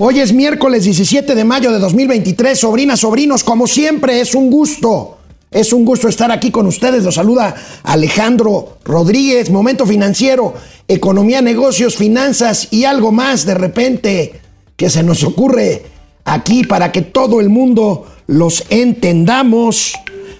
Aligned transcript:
Hoy 0.00 0.20
es 0.20 0.32
miércoles 0.32 0.84
17 0.84 1.34
de 1.34 1.42
mayo 1.42 1.72
de 1.72 1.80
2023. 1.80 2.56
Sobrinas, 2.56 3.00
sobrinos, 3.00 3.42
como 3.42 3.66
siempre, 3.66 4.20
es 4.20 4.32
un 4.36 4.48
gusto. 4.48 5.18
Es 5.50 5.72
un 5.72 5.84
gusto 5.84 6.06
estar 6.06 6.30
aquí 6.30 6.52
con 6.52 6.68
ustedes. 6.68 7.02
Los 7.02 7.16
saluda 7.16 7.56
Alejandro 7.82 8.78
Rodríguez. 8.84 9.50
Momento 9.50 9.86
financiero, 9.86 10.54
economía, 10.86 11.42
negocios, 11.42 11.96
finanzas 11.96 12.68
y 12.70 12.84
algo 12.84 13.10
más 13.10 13.44
de 13.44 13.54
repente 13.54 14.40
que 14.76 14.88
se 14.88 15.02
nos 15.02 15.24
ocurre 15.24 15.86
aquí 16.24 16.62
para 16.62 16.92
que 16.92 17.02
todo 17.02 17.40
el 17.40 17.48
mundo 17.48 18.06
los 18.28 18.66
entendamos. 18.70 19.94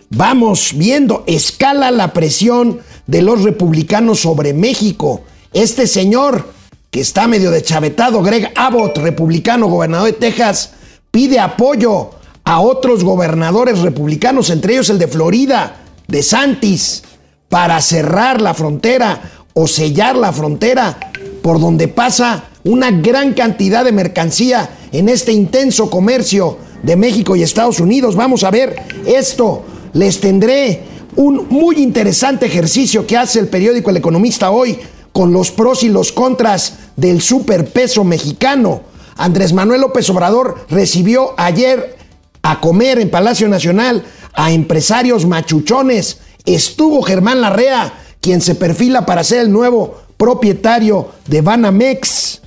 Vamos 0.08 0.70
viendo, 0.76 1.24
escala 1.26 1.90
la 1.90 2.12
presión 2.12 2.78
de 3.08 3.22
los 3.22 3.42
republicanos 3.42 4.20
sobre 4.20 4.52
México. 4.52 5.22
Este 5.52 5.88
señor 5.88 6.57
que 6.90 7.00
está 7.00 7.28
medio 7.28 7.50
deschavetado, 7.50 8.22
Greg 8.22 8.50
Abbott, 8.54 8.98
republicano, 8.98 9.68
gobernador 9.68 10.06
de 10.06 10.12
Texas, 10.14 10.70
pide 11.10 11.38
apoyo 11.38 12.10
a 12.44 12.60
otros 12.60 13.04
gobernadores 13.04 13.80
republicanos, 13.80 14.50
entre 14.50 14.72
ellos 14.74 14.88
el 14.90 14.98
de 14.98 15.08
Florida, 15.08 15.76
de 16.06 16.22
Santis, 16.22 17.02
para 17.48 17.80
cerrar 17.80 18.40
la 18.40 18.54
frontera 18.54 19.20
o 19.52 19.66
sellar 19.66 20.16
la 20.16 20.32
frontera 20.32 20.98
por 21.42 21.60
donde 21.60 21.88
pasa 21.88 22.44
una 22.64 22.90
gran 22.90 23.34
cantidad 23.34 23.84
de 23.84 23.92
mercancía 23.92 24.70
en 24.92 25.08
este 25.08 25.32
intenso 25.32 25.90
comercio 25.90 26.58
de 26.82 26.96
México 26.96 27.36
y 27.36 27.42
Estados 27.42 27.80
Unidos. 27.80 28.16
Vamos 28.16 28.44
a 28.44 28.50
ver 28.50 28.76
esto. 29.06 29.64
Les 29.92 30.20
tendré 30.20 30.82
un 31.16 31.46
muy 31.48 31.76
interesante 31.76 32.46
ejercicio 32.46 33.06
que 33.06 33.16
hace 33.16 33.40
el 33.40 33.48
periódico 33.48 33.90
El 33.90 33.96
Economista 33.96 34.50
hoy 34.50 34.78
con 35.12 35.32
los 35.32 35.50
pros 35.50 35.82
y 35.82 35.88
los 35.88 36.12
contras 36.12 36.74
del 36.96 37.20
superpeso 37.20 38.04
mexicano. 38.04 38.82
Andrés 39.16 39.52
Manuel 39.52 39.80
López 39.80 40.08
Obrador 40.10 40.66
recibió 40.70 41.34
ayer 41.36 41.96
a 42.42 42.60
comer 42.60 42.98
en 42.98 43.10
Palacio 43.10 43.48
Nacional 43.48 44.04
a 44.32 44.52
empresarios 44.52 45.26
machuchones. 45.26 46.18
Estuvo 46.46 47.02
Germán 47.02 47.40
Larrea, 47.40 47.92
quien 48.20 48.40
se 48.40 48.54
perfila 48.54 49.04
para 49.04 49.24
ser 49.24 49.40
el 49.40 49.52
nuevo 49.52 49.96
propietario 50.16 51.08
de 51.26 51.42
Banamex. 51.42 52.42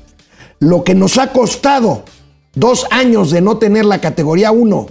Lo 0.60 0.84
que 0.84 0.96
nos 0.96 1.18
ha 1.18 1.32
costado 1.32 2.04
dos 2.54 2.86
años 2.92 3.32
de 3.32 3.42
no 3.42 3.58
tener 3.58 3.86
la 3.86 4.00
categoría 4.00 4.52
1 4.52 4.88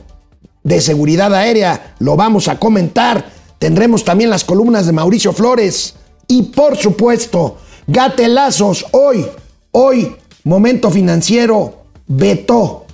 de 0.62 0.80
seguridad 0.80 1.34
aérea, 1.34 1.94
lo 1.98 2.16
vamos 2.16 2.48
a 2.48 2.58
comentar. 2.58 3.30
Tendremos 3.58 4.04
también 4.04 4.30
las 4.30 4.44
columnas 4.44 4.86
de 4.86 4.92
Mauricio 4.92 5.32
Flores 5.32 5.94
y 6.26 6.42
por 6.42 6.76
supuesto 6.76 7.58
Gatelazos, 7.92 8.86
hoy, 8.92 9.26
hoy, 9.72 10.14
momento 10.44 10.92
financiero, 10.92 11.86
vetó 12.06 12.86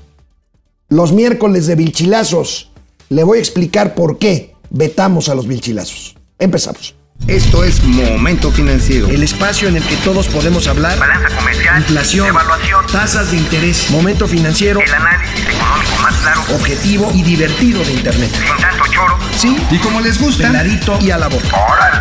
los 0.89 1.13
miércoles 1.13 1.67
de 1.67 1.75
Vilchilazos. 1.75 2.71
Le 3.11 3.23
voy 3.23 3.37
a 3.37 3.41
explicar 3.43 3.95
por 3.95 4.17
qué 4.19 4.55
vetamos 4.71 5.29
a 5.29 5.35
los 5.35 5.47
Vilchilazos. 5.47 6.17
Empezamos. 6.39 6.95
Esto 7.27 7.63
es 7.63 7.85
Momento 7.85 8.51
Financiero. 8.51 9.09
El 9.09 9.23
espacio 9.23 9.69
en 9.69 9.77
el 9.77 9.83
que 9.83 9.97
todos 9.97 10.29
podemos 10.29 10.67
hablar. 10.67 10.99
Balanza 10.99 11.37
comercial. 11.37 11.79
Inflación. 11.79 12.29
Evaluación. 12.29 12.87
Tasas 12.87 13.31
de 13.33 13.37
interés. 13.37 13.91
Momento 13.91 14.27
financiero. 14.27 14.81
El 14.81 14.95
análisis 14.95 15.41
económico 15.41 16.03
más 16.03 16.15
claro. 16.23 16.41
Objetivo 16.55 17.11
y 17.15 17.23
divertido 17.23 17.85
de 17.85 17.93
Internet. 17.93 18.31
Sin 18.33 18.63
tanto 18.63 18.85
choro. 18.93 19.19
Sí. 19.37 19.57
Y 19.71 19.79
como 19.79 20.01
les 20.01 20.21
gusta, 20.21 20.47
Peladito 20.47 20.99
y 21.01 21.11
a 21.11 21.19
la 21.19 21.29
boca. 21.29 21.49
¡Órale! 21.49 21.96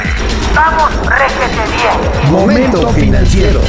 ¡Vamos, 0.55 0.89
réjete 1.05 1.69
bien! 1.75 2.31
Momento 2.31 2.87
financiero. 2.93 3.59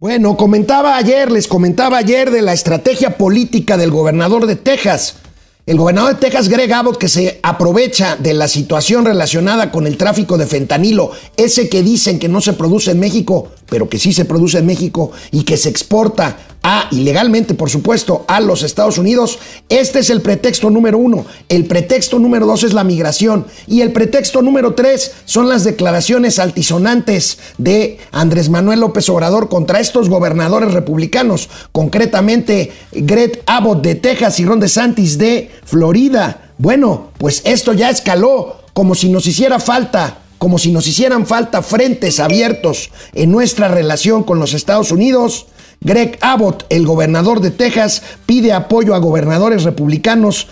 Bueno, 0.00 0.36
comentaba 0.36 0.96
ayer, 0.96 1.30
les 1.30 1.46
comentaba 1.46 1.98
ayer 1.98 2.32
de 2.32 2.42
la 2.42 2.52
estrategia 2.52 3.16
política 3.16 3.76
del 3.76 3.92
gobernador 3.92 4.46
de 4.46 4.56
Texas. 4.56 5.18
El 5.66 5.78
gobernador 5.78 6.14
de 6.14 6.20
Texas, 6.20 6.48
Greg 6.48 6.72
Abbott, 6.72 6.98
que 6.98 7.08
se 7.08 7.38
aprovecha 7.44 8.16
de 8.16 8.34
la 8.34 8.48
situación 8.48 9.04
relacionada 9.04 9.70
con 9.70 9.86
el 9.86 9.96
tráfico 9.96 10.36
de 10.36 10.46
fentanilo, 10.46 11.12
ese 11.36 11.68
que 11.68 11.82
dicen 11.84 12.18
que 12.18 12.28
no 12.28 12.40
se 12.40 12.54
produce 12.54 12.90
en 12.90 12.98
México, 12.98 13.52
pero 13.68 13.88
que 13.88 14.00
sí 14.00 14.12
se 14.12 14.24
produce 14.24 14.58
en 14.58 14.66
México 14.66 15.12
y 15.30 15.44
que 15.44 15.56
se 15.56 15.68
exporta 15.68 16.38
a, 16.68 16.88
ilegalmente 16.90 17.54
por 17.54 17.70
supuesto, 17.70 18.24
a 18.26 18.40
los 18.40 18.64
Estados 18.64 18.98
Unidos, 18.98 19.38
este 19.68 20.00
es 20.00 20.10
el 20.10 20.20
pretexto 20.20 20.68
número 20.68 20.98
uno. 20.98 21.24
El 21.48 21.66
pretexto 21.66 22.18
número 22.18 22.44
dos 22.44 22.64
es 22.64 22.72
la 22.74 22.82
migración. 22.82 23.46
Y 23.68 23.82
el 23.82 23.92
pretexto 23.92 24.42
número 24.42 24.74
tres 24.74 25.12
son 25.26 25.48
las 25.48 25.62
declaraciones 25.62 26.40
altisonantes 26.40 27.38
de 27.56 27.98
Andrés 28.10 28.48
Manuel 28.48 28.80
López 28.80 29.08
Obrador 29.08 29.48
contra 29.48 29.78
estos 29.78 30.08
gobernadores 30.08 30.72
republicanos, 30.72 31.48
concretamente 31.70 32.72
Greg 32.90 33.44
Abbott 33.46 33.82
de 33.82 33.94
Texas 33.94 34.40
y 34.40 34.44
Ron 34.44 34.58
DeSantis 34.58 35.18
de 35.18 35.52
Florida. 35.64 36.50
Bueno, 36.58 37.12
pues 37.18 37.42
esto 37.44 37.74
ya 37.74 37.90
escaló 37.90 38.56
como 38.72 38.96
si 38.96 39.08
nos 39.08 39.28
hiciera 39.28 39.60
falta 39.60 40.18
como 40.38 40.58
si 40.58 40.70
nos 40.70 40.86
hicieran 40.86 41.26
falta 41.26 41.62
frentes 41.62 42.20
abiertos 42.20 42.90
en 43.14 43.32
nuestra 43.32 43.68
relación 43.68 44.22
con 44.22 44.38
los 44.38 44.52
Estados 44.52 44.92
Unidos, 44.92 45.46
Greg 45.80 46.18
Abbott, 46.20 46.64
el 46.68 46.86
gobernador 46.86 47.40
de 47.40 47.50
Texas, 47.50 48.02
pide 48.26 48.52
apoyo 48.52 48.94
a 48.94 48.98
gobernadores 48.98 49.64
republicanos 49.64 50.48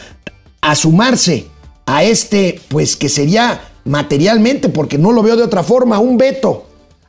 a 0.60 0.74
sumarse 0.74 1.46
a 1.86 2.04
este, 2.04 2.60
pues 2.68 2.96
que 2.96 3.08
sería 3.08 3.60
materialmente, 3.84 4.68
porque 4.68 4.98
no 4.98 5.12
lo 5.12 5.22
veo 5.22 5.36
de 5.36 5.42
otra 5.42 5.62
forma, 5.62 5.98
un 5.98 6.16
veto 6.16 6.66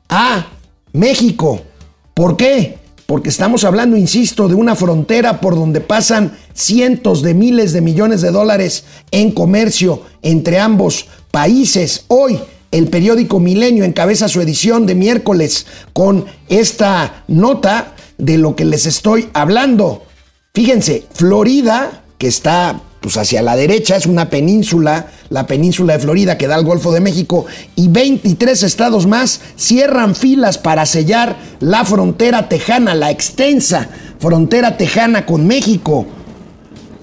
a 0.09 0.47
México. 0.93 1.61
¿Por 2.13 2.35
qué? 2.37 2.77
Porque 3.05 3.29
estamos 3.29 3.63
hablando, 3.63 3.95
insisto, 3.95 4.47
de 4.47 4.55
una 4.55 4.75
frontera 4.75 5.39
por 5.39 5.55
donde 5.55 5.79
pasan 5.79 6.37
cientos 6.53 7.21
de 7.21 7.33
miles 7.33 7.71
de 7.71 7.81
millones 7.81 8.21
de 8.21 8.31
dólares 8.31 8.85
en 9.11 9.31
comercio 9.31 10.01
entre 10.21 10.59
ambos 10.59 11.07
países. 11.31 12.05
Hoy 12.07 12.39
el 12.71 12.87
periódico 12.87 13.39
Milenio 13.39 13.85
encabeza 13.85 14.27
su 14.27 14.41
edición 14.41 14.85
de 14.85 14.95
miércoles 14.95 15.65
con 15.93 16.25
esta 16.49 17.23
nota 17.27 17.94
de 18.17 18.37
lo 18.37 18.55
que 18.55 18.65
les 18.65 18.85
estoy 18.85 19.29
hablando. 19.33 20.03
Fíjense, 20.53 21.05
Florida, 21.13 22.03
que 22.17 22.27
está 22.27 22.81
pues 23.01 23.17
hacia 23.17 23.43
la 23.43 23.55
derecha, 23.55 23.97
es 23.97 24.07
una 24.07 24.31
península, 24.31 25.11
la 25.29 25.45
península 25.45 25.93
de 25.93 25.99
Florida 25.99 26.39
que 26.39 26.47
da 26.47 26.55
al 26.55 26.65
Golfo 26.65 26.91
de 26.91 27.01
México, 27.01 27.45
y 27.75 27.87
23 27.87 28.63
estados 28.63 29.05
más 29.05 29.41
cierran 29.57 30.15
filas 30.15 30.57
para 30.57 30.87
sellar 30.87 31.37
la 31.59 31.85
frontera 31.85 32.49
tejana, 32.49 32.95
la 32.95 33.11
extensa 33.11 33.89
frontera 34.17 34.77
tejana 34.77 35.25
con 35.27 35.45
México. 35.45 36.07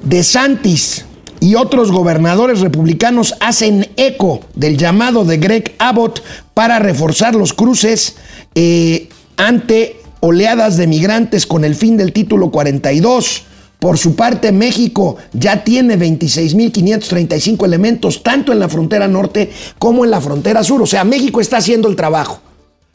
De 0.02 0.24
Santis, 0.24 1.04
y 1.42 1.56
otros 1.56 1.90
gobernadores 1.90 2.60
republicanos 2.60 3.34
hacen 3.40 3.88
eco 3.96 4.40
del 4.54 4.76
llamado 4.76 5.24
de 5.24 5.38
Greg 5.38 5.74
Abbott 5.78 6.22
para 6.54 6.78
reforzar 6.78 7.34
los 7.34 7.52
cruces 7.52 8.14
eh, 8.54 9.08
ante 9.36 10.01
oleadas 10.24 10.76
de 10.76 10.86
migrantes 10.86 11.46
con 11.46 11.64
el 11.64 11.74
fin 11.74 11.96
del 11.96 12.12
título 12.12 12.50
42. 12.50 13.42
Por 13.80 13.98
su 13.98 14.14
parte, 14.14 14.52
México 14.52 15.16
ya 15.32 15.64
tiene 15.64 15.98
26.535 15.98 17.64
elementos, 17.64 18.22
tanto 18.22 18.52
en 18.52 18.60
la 18.60 18.68
frontera 18.68 19.08
norte 19.08 19.50
como 19.80 20.04
en 20.04 20.12
la 20.12 20.20
frontera 20.20 20.62
sur. 20.62 20.80
O 20.80 20.86
sea, 20.86 21.02
México 21.02 21.40
está 21.40 21.56
haciendo 21.56 21.88
el 21.88 21.96
trabajo. 21.96 22.40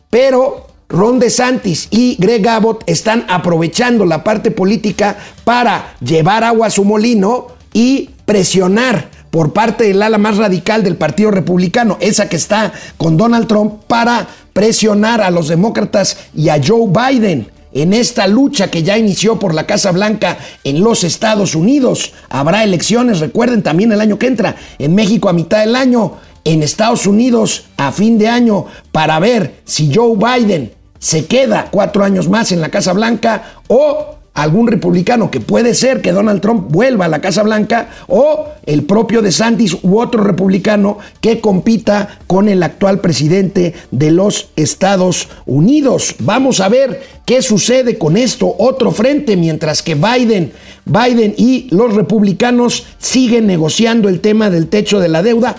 Pero 0.10 0.68
Ron 0.88 1.20
DeSantis 1.20 1.90
y 1.92 2.16
Greg 2.18 2.48
Abbott 2.48 2.86
están 2.88 3.26
aprovechando 3.28 4.06
la 4.06 4.24
parte 4.24 4.50
política 4.50 5.18
para 5.44 5.96
llevar 6.00 6.46
agua 6.46 6.68
a 6.68 6.72
su 6.72 6.86
molino 6.86 7.48
y 7.74 8.12
presionar 8.26 9.10
por 9.32 9.52
parte 9.52 9.84
del 9.84 10.02
ala 10.02 10.18
más 10.18 10.38
radical 10.38 10.82
del 10.84 10.96
Partido 10.96 11.32
Republicano, 11.32 11.98
esa 12.00 12.30
que 12.30 12.38
está 12.38 12.72
con 12.96 13.18
Donald 13.18 13.48
Trump, 13.48 13.84
para 13.88 14.28
presionar 14.58 15.22
a 15.22 15.30
los 15.30 15.50
demócratas 15.50 16.18
y 16.36 16.50
a 16.50 16.60
Joe 16.60 16.88
Biden 16.88 17.48
en 17.74 17.94
esta 17.94 18.26
lucha 18.26 18.72
que 18.72 18.82
ya 18.82 18.98
inició 18.98 19.38
por 19.38 19.54
la 19.54 19.68
Casa 19.68 19.92
Blanca 19.92 20.40
en 20.64 20.84
los 20.84 21.04
Estados 21.04 21.54
Unidos. 21.54 22.14
Habrá 22.28 22.64
elecciones, 22.64 23.20
recuerden, 23.20 23.62
también 23.62 23.92
el 23.92 24.02
año 24.02 24.18
que 24.18 24.26
entra, 24.26 24.56
en 24.80 24.96
México 24.96 25.30
a 25.30 25.34
mitad 25.34 25.60
del 25.60 25.76
año, 25.76 26.14
en 26.44 26.64
Estados 26.64 27.06
Unidos 27.06 27.66
a 27.78 27.92
fin 27.92 28.18
de 28.18 28.30
año, 28.30 28.66
para 28.92 29.20
ver 29.20 29.62
si 29.64 29.94
Joe 29.94 30.18
Biden 30.18 30.72
se 30.98 31.28
queda 31.28 31.68
cuatro 31.70 32.04
años 32.04 32.28
más 32.28 32.52
en 32.52 32.60
la 32.60 32.70
Casa 32.70 32.94
Blanca 32.94 33.60
o 33.68 34.17
algún 34.38 34.68
republicano, 34.68 35.32
que 35.32 35.40
puede 35.40 35.74
ser 35.74 36.00
que 36.00 36.12
Donald 36.12 36.42
Trump 36.42 36.68
vuelva 36.70 37.06
a 37.06 37.08
la 37.08 37.22
Casa 37.22 37.42
Blanca, 37.42 37.90
o 38.08 38.46
el 38.68 38.84
propio 38.84 39.24
DeSantis 39.24 39.78
u 39.82 40.00
otro 40.00 40.24
republicano 40.24 41.00
que 41.22 41.42
compita 41.42 42.20
con 42.28 42.48
el 42.48 42.62
actual 42.62 43.02
presidente 43.02 43.74
de 43.90 44.12
los 44.12 44.50
Estados 44.56 45.28
Unidos. 45.48 46.16
Vamos 46.20 46.60
a 46.60 46.70
ver 46.70 47.02
qué 47.26 47.42
sucede 47.42 47.98
con 47.98 48.16
esto, 48.16 48.54
otro 48.60 48.92
frente, 48.92 49.36
mientras 49.38 49.82
que 49.82 49.96
Biden, 49.96 50.52
Biden 50.86 51.34
y 51.36 51.68
los 51.72 51.96
republicanos 51.96 52.86
siguen 53.00 53.48
negociando 53.48 54.08
el 54.08 54.20
tema 54.20 54.52
del 54.52 54.68
techo 54.68 55.00
de 55.00 55.10
la 55.10 55.24
deuda. 55.24 55.56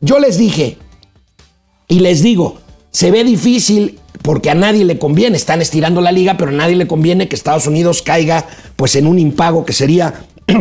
Yo 0.00 0.18
les 0.18 0.38
dije 0.38 0.78
y 1.86 2.00
les 2.00 2.22
digo, 2.22 2.56
se 2.90 3.10
ve 3.10 3.24
difícil 3.24 3.98
porque 4.22 4.50
a 4.50 4.54
nadie 4.54 4.84
le 4.84 4.98
conviene, 4.98 5.36
están 5.36 5.60
estirando 5.60 6.00
la 6.00 6.12
liga, 6.12 6.36
pero 6.36 6.50
a 6.50 6.54
nadie 6.54 6.76
le 6.76 6.86
conviene 6.86 7.28
que 7.28 7.36
Estados 7.36 7.66
Unidos 7.66 8.02
caiga 8.02 8.46
pues 8.76 8.94
en 8.96 9.06
un 9.06 9.18
impago 9.18 9.64
que 9.64 9.72
sería 9.72 10.14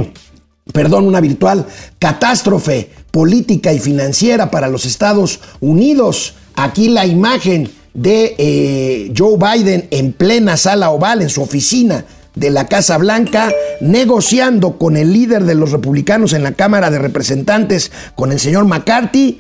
perdón, 0.74 1.08
una 1.08 1.22
virtual 1.22 1.66
catástrofe 2.00 2.90
política 3.12 3.74
y 3.74 3.80
financiera 3.80 4.52
para 4.52 4.68
los 4.68 4.86
Estados 4.86 5.40
Unidos. 5.60 6.36
Aquí 6.56 6.90
la 6.90 7.06
imagen 7.06 7.70
de 7.94 8.36
eh, 8.38 9.14
Joe 9.18 9.38
Biden 9.38 9.88
en 9.92 10.14
plena 10.14 10.58
sala 10.58 10.90
oval, 10.92 11.22
en 11.22 11.30
su 11.30 11.42
oficina 11.42 12.06
de 12.36 12.50
la 12.50 12.68
Casa 12.68 12.98
Blanca, 12.98 13.52
negociando 13.82 14.78
con 14.78 14.96
el 14.96 15.12
líder 15.12 15.44
de 15.44 15.56
los 15.56 15.72
republicanos 15.72 16.32
en 16.34 16.44
la 16.44 16.54
Cámara 16.54 16.90
de 16.90 17.00
Representantes, 17.00 17.92
con 18.16 18.32
el 18.32 18.40
señor 18.40 18.66
McCarthy, 18.66 19.40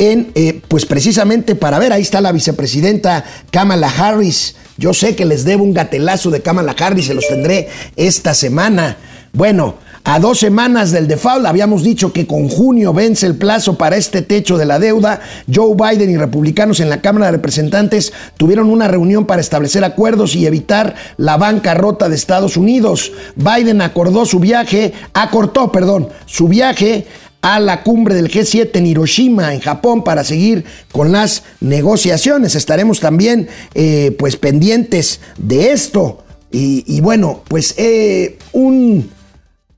en, 0.00 0.32
eh, 0.34 0.62
pues 0.66 0.86
precisamente 0.86 1.54
para 1.54 1.78
ver, 1.78 1.92
ahí 1.92 2.00
está 2.00 2.22
la 2.22 2.32
vicepresidenta 2.32 3.22
Kamala 3.50 3.88
Harris. 3.88 4.56
Yo 4.78 4.94
sé 4.94 5.14
que 5.14 5.26
les 5.26 5.44
debo 5.44 5.62
un 5.62 5.74
gatelazo 5.74 6.30
de 6.30 6.40
Kamala 6.40 6.74
Harris, 6.76 7.06
se 7.06 7.14
los 7.14 7.28
tendré 7.28 7.68
esta 7.96 8.32
semana. 8.32 8.96
Bueno, 9.34 9.74
a 10.02 10.18
dos 10.18 10.38
semanas 10.38 10.90
del 10.90 11.06
default, 11.06 11.44
habíamos 11.44 11.82
dicho 11.82 12.14
que 12.14 12.26
con 12.26 12.48
junio 12.48 12.94
vence 12.94 13.26
el 13.26 13.36
plazo 13.36 13.76
para 13.76 13.98
este 13.98 14.22
techo 14.22 14.56
de 14.56 14.64
la 14.64 14.78
deuda. 14.78 15.20
Joe 15.54 15.76
Biden 15.76 16.10
y 16.10 16.16
republicanos 16.16 16.80
en 16.80 16.88
la 16.88 17.02
Cámara 17.02 17.26
de 17.26 17.32
Representantes 17.32 18.14
tuvieron 18.38 18.70
una 18.70 18.88
reunión 18.88 19.26
para 19.26 19.42
establecer 19.42 19.84
acuerdos 19.84 20.34
y 20.34 20.46
evitar 20.46 20.94
la 21.18 21.36
bancarrota 21.36 22.08
de 22.08 22.16
Estados 22.16 22.56
Unidos. 22.56 23.12
Biden 23.36 23.82
acordó 23.82 24.24
su 24.24 24.40
viaje, 24.40 24.94
acortó, 25.12 25.70
perdón, 25.70 26.08
su 26.24 26.48
viaje 26.48 27.06
a 27.42 27.58
la 27.60 27.82
cumbre 27.82 28.14
del 28.14 28.30
G7 28.30 28.70
en 28.74 28.86
Hiroshima, 28.86 29.54
en 29.54 29.60
Japón, 29.60 30.04
para 30.04 30.24
seguir 30.24 30.64
con 30.92 31.12
las 31.12 31.42
negociaciones. 31.60 32.54
Estaremos 32.54 33.00
también 33.00 33.48
eh, 33.74 34.14
pues 34.18 34.36
pendientes 34.36 35.20
de 35.38 35.72
esto. 35.72 36.24
Y, 36.52 37.00
bueno, 37.00 37.42
pues 37.46 37.74
eh, 37.76 38.36
un 38.52 39.08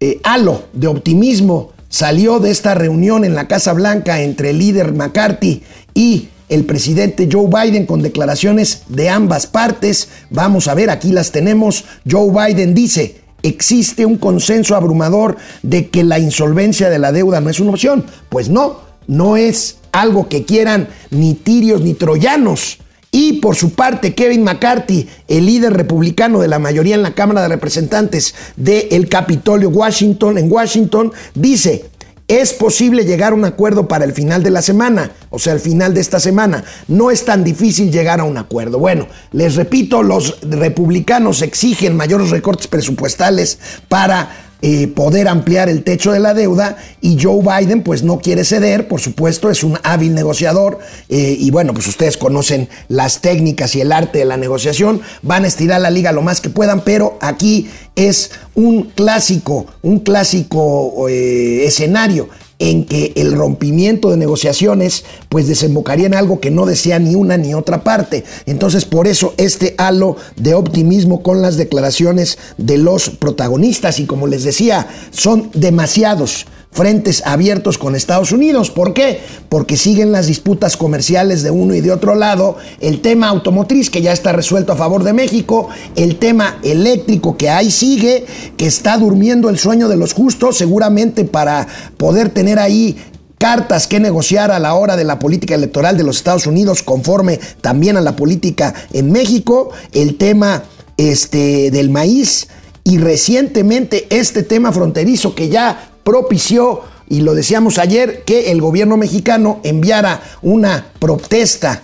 eh, 0.00 0.20
halo 0.24 0.64
de 0.72 0.86
optimismo 0.86 1.72
salió 1.90 2.38
de 2.38 2.50
esta 2.50 2.74
reunión 2.74 3.26
en 3.26 3.34
la 3.34 3.46
Casa 3.46 3.74
Blanca 3.74 4.22
entre 4.22 4.50
el 4.50 4.58
líder 4.58 4.94
McCarthy 4.94 5.62
y 5.92 6.28
el 6.48 6.64
presidente 6.64 7.28
Joe 7.30 7.48
Biden 7.48 7.84
con 7.84 8.02
declaraciones 8.02 8.84
de 8.88 9.10
ambas 9.10 9.46
partes. 9.46 10.08
Vamos 10.30 10.66
a 10.66 10.74
ver, 10.74 10.88
aquí 10.88 11.12
las 11.12 11.30
tenemos. 11.30 11.84
Joe 12.10 12.30
Biden 12.30 12.74
dice, 12.74 13.21
existe 13.42 14.06
un 14.06 14.16
consenso 14.16 14.76
abrumador 14.76 15.36
de 15.62 15.88
que 15.88 16.04
la 16.04 16.18
insolvencia 16.18 16.90
de 16.90 16.98
la 16.98 17.12
deuda 17.12 17.40
no 17.40 17.50
es 17.50 17.60
una 17.60 17.70
opción. 17.70 18.04
Pues 18.28 18.48
no, 18.48 18.80
no 19.06 19.36
es 19.36 19.78
algo 19.92 20.28
que 20.28 20.44
quieran 20.44 20.88
ni 21.10 21.34
tirios 21.34 21.82
ni 21.82 21.94
troyanos. 21.94 22.78
Y 23.14 23.34
por 23.34 23.56
su 23.56 23.74
parte, 23.74 24.14
Kevin 24.14 24.42
McCarthy, 24.42 25.06
el 25.28 25.44
líder 25.44 25.74
republicano 25.74 26.40
de 26.40 26.48
la 26.48 26.58
mayoría 26.58 26.94
en 26.94 27.02
la 27.02 27.14
Cámara 27.14 27.42
de 27.42 27.48
Representantes 27.48 28.34
del 28.56 29.06
Capitolio 29.10 29.68
Washington, 29.68 30.38
en 30.38 30.50
Washington, 30.50 31.12
dice, 31.34 31.84
es 32.28 32.52
posible 32.52 33.04
llegar 33.04 33.32
a 33.32 33.34
un 33.34 33.44
acuerdo 33.44 33.88
para 33.88 34.04
el 34.04 34.12
final 34.12 34.42
de 34.42 34.50
la 34.50 34.62
semana, 34.62 35.10
o 35.30 35.38
sea, 35.38 35.52
el 35.52 35.60
final 35.60 35.94
de 35.94 36.00
esta 36.00 36.20
semana. 36.20 36.64
No 36.88 37.10
es 37.10 37.24
tan 37.24 37.44
difícil 37.44 37.90
llegar 37.90 38.20
a 38.20 38.24
un 38.24 38.38
acuerdo. 38.38 38.78
Bueno, 38.78 39.08
les 39.32 39.56
repito, 39.56 40.02
los 40.02 40.38
republicanos 40.42 41.42
exigen 41.42 41.96
mayores 41.96 42.30
recortes 42.30 42.68
presupuestales 42.68 43.58
para 43.88 44.51
eh, 44.64 44.86
poder 44.86 45.26
ampliar 45.26 45.68
el 45.68 45.82
techo 45.82 46.12
de 46.12 46.20
la 46.20 46.34
deuda 46.34 46.76
y 47.00 47.18
Joe 47.20 47.42
Biden 47.42 47.82
pues 47.82 48.04
no 48.04 48.20
quiere 48.20 48.44
ceder, 48.44 48.86
por 48.86 49.00
supuesto, 49.00 49.50
es 49.50 49.64
un 49.64 49.76
hábil 49.82 50.14
negociador 50.14 50.78
eh, 51.08 51.36
y 51.36 51.50
bueno, 51.50 51.74
pues 51.74 51.88
ustedes 51.88 52.16
conocen 52.16 52.68
las 52.86 53.20
técnicas 53.20 53.74
y 53.74 53.80
el 53.80 53.90
arte 53.90 54.20
de 54.20 54.24
la 54.24 54.36
negociación, 54.36 55.00
van 55.22 55.42
a 55.44 55.48
estirar 55.48 55.80
la 55.80 55.90
liga 55.90 56.12
lo 56.12 56.22
más 56.22 56.40
que 56.40 56.48
puedan, 56.48 56.82
pero 56.82 57.18
aquí 57.20 57.68
es 57.96 58.30
un 58.54 58.84
clásico, 58.84 59.66
un 59.82 59.98
clásico 59.98 61.08
eh, 61.08 61.64
escenario 61.66 62.28
en 62.62 62.84
que 62.84 63.12
el 63.16 63.32
rompimiento 63.32 64.08
de 64.12 64.16
negociaciones 64.16 65.04
pues 65.28 65.48
desembocaría 65.48 66.06
en 66.06 66.14
algo 66.14 66.38
que 66.38 66.52
no 66.52 66.64
desea 66.64 67.00
ni 67.00 67.16
una 67.16 67.36
ni 67.36 67.54
otra 67.54 67.82
parte. 67.82 68.22
Entonces 68.46 68.84
por 68.84 69.08
eso 69.08 69.34
este 69.36 69.74
halo 69.78 70.16
de 70.36 70.54
optimismo 70.54 71.24
con 71.24 71.42
las 71.42 71.56
declaraciones 71.56 72.38
de 72.58 72.78
los 72.78 73.10
protagonistas 73.10 73.98
y 73.98 74.06
como 74.06 74.28
les 74.28 74.44
decía, 74.44 74.86
son 75.10 75.50
demasiados 75.54 76.46
frentes 76.72 77.22
abiertos 77.26 77.78
con 77.78 77.94
Estados 77.94 78.32
Unidos. 78.32 78.70
¿Por 78.70 78.94
qué? 78.94 79.20
Porque 79.48 79.76
siguen 79.76 80.10
las 80.10 80.26
disputas 80.26 80.76
comerciales 80.76 81.42
de 81.42 81.50
uno 81.50 81.74
y 81.74 81.80
de 81.80 81.92
otro 81.92 82.14
lado, 82.14 82.56
el 82.80 83.00
tema 83.00 83.28
automotriz 83.28 83.90
que 83.90 84.02
ya 84.02 84.12
está 84.12 84.32
resuelto 84.32 84.72
a 84.72 84.76
favor 84.76 85.04
de 85.04 85.12
México, 85.12 85.68
el 85.94 86.16
tema 86.16 86.58
eléctrico 86.62 87.36
que 87.36 87.50
ahí 87.50 87.70
sigue, 87.70 88.24
que 88.56 88.66
está 88.66 88.96
durmiendo 88.96 89.50
el 89.50 89.58
sueño 89.58 89.88
de 89.88 89.96
los 89.96 90.14
justos, 90.14 90.56
seguramente 90.56 91.24
para 91.24 91.68
poder 91.98 92.30
tener 92.30 92.58
ahí 92.58 92.96
cartas 93.36 93.86
que 93.86 94.00
negociar 94.00 94.50
a 94.50 94.58
la 94.58 94.74
hora 94.74 94.96
de 94.96 95.04
la 95.04 95.18
política 95.18 95.54
electoral 95.54 95.96
de 95.98 96.04
los 96.04 96.16
Estados 96.16 96.46
Unidos 96.46 96.82
conforme 96.82 97.38
también 97.60 97.96
a 97.96 98.00
la 98.00 98.16
política 98.16 98.72
en 98.92 99.10
México, 99.10 99.70
el 99.92 100.16
tema 100.16 100.62
este, 100.96 101.70
del 101.70 101.90
maíz 101.90 102.48
y 102.84 102.98
recientemente 102.98 104.06
este 104.10 104.42
tema 104.42 104.72
fronterizo 104.72 105.34
que 105.34 105.48
ya 105.48 105.91
propició, 106.04 106.82
y 107.08 107.20
lo 107.20 107.34
decíamos 107.34 107.78
ayer, 107.78 108.22
que 108.24 108.50
el 108.50 108.60
gobierno 108.60 108.96
mexicano 108.96 109.60
enviara 109.62 110.22
una 110.42 110.86
protesta 110.98 111.82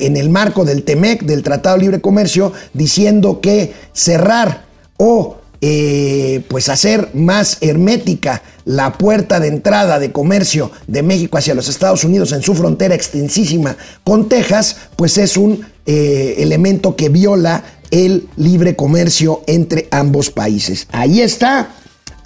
en 0.00 0.16
el 0.16 0.30
marco 0.30 0.64
del 0.64 0.84
TEMEC, 0.84 1.22
del 1.22 1.42
Tratado 1.42 1.76
de 1.76 1.82
Libre 1.82 2.00
Comercio, 2.00 2.52
diciendo 2.72 3.40
que 3.40 3.74
cerrar 3.92 4.64
o 4.96 5.38
eh, 5.60 6.42
pues 6.48 6.68
hacer 6.68 7.10
más 7.14 7.58
hermética 7.62 8.42
la 8.64 8.92
puerta 8.92 9.40
de 9.40 9.48
entrada 9.48 9.98
de 9.98 10.12
comercio 10.12 10.70
de 10.86 11.02
México 11.02 11.38
hacia 11.38 11.54
los 11.54 11.68
Estados 11.68 12.04
Unidos 12.04 12.32
en 12.32 12.42
su 12.42 12.54
frontera 12.54 12.94
extensísima 12.94 13.76
con 14.04 14.28
Texas, 14.28 14.76
pues 14.96 15.18
es 15.18 15.36
un 15.36 15.66
eh, 15.86 16.36
elemento 16.38 16.94
que 16.94 17.08
viola 17.08 17.64
el 17.90 18.28
libre 18.36 18.76
comercio 18.76 19.42
entre 19.46 19.88
ambos 19.90 20.30
países. 20.30 20.86
Ahí 20.92 21.22
está, 21.22 21.70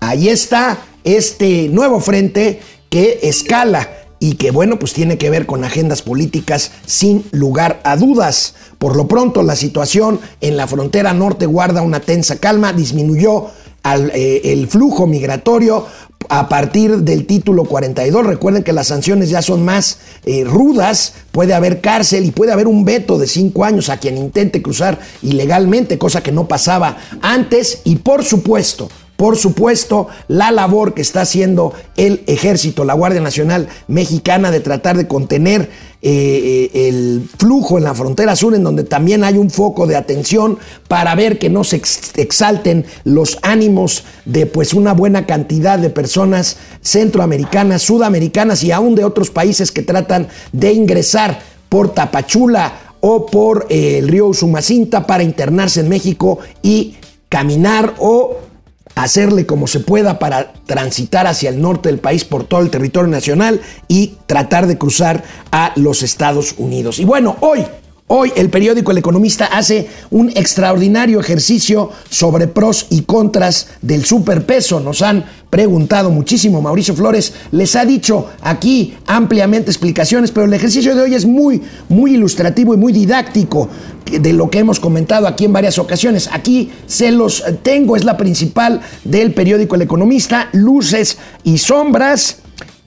ahí 0.01 0.29
está 0.29 0.79
este 1.05 1.69
nuevo 1.69 2.01
frente 2.01 2.61
que 2.89 3.21
escala 3.23 3.89
y 4.19 4.35
que 4.35 4.51
bueno, 4.51 4.79
pues 4.79 4.93
tiene 4.93 5.17
que 5.17 5.31
ver 5.31 5.47
con 5.47 5.65
agendas 5.65 6.03
políticas 6.03 6.73
sin 6.85 7.25
lugar 7.33 7.81
a 7.85 7.97
dudas. 7.97 8.55
Por 8.79 8.95
lo 8.95 9.09
pronto 9.09 9.43
la 9.43 9.57
situación 9.57 10.21
en 10.43 10.57
la 10.59 10.67
frontera 10.67 11.15
norte 11.15 11.47
guarda 11.47 11.81
una 11.81 12.01
tensa 12.01 12.37
calma, 12.37 12.75
disminuyó 12.75 13.47
eh, 13.83 14.43
el 14.45 14.69
flujo 14.69 15.07
migratorio 15.07 15.87
a 16.29 16.51
partir 16.51 16.99
del 16.99 17.27
título 17.27 17.65
42. 17.65 18.27
Recuerden 18.27 18.63
que 18.63 18.75
las 18.75 18.89
sanciones 18.89 19.31
ya 19.31 19.41
son 19.41 19.65
más 19.65 19.99
eh, 20.27 20.45
rudas, 20.45 21.15
puede 21.33 21.55
haber 21.55 21.81
cárcel 21.81 22.27
y 22.27 22.31
puede 22.31 22.53
haber 22.53 22.67
un 22.67 22.85
veto 22.85 23.17
de 23.19 23.27
cinco 23.27 23.65
años 23.65 23.89
a 23.89 23.97
quien 23.97 24.19
intente 24.19 24.61
cruzar 24.61 24.99
ilegalmente, 25.23 25.97
cosa 25.99 26.23
que 26.23 26.31
no 26.31 26.47
pasaba 26.47 26.99
antes. 27.23 27.81
Y 27.85 27.97
por 27.97 28.23
supuesto, 28.23 28.91
por 29.21 29.37
supuesto, 29.37 30.09
la 30.29 30.51
labor 30.51 30.95
que 30.95 31.03
está 31.03 31.21
haciendo 31.21 31.75
el 31.99 32.23
ejército, 32.27 32.87
la 32.87 32.95
Guardia 32.95 33.21
Nacional 33.21 33.69
Mexicana 33.87 34.51
de 34.51 34.61
tratar 34.61 34.97
de 34.97 35.07
contener 35.07 35.69
eh, 36.01 36.71
eh, 36.73 36.89
el 36.89 37.29
flujo 37.37 37.77
en 37.77 37.85
la 37.85 37.93
frontera 37.93 38.35
sur, 38.35 38.55
en 38.55 38.65
donde 38.65 38.83
también 38.83 39.23
hay 39.23 39.37
un 39.37 39.51
foco 39.51 39.87
de 39.87 39.97
atención 39.97 40.59
para 40.89 41.15
ver 41.17 41.39
que 41.39 41.51
no 41.51 41.65
se 41.65 41.83
exalten 42.17 42.87
los 43.05 43.37
ánimos 43.43 44.05
de 44.25 44.47
pues 44.47 44.73
una 44.73 44.95
buena 44.95 45.27
cantidad 45.27 45.79
de 45.79 45.91
personas 45.91 46.57
centroamericanas, 46.81 47.83
sudamericanas 47.83 48.65
y 48.65 48.73
aún 48.73 48.95
de 48.95 49.05
otros 49.05 49.29
países 49.29 49.71
que 49.71 49.83
tratan 49.83 50.29
de 50.53 50.73
ingresar 50.73 51.43
por 51.69 51.93
Tapachula 51.93 52.95
o 53.01 53.27
por 53.27 53.67
eh, 53.69 53.99
el 53.99 54.09
río 54.09 54.33
Sumacinta 54.33 55.07
para 55.07 55.23
internarse 55.23 55.81
en 55.81 55.91
México 55.91 56.39
y 56.63 56.97
caminar 57.29 57.97
o 57.99 58.49
hacerle 58.95 59.47
como 59.47 59.67
se 59.67 59.81
pueda 59.81 60.19
para 60.19 60.53
transitar 60.67 61.27
hacia 61.27 61.51
el 61.51 61.61
norte 61.61 61.89
del 61.89 61.99
país 61.99 62.25
por 62.25 62.45
todo 62.45 62.61
el 62.61 62.71
territorio 62.71 63.09
nacional 63.09 63.61
y 63.89 64.15
tratar 64.27 64.67
de 64.67 64.79
cruzar 64.79 65.25
a 65.53 65.73
los 65.77 66.03
Estados 66.03 66.55
Unidos. 66.59 66.99
Y 66.99 67.05
bueno, 67.05 67.37
hoy 67.41 67.65
Hoy 68.13 68.33
el 68.35 68.51
periódico 68.51 68.91
El 68.91 68.99
Economista 68.99 69.47
hace 69.47 69.89
un 70.11 70.31
extraordinario 70.31 71.21
ejercicio 71.21 71.91
sobre 72.11 72.49
pros 72.49 72.89
y 72.91 73.03
contras 73.03 73.69
del 73.83 74.05
superpeso. 74.05 74.81
Nos 74.81 75.01
han 75.03 75.25
preguntado 75.49 76.11
muchísimo. 76.11 76.61
Mauricio 76.61 76.97
Flores 76.97 77.33
les 77.53 77.77
ha 77.77 77.85
dicho 77.85 78.27
aquí 78.41 78.97
ampliamente 79.07 79.71
explicaciones, 79.71 80.33
pero 80.33 80.47
el 80.47 80.55
ejercicio 80.55 80.97
de 80.97 81.03
hoy 81.03 81.15
es 81.15 81.25
muy, 81.25 81.63
muy 81.89 82.15
ilustrativo 82.15 82.75
y 82.75 82.79
muy 82.79 82.93
didáctico 82.93 83.69
de 84.11 84.33
lo 84.33 84.51
que 84.51 84.59
hemos 84.59 84.81
comentado 84.81 85.29
aquí 85.29 85.45
en 85.45 85.53
varias 85.53 85.79
ocasiones. 85.79 86.31
Aquí 86.33 86.73
se 86.89 87.13
los 87.13 87.45
tengo, 87.63 87.95
es 87.95 88.03
la 88.03 88.17
principal 88.17 88.81
del 89.05 89.35
periódico 89.35 89.77
El 89.77 89.83
Economista, 89.83 90.49
luces 90.51 91.17
y 91.45 91.59
sombras 91.59 92.40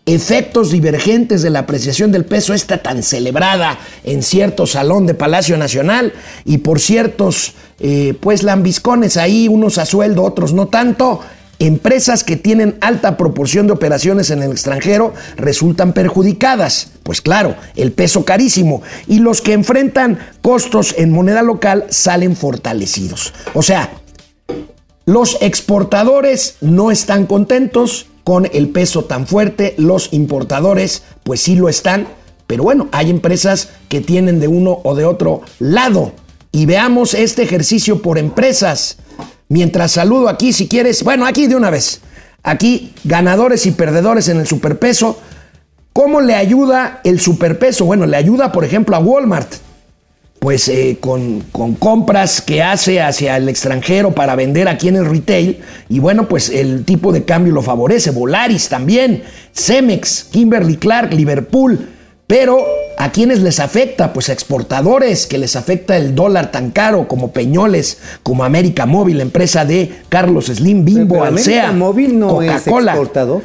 efectos 0.06 0.72
divergentes 0.72 1.42
de 1.42 1.50
la 1.50 1.60
apreciación 1.60 2.12
del 2.12 2.26
peso, 2.26 2.54
esta 2.54 2.80
tan 2.80 3.04
celebrada 3.04 3.80
en 4.04 4.22
cierto 4.22 4.68
salón 4.68 5.06
de 5.06 5.14
Palacio 5.14 5.58
Nacional 5.58 6.14
y 6.46 6.60
por 6.60 6.80
ciertos, 6.80 7.54
eh, 7.80 8.14
pues, 8.20 8.44
lambiscones 8.44 9.18
ahí, 9.18 9.48
unos 9.48 9.78
a 9.78 9.86
sueldo, 9.86 10.24
otros 10.24 10.54
no 10.54 10.68
tanto, 10.68 11.22
empresas 11.60 12.26
que 12.26 12.36
tienen 12.36 12.76
alta 12.82 13.16
proporción 13.16 13.68
de 13.68 13.74
operaciones 13.74 14.30
en 14.30 14.44
el 14.44 14.52
extranjero 14.52 15.14
resultan 15.38 15.94
perjudicadas. 15.94 16.90
Pues 17.04 17.22
claro, 17.22 17.56
el 17.76 17.94
peso 17.94 18.26
carísimo. 18.26 18.82
Y 19.08 19.20
los 19.20 19.42
que 19.42 19.54
enfrentan 19.54 20.20
costos 20.42 20.96
en 20.98 21.12
moneda 21.12 21.42
local 21.42 21.86
salen 21.90 22.36
fortalecidos. 22.36 23.34
O 23.54 23.62
sea, 23.62 23.92
los 25.06 25.38
exportadores 25.42 26.56
no 26.60 26.92
están 26.92 27.26
contentos 27.26 28.08
con 28.24 28.48
el 28.54 28.70
peso 28.70 29.06
tan 29.06 29.28
fuerte, 29.28 29.76
los 29.78 30.14
importadores 30.14 31.04
pues 31.24 31.42
sí 31.42 31.56
lo 31.56 31.70
están, 31.70 32.08
pero 32.48 32.64
bueno, 32.64 32.88
hay 32.92 33.10
empresas 33.10 33.70
que 33.90 34.02
tienen 34.02 34.40
de 34.40 34.48
uno 34.48 34.80
o 34.84 34.96
de 34.96 35.06
otro 35.06 35.42
lado. 35.60 36.14
Y 36.52 36.66
veamos 36.66 37.14
este 37.14 37.44
ejercicio 37.44 38.02
por 38.02 38.18
empresas. 38.18 38.98
Mientras 39.50 39.94
saludo 39.94 40.30
aquí, 40.30 40.54
si 40.54 40.68
quieres, 40.68 41.04
bueno, 41.04 41.26
aquí 41.26 41.48
de 41.48 41.56
una 41.56 41.70
vez. 41.70 42.02
Aquí, 42.44 42.94
ganadores 43.04 43.66
y 43.66 43.72
perdedores 43.72 44.28
en 44.30 44.40
el 44.40 44.48
superpeso. 44.48 45.18
¿Cómo 45.94 46.22
le 46.22 46.36
ayuda 46.36 47.02
el 47.04 47.20
superpeso? 47.20 47.86
Bueno, 47.86 48.06
le 48.06 48.18
ayuda, 48.18 48.52
por 48.52 48.66
ejemplo, 48.66 48.96
a 48.96 49.00
Walmart 49.00 49.54
pues 50.44 50.68
eh, 50.68 50.98
con, 51.00 51.40
con, 51.54 51.76
compras 51.76 52.42
que 52.42 52.62
hace 52.62 53.02
hacia 53.02 53.38
el 53.38 53.48
extranjero 53.48 54.14
para 54.14 54.36
vender 54.36 54.68
aquí 54.68 54.90
en 54.90 54.98
el 54.98 55.06
retail. 55.06 55.60
Y 55.88 56.00
bueno, 56.00 56.28
pues 56.28 56.50
el 56.50 56.84
tipo 56.84 57.14
de 57.14 57.24
cambio 57.24 57.54
lo 57.54 57.62
favorece. 57.62 58.12
Volaris 58.12 58.68
también, 58.68 59.24
Cemex, 59.54 60.26
Kimberly 60.26 60.76
Clark, 60.76 61.14
Liverpool. 61.14 61.88
Pero 62.28 62.58
¿a 62.98 63.10
quiénes 63.14 63.40
les 63.40 63.62
afecta? 63.62 64.12
Pues 64.12 64.28
a 64.28 64.34
exportadores, 64.34 65.28
que 65.28 65.38
les 65.38 65.56
afecta 65.56 65.96
el 65.96 66.14
dólar 66.14 66.52
tan 66.52 66.72
caro 66.72 67.08
como 67.08 67.32
Peñoles, 67.32 68.00
como 68.22 68.44
América 68.44 68.86
Móvil, 68.86 69.22
empresa 69.22 69.64
de 69.64 69.94
Carlos 70.10 70.48
Slim, 70.48 70.84
Bimbo, 70.84 71.24
Alsea, 71.24 71.72
Móvil 71.72 72.20
no 72.20 72.42
es 72.42 72.52
Coca-Cola. 72.52 72.92
exportador. 72.92 73.44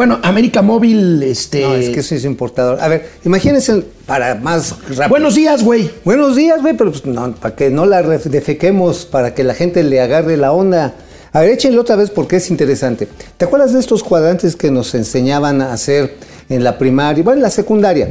Bueno, 0.00 0.18
América 0.22 0.62
Móvil, 0.62 1.22
este... 1.22 1.60
No, 1.60 1.74
es 1.74 1.90
que 1.90 2.00
eso 2.00 2.14
es 2.14 2.24
importador. 2.24 2.80
A 2.80 2.88
ver, 2.88 3.06
imagínense 3.26 3.82
para 4.06 4.34
más 4.34 4.70
rápido. 4.88 5.10
Buenos 5.10 5.34
días, 5.34 5.62
güey. 5.62 5.90
Buenos 6.06 6.36
días, 6.36 6.62
güey, 6.62 6.74
pero 6.74 6.90
pues 6.90 7.04
no, 7.04 7.34
para 7.34 7.54
que 7.54 7.68
no 7.68 7.84
la 7.84 8.00
defequemos, 8.00 9.04
para 9.04 9.34
que 9.34 9.44
la 9.44 9.52
gente 9.52 9.82
le 9.82 10.00
agarre 10.00 10.38
la 10.38 10.52
onda. 10.52 10.94
A 11.34 11.40
ver, 11.40 11.50
échenle 11.50 11.78
otra 11.78 11.96
vez 11.96 12.08
porque 12.08 12.36
es 12.36 12.48
interesante. 12.50 13.08
¿Te 13.36 13.44
acuerdas 13.44 13.74
de 13.74 13.80
estos 13.80 14.02
cuadrantes 14.02 14.56
que 14.56 14.70
nos 14.70 14.94
enseñaban 14.94 15.60
a 15.60 15.74
hacer 15.74 16.14
en 16.48 16.64
la 16.64 16.78
primaria, 16.78 17.22
bueno, 17.22 17.36
en 17.36 17.42
la 17.42 17.50
secundaria, 17.50 18.08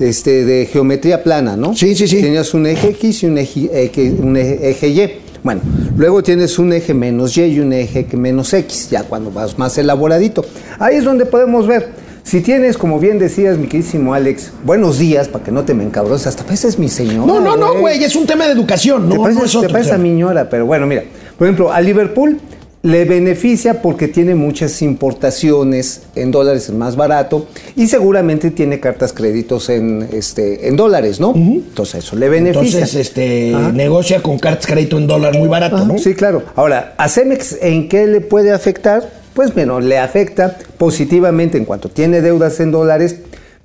este, 0.00 0.42
de 0.46 0.64
geometría 0.64 1.22
plana, 1.22 1.54
¿no? 1.54 1.76
Sí, 1.76 1.94
sí, 1.94 2.08
sí. 2.08 2.22
Tenías 2.22 2.54
un 2.54 2.64
eje 2.64 2.88
X 2.88 3.24
y 3.24 3.26
un 3.26 3.36
eje, 3.36 3.68
eje- 3.74 4.10
un 4.18 4.36
eje- 4.36 4.58
eje 4.70 4.88
Y. 4.88 5.25
Bueno, 5.46 5.60
luego 5.96 6.24
tienes 6.24 6.58
un 6.58 6.72
eje 6.72 6.92
menos 6.92 7.36
Y 7.36 7.42
y 7.42 7.60
un 7.60 7.72
eje 7.72 8.06
que 8.06 8.16
menos 8.16 8.52
X, 8.52 8.90
ya 8.90 9.04
cuando 9.04 9.30
vas 9.30 9.56
más 9.56 9.78
elaboradito. 9.78 10.44
Ahí 10.80 10.96
es 10.96 11.04
donde 11.04 11.24
podemos 11.24 11.68
ver. 11.68 11.90
Si 12.24 12.40
tienes, 12.40 12.76
como 12.76 12.98
bien 12.98 13.20
decías, 13.20 13.56
mi 13.56 13.68
queridísimo 13.68 14.12
Alex, 14.12 14.50
buenos 14.64 14.98
días, 14.98 15.28
para 15.28 15.44
que 15.44 15.52
no 15.52 15.64
te 15.64 15.72
me 15.72 15.84
encabrones, 15.84 16.26
hasta 16.26 16.42
pareces 16.42 16.80
mi 16.80 16.88
señora. 16.88 17.26
No, 17.26 17.38
no, 17.40 17.56
no, 17.56 17.78
güey, 17.78 18.02
es 18.02 18.16
un 18.16 18.26
tema 18.26 18.46
de 18.46 18.54
educación. 18.54 19.08
Te 19.08 19.14
No, 19.14 19.22
pareces, 19.22 19.38
no 19.40 19.46
es 19.46 19.52
te 19.52 19.58
otro 19.58 19.70
pareces 19.70 19.92
a 19.92 20.50
pero 20.50 20.66
bueno, 20.66 20.84
mira. 20.84 21.04
Por 21.38 21.46
ejemplo, 21.46 21.70
a 21.70 21.80
Liverpool 21.80 22.40
le 22.86 23.04
beneficia 23.04 23.82
porque 23.82 24.06
tiene 24.06 24.36
muchas 24.36 24.80
importaciones 24.80 26.02
en 26.14 26.30
dólares, 26.30 26.68
es 26.68 26.74
más 26.74 26.94
barato, 26.94 27.46
y 27.74 27.88
seguramente 27.88 28.52
tiene 28.52 28.78
cartas 28.78 29.12
créditos 29.12 29.68
en, 29.70 30.08
este, 30.12 30.68
en 30.68 30.76
dólares, 30.76 31.18
¿no? 31.18 31.34
Entonces 31.34 32.04
eso 32.04 32.14
le 32.14 32.28
beneficia. 32.28 32.78
Entonces, 32.78 32.94
este, 32.94 33.52
Ajá. 33.54 33.72
negocia 33.72 34.22
con 34.22 34.38
cartas 34.38 34.66
crédito 34.66 34.98
en 34.98 35.08
dólar 35.08 35.36
muy 35.36 35.48
barato, 35.48 35.84
¿no? 35.84 35.98
Sí, 35.98 36.14
claro. 36.14 36.44
Ahora, 36.54 36.94
a 36.96 37.08
Cemex, 37.08 37.58
¿en 37.60 37.88
qué 37.88 38.06
le 38.06 38.20
puede 38.20 38.52
afectar? 38.52 39.10
Pues 39.34 39.52
bueno, 39.52 39.80
le 39.80 39.98
afecta 39.98 40.56
positivamente 40.78 41.58
en 41.58 41.64
cuanto 41.64 41.88
tiene 41.88 42.20
deudas 42.20 42.60
en 42.60 42.70
dólares, 42.70 43.16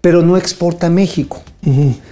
pero 0.01 0.23
no 0.23 0.35
exporta 0.35 0.87
a 0.87 0.89
México. 0.89 1.43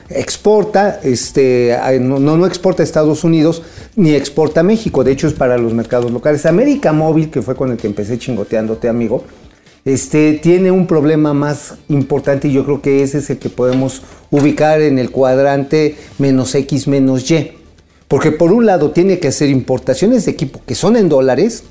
Exporta, 0.10 1.00
este, 1.04 1.76
no 2.00 2.20
no 2.20 2.46
exporta 2.46 2.84
a 2.84 2.86
Estados 2.86 3.24
Unidos 3.24 3.64
ni 3.96 4.14
exporta 4.14 4.60
a 4.60 4.64
México. 4.64 5.04
De 5.04 5.12
hecho, 5.12 5.28
es 5.28 5.34
para 5.34 5.58
los 5.58 5.74
mercados 5.74 6.12
locales. 6.12 6.46
América 6.46 6.94
Móvil, 6.94 7.30
que 7.30 7.42
fue 7.42 7.56
con 7.56 7.72
el 7.72 7.78
que 7.78 7.88
empecé 7.88 8.18
chingoteándote, 8.20 8.88
amigo, 8.88 9.24
este, 9.86 10.34
tiene 10.34 10.72
un 10.72 10.86
problema 10.86 11.34
más 11.34 11.76
importante 11.88 12.48
y 12.48 12.52
yo 12.52 12.66
creo 12.66 12.82
que 12.82 13.02
ese 13.02 13.20
es 13.20 13.30
el 13.30 13.40
que 13.40 13.50
podemos 13.50 14.04
ubicar 14.30 14.82
en 14.82 15.00
el 15.00 15.10
cuadrante 15.10 15.96
menos 16.18 16.54
X 16.54 16.88
menos 16.88 17.30
Y. 17.32 17.54
Porque 18.08 18.32
por 18.32 18.52
un 18.52 18.66
lado 18.66 18.92
tiene 18.92 19.20
que 19.20 19.30
hacer 19.30 19.50
importaciones 19.50 20.26
de 20.26 20.32
equipo 20.32 20.62
que 20.66 20.76
son 20.76 20.98
en 20.98 21.10
dólares. 21.10 21.64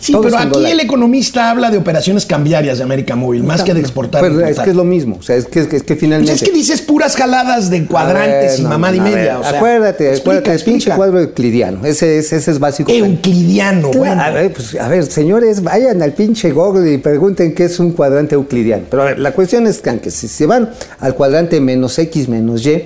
Sí, 0.00 0.12
todos 0.12 0.26
pero 0.26 0.38
aquí 0.38 0.66
el 0.70 0.80
economista 0.80 1.50
habla 1.50 1.70
de 1.70 1.78
operaciones 1.78 2.26
cambiarias 2.26 2.78
de 2.78 2.84
América 2.84 3.16
Móvil, 3.16 3.42
más 3.42 3.62
que 3.62 3.74
de 3.74 3.80
exportar. 3.80 4.20
Pero 4.22 4.44
es 4.46 4.58
que 4.58 4.70
es 4.70 4.76
lo 4.76 4.84
mismo. 4.84 5.16
O 5.18 5.22
sea, 5.22 5.36
es 5.36 5.46
que, 5.46 5.60
es 5.60 5.66
que, 5.66 5.76
es 5.76 5.82
que 5.82 5.94
Pues 5.94 6.00
finalmente. 6.00 6.32
es 6.32 6.42
que 6.42 6.52
dices 6.52 6.82
puras 6.82 7.16
jaladas 7.16 7.70
de 7.70 7.86
cuadrantes 7.86 8.58
y 8.58 8.62
ver, 8.62 8.70
mamá 8.70 8.90
no, 8.90 8.96
y 8.96 8.98
a 9.00 9.02
media. 9.02 9.16
ver, 9.16 9.32
o 9.36 9.42
sea, 9.42 9.50
acuérdate, 9.56 10.10
explica, 10.10 10.38
acuérdate, 10.38 10.52
el 10.58 10.64
pinche 10.64 10.90
cuadro 10.92 11.20
euclidiano. 11.20 11.84
Ese 11.86 12.18
es, 12.18 12.32
ese 12.32 12.50
es 12.50 12.58
básico. 12.58 12.90
Euclidiano, 12.92 13.90
Claro, 13.90 13.98
bueno. 13.98 14.22
A 14.22 14.30
ver, 14.30 14.52
pues, 14.52 14.74
a 14.74 14.88
ver, 14.88 15.06
señores, 15.06 15.62
vayan 15.62 16.02
al 16.02 16.12
pinche 16.12 16.52
Google 16.52 16.92
y 16.92 16.98
pregunten 16.98 17.54
qué 17.54 17.64
es 17.64 17.78
un 17.80 17.92
cuadrante 17.92 18.34
euclidiano. 18.34 18.84
Pero 18.90 19.02
a 19.02 19.06
ver, 19.06 19.18
la 19.18 19.32
cuestión 19.32 19.66
es 19.66 19.80
que 19.80 19.90
aunque 19.90 20.10
si 20.10 20.28
se 20.28 20.46
van 20.46 20.70
al 20.98 21.14
cuadrante 21.14 21.60
menos 21.60 21.98
X 21.98 22.28
menos 22.28 22.64
Y, 22.66 22.84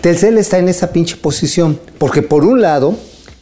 Telcel 0.00 0.38
está 0.38 0.58
en 0.58 0.68
esa 0.68 0.92
pinche 0.92 1.16
posición. 1.16 1.78
Porque 1.98 2.22
por 2.22 2.44
un 2.44 2.60
lado, 2.60 2.96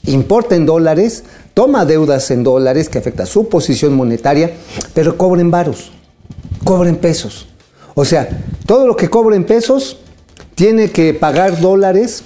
importa 0.06 0.54
en 0.56 0.66
dólares, 0.66 1.24
toma 1.54 1.84
deudas 1.84 2.30
en 2.30 2.42
dólares 2.42 2.88
que 2.88 2.98
afecta 2.98 3.26
su 3.26 3.48
posición 3.48 3.94
monetaria, 3.94 4.52
pero 4.94 5.16
cobra 5.16 5.40
en 5.40 5.50
varos, 5.50 5.92
cobra 6.64 6.88
en 6.88 6.96
pesos. 6.96 7.48
O 7.94 8.04
sea, 8.04 8.28
todo 8.66 8.86
lo 8.86 8.96
que 8.96 9.10
cobra 9.10 9.36
en 9.36 9.44
pesos 9.44 9.98
tiene 10.54 10.90
que 10.90 11.14
pagar 11.14 11.60
dólares 11.60 12.22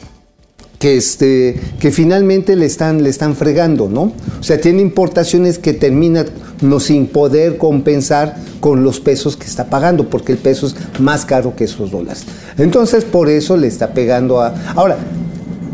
que, 0.78 0.96
este, 0.96 1.58
que 1.80 1.90
finalmente 1.90 2.54
le 2.54 2.66
están, 2.66 3.02
le 3.02 3.08
están 3.08 3.34
fregando, 3.34 3.88
¿no? 3.88 4.12
O 4.38 4.42
sea, 4.42 4.60
tiene 4.60 4.82
importaciones 4.82 5.58
que 5.58 5.72
terminan 5.72 6.26
no 6.60 6.80
sin 6.80 7.06
poder 7.06 7.56
compensar 7.56 8.36
con 8.60 8.82
los 8.82 9.00
pesos 9.00 9.36
que 9.36 9.46
está 9.46 9.66
pagando, 9.66 10.08
porque 10.08 10.32
el 10.32 10.38
peso 10.38 10.66
es 10.66 10.74
más 11.00 11.24
caro 11.24 11.56
que 11.56 11.64
esos 11.64 11.90
dólares. 11.90 12.24
Entonces, 12.58 13.04
por 13.04 13.28
eso 13.28 13.56
le 13.56 13.66
está 13.66 13.92
pegando 13.92 14.40
a... 14.40 14.54
Ahora, 14.74 14.98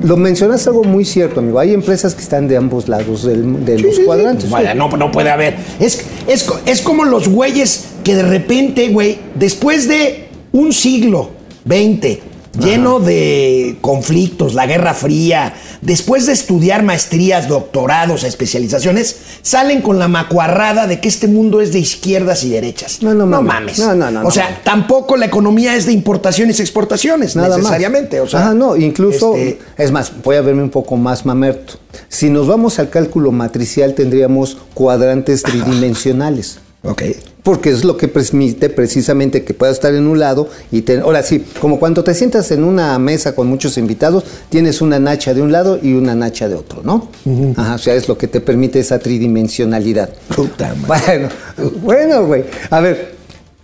lo 0.02 0.16
mencionaste 0.16 0.68
algo 0.71 0.85
muy 0.85 1.04
cierto, 1.04 1.40
amigo. 1.40 1.59
Hay 1.59 1.73
empresas 1.75 2.14
que 2.14 2.23
están 2.23 2.49
de 2.49 2.56
ambos 2.56 2.88
lados 2.88 3.25
del- 3.25 3.64
de 3.64 3.78
los 3.78 3.99
cuadrantes. 4.00 4.49
Vaya, 4.50 4.75
no, 4.75 4.88
no 4.97 5.11
puede 5.12 5.30
haber. 5.30 5.56
Es, 5.80 6.02
es, 6.26 6.42
co- 6.44 6.59
es 6.66 6.80
como 6.80 7.04
los 7.04 7.28
güeyes 7.28 7.87
que 8.04 8.14
de 8.14 8.23
repente, 8.23 8.88
güey, 8.88 9.18
después 9.35 9.88
de 9.88 10.28
un 10.52 10.73
siglo, 10.73 11.30
20, 11.64 12.21
lleno 12.59 13.00
de 13.00 13.76
conflictos, 13.80 14.54
la 14.54 14.66
Guerra 14.66 14.94
Fría, 14.94 15.54
después 15.80 16.26
de 16.26 16.32
estudiar 16.32 16.82
maestrías, 16.82 17.49
doctorados, 17.49 18.25
especializaciones, 18.25 19.16
salen 19.42 19.80
con 19.82 19.99
la 19.99 20.09
macuarrada 20.09 20.87
de 20.87 21.00
que 21.00 21.09
este 21.09 21.28
mundo 21.28 21.61
es 21.61 21.73
de 21.73 21.78
izquierdas 21.78 22.44
y 22.44 22.50
derechas. 22.50 23.02
No, 23.02 23.14
no 23.14 23.26
mames. 23.26 23.78
No, 23.78 23.94
no, 23.94 24.11
no, 24.11 24.21
O 24.21 24.25
no 24.25 24.30
sea, 24.30 24.44
mames. 24.44 24.64
tampoco 24.64 25.16
la 25.16 25.26
economía 25.26 25.75
es 25.76 25.87
de 25.87 25.92
importaciones 25.92 26.59
y 26.59 26.62
exportaciones, 26.62 27.37
Nada 27.37 27.56
necesariamente. 27.56 28.18
Más. 28.21 28.26
O 28.28 28.30
sea, 28.30 28.40
Ajá, 28.40 28.54
no, 28.54 28.76
incluso, 28.76 29.35
este, 29.37 29.59
es 29.78 29.90
más, 29.90 30.12
voy 30.23 30.37
a 30.37 30.42
verme 30.42 30.62
un 30.62 30.71
poco 30.71 30.97
más 30.97 31.25
mamerto. 31.25 31.75
Si 32.09 32.28
nos 32.30 32.47
vamos 32.47 32.78
al 32.78 32.90
cálculo 32.90 33.32
matricial, 33.32 33.94
tendríamos 33.94 34.59
cuadrantes 34.75 35.42
tridimensionales. 35.42 36.59
ok. 36.82 37.02
Porque 37.43 37.71
es 37.71 37.83
lo 37.85 37.97
que 37.97 38.07
permite 38.07 38.71
precisamente 38.71 39.43
que 39.43 39.53
puedas 39.53 39.75
estar 39.75 39.93
en 39.95 40.07
un 40.07 40.21
lado 40.21 40.49
y 40.71 40.83
te- 40.83 41.01
ahora 41.01 41.25
sí, 41.25 41.45
como 41.61 41.81
cuando 41.81 42.05
te 42.05 42.15
sientas 42.15 42.51
en 42.53 42.63
una 42.63 42.97
mesa 43.01 43.35
con 43.35 43.49
muchos 43.49 43.77
invitados, 43.79 44.23
tienes 44.49 44.81
una 44.81 45.01
nacha 45.01 45.35
de 45.35 45.43
un 45.43 45.51
lado 45.51 45.77
y 45.83 45.95
una 45.95 46.15
nacha 46.15 46.49
de 46.49 46.55
otro, 46.55 46.83
¿no? 46.85 47.09
Ajá, 47.57 47.75
o 47.75 47.79
sea, 47.79 47.95
es 47.95 48.07
lo 48.07 48.17
que 48.17 48.29
te 48.29 48.41
permite 48.41 48.79
esa 48.79 49.01
tridimensionalidad. 49.01 50.11
Puta 50.37 50.75
madre. 50.87 51.29
Bueno, 51.57 51.73
bueno, 51.83 52.27
güey. 52.27 52.45
A 52.71 52.81
ver, 52.81 53.15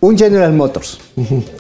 un 0.01 0.19
General 0.19 0.53
Motors. 0.53 0.99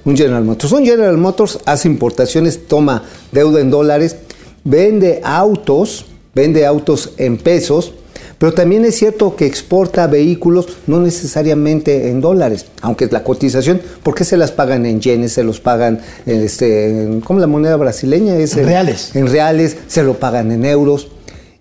Un 0.05 0.17
General 0.17 0.43
Motors. 0.45 0.73
Un 0.73 0.85
General 0.85 1.17
Motors 1.17 1.61
hace 1.67 1.87
importaciones, 1.87 2.67
toma 2.67 3.05
deuda 3.31 3.61
en 3.61 3.71
dólares, 3.71 4.17
vende 4.65 5.21
autos, 5.23 6.05
vende 6.35 6.67
autos 6.67 7.11
en 7.17 7.37
pesos, 7.39 7.93
pero 8.39 8.53
también 8.55 8.85
es 8.85 8.95
cierto 8.97 9.35
que 9.35 9.47
exporta 9.47 10.07
vehículos 10.07 10.69
no 10.87 11.01
necesariamente 11.01 12.09
en 12.09 12.21
dólares, 12.21 12.67
aunque 12.83 13.07
la 13.11 13.25
cotización, 13.25 13.81
¿por 14.03 14.15
qué 14.15 14.25
se 14.25 14.37
las 14.37 14.53
pagan 14.53 14.87
en 14.87 15.01
yenes? 15.01 15.33
Se 15.33 15.43
los 15.43 15.61
pagan 15.61 16.01
en 16.25 16.43
este, 16.43 17.03
en- 17.03 17.21
¿cómo 17.21 17.41
la 17.41 17.47
moneda 17.49 17.77
brasileña? 17.77 18.37
Es 18.37 18.57
En 18.57 18.65
reales. 18.67 19.15
En 19.17 19.27
reales, 19.27 19.77
se 19.89 20.03
lo 20.05 20.15
pagan 20.15 20.53
en 20.53 20.65
euros. 20.65 21.09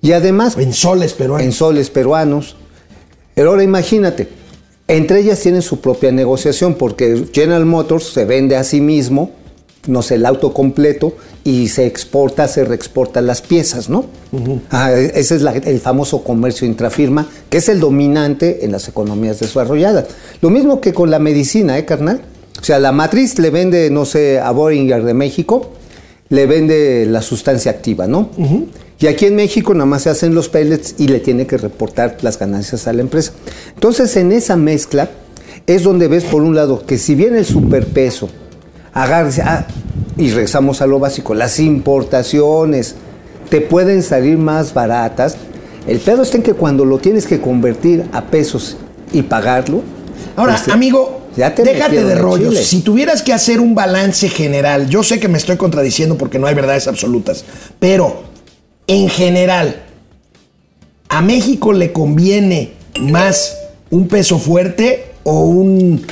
Y 0.02 0.12
además, 0.12 0.56
En 0.58 0.74
soles 0.74 1.14
peruanos. 1.14 1.46
en 1.46 1.52
soles 1.52 1.90
peruanos. 1.90 2.56
Pero 3.34 3.50
ahora 3.52 3.64
imagínate, 3.64 4.28
Entre 4.90 5.20
ellas 5.20 5.40
tienen 5.42 5.62
su 5.64 5.82
propia 5.82 6.14
negociación 6.14 6.76
porque 6.76 7.26
General 7.34 7.66
Motors 7.66 8.06
se 8.14 8.24
vende 8.24 8.56
a 8.56 8.64
sí 8.64 8.80
mismo, 8.80 9.32
no 9.88 10.02
sé, 10.02 10.16
el 10.16 10.26
auto 10.26 10.54
completo 10.54 11.14
y 11.44 11.70
se 11.70 11.86
exporta, 11.86 12.48
se 12.48 12.64
reexporta 12.66 13.22
las 13.22 13.42
piezas, 13.42 13.90
¿no? 13.90 14.06
Ah, 14.70 14.92
ese 14.94 15.36
es 15.36 15.42
la- 15.42 15.54
el 15.54 15.80
famoso 15.80 16.24
comercio 16.24 16.68
intrafirma, 16.68 17.28
que 17.50 17.58
es 17.58 17.70
el 17.70 17.80
dominante 17.80 18.66
en 18.66 18.72
las 18.72 18.88
economías 18.88 19.40
desarrolladas. 19.40 20.06
Lo 20.42 20.50
mismo 20.50 20.82
que 20.82 20.94
con 20.94 21.10
la 21.10 21.20
medicina, 21.20 21.78
¿eh, 21.78 21.86
carnal? 21.86 22.22
O 22.62 22.64
sea, 22.64 22.80
la 22.80 22.92
matriz 22.92 23.38
le 23.40 23.50
vende, 23.50 23.90
no 23.90 24.06
sé, 24.06 24.40
a 24.40 24.52
Boehringer 24.52 25.04
de 25.04 25.14
México, 25.14 25.72
le 26.30 26.46
vende 26.46 27.06
la 27.10 27.22
sustancia 27.22 27.72
activa, 27.72 28.08
¿no? 28.08 28.30
Y 29.00 29.06
aquí 29.08 29.28
en 29.28 29.36
México 29.36 29.74
nada 29.74 29.86
más 29.86 30.02
se 30.04 30.10
hacen 30.10 30.34
los 30.36 30.50
pellets 30.50 30.96
y 30.98 31.08
le 31.08 31.20
tiene 31.20 31.46
que 31.48 31.58
reportar 31.58 32.18
las 32.22 32.38
ganancias 32.40 32.88
a 32.88 32.94
la 32.94 33.02
empresa. 33.02 33.32
Entonces, 33.76 34.16
en 34.18 34.32
esa 34.32 34.56
mezcla 34.58 35.10
es 35.68 35.84
donde 35.84 36.08
ves, 36.08 36.24
por 36.26 36.42
un 36.42 36.56
lado, 36.56 36.84
que 36.86 36.98
si 36.98 37.14
bien 37.16 37.36
el 37.36 37.46
superpeso 37.46 38.28
agárrese, 39.04 39.44
ah, 39.44 39.66
y 40.18 40.30
regresamos 40.32 40.82
a 40.82 40.88
lo 40.88 41.00
básico, 41.00 41.36
las 41.36 41.60
importaciones 41.60 42.96
te 43.50 43.62
pueden 43.62 44.02
salir 44.02 44.38
más 44.38 44.74
baratas, 44.74 45.38
el 45.88 46.00
pedo 46.00 46.24
está 46.24 46.38
en 46.38 46.44
que 46.44 46.54
cuando 46.54 46.84
lo 46.84 46.98
tienes 46.98 47.28
que 47.28 47.40
convertir 47.40 48.06
a 48.12 48.26
pesos 48.26 48.76
y 49.14 49.22
pagarlo. 49.22 49.84
Ahora, 50.36 50.56
este, 50.56 50.72
amigo, 50.72 51.22
ya 51.38 51.54
te 51.54 51.64
déjate 51.64 52.04
de 52.04 52.16
rollos. 52.16 52.50
chile. 52.50 52.64
Si 52.64 52.82
tuvieras 52.82 53.22
que 53.22 53.32
hacer 53.32 53.62
un 53.62 53.76
balance 53.76 54.28
general, 54.30 54.90
yo 54.90 55.04
sé 55.04 55.20
que 55.20 55.28
me 55.28 55.38
estoy 55.38 55.58
contradiciendo 55.58 56.18
porque 56.18 56.40
no 56.40 56.48
hay 56.48 56.56
verdades 56.56 56.88
absolutas, 56.88 57.46
pero 57.80 58.24
en 58.88 59.08
general, 59.10 59.84
¿a 61.08 61.22
México 61.22 61.72
le 61.72 61.94
conviene 61.94 62.74
más 63.00 63.56
un 63.92 64.08
peso 64.08 64.40
fuerte 64.40 65.14
o 65.24 65.44
un 65.44 66.04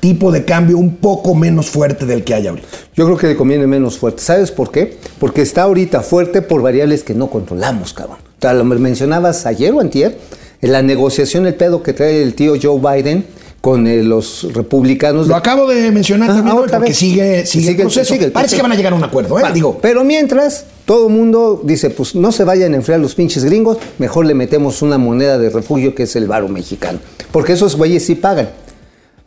tipo 0.00 0.32
de 0.32 0.44
cambio 0.44 0.78
un 0.78 0.96
poco 0.96 1.34
menos 1.34 1.68
fuerte 1.70 2.06
del 2.06 2.24
que 2.24 2.34
hay 2.34 2.46
ahorita? 2.46 2.66
Yo 2.94 3.04
creo 3.04 3.16
que 3.16 3.26
le 3.28 3.36
conviene 3.36 3.66
menos 3.66 3.98
fuerte. 3.98 4.22
¿Sabes 4.22 4.50
por 4.50 4.70
qué? 4.70 4.96
Porque 5.18 5.42
está 5.42 5.62
ahorita 5.62 6.00
fuerte 6.00 6.42
por 6.42 6.62
variables 6.62 7.02
que 7.04 7.14
no 7.14 7.28
controlamos, 7.30 7.92
cabrón. 7.92 8.16
O 8.18 8.40
sea, 8.40 8.54
lo 8.54 8.64
mencionabas 8.64 9.44
ayer 9.46 9.72
o 9.72 9.80
antier, 9.80 10.18
en 10.62 10.72
la 10.72 10.82
negociación, 10.82 11.46
el 11.46 11.54
pedo 11.54 11.82
que 11.82 11.92
trae 11.92 12.22
el 12.22 12.34
tío 12.34 12.54
Joe 12.60 12.78
Biden 13.02 13.24
con 13.60 13.86
eh, 13.86 14.02
los 14.02 14.48
republicanos. 14.54 15.26
Lo 15.26 15.34
de- 15.34 15.38
acabo 15.38 15.68
de 15.68 15.90
mencionar 15.90 16.30
Ah, 16.30 16.34
también 16.36 16.56
hoy 16.56 16.62
porque 16.68 16.78
vez. 16.88 16.96
sigue, 16.96 17.44
sigue, 17.46 17.64
Sigue- 17.66 17.70
el 17.70 17.76
proceso. 17.88 18.12
sigue 18.14 18.24
el 18.26 18.32
Parece 18.32 18.56
que 18.56 18.62
van 18.62 18.72
a 18.72 18.74
llegar 18.74 18.94
a 18.94 18.96
un 18.96 19.04
acuerdo, 19.04 19.38
¿eh? 19.38 19.42
Va, 19.42 19.52
Digo, 19.52 19.78
Pero 19.82 20.02
mientras, 20.02 20.64
todo 20.86 21.08
el 21.08 21.12
mundo 21.14 21.60
dice, 21.62 21.90
pues 21.90 22.14
no 22.14 22.32
se 22.32 22.44
vayan 22.44 22.72
a 22.72 22.76
enfriar 22.76 23.00
los 23.00 23.14
pinches 23.14 23.44
gringos, 23.44 23.76
mejor 23.98 24.24
le 24.24 24.32
metemos 24.32 24.80
una 24.80 24.96
moneda 24.96 25.36
de 25.38 25.50
refugio 25.50 25.94
que 25.94 26.04
es 26.04 26.16
el 26.16 26.26
varo 26.26 26.48
mexicano. 26.48 26.98
Porque 27.32 27.52
esos 27.52 27.76
güeyes 27.76 28.04
sí 28.06 28.14
pagan. 28.14 28.48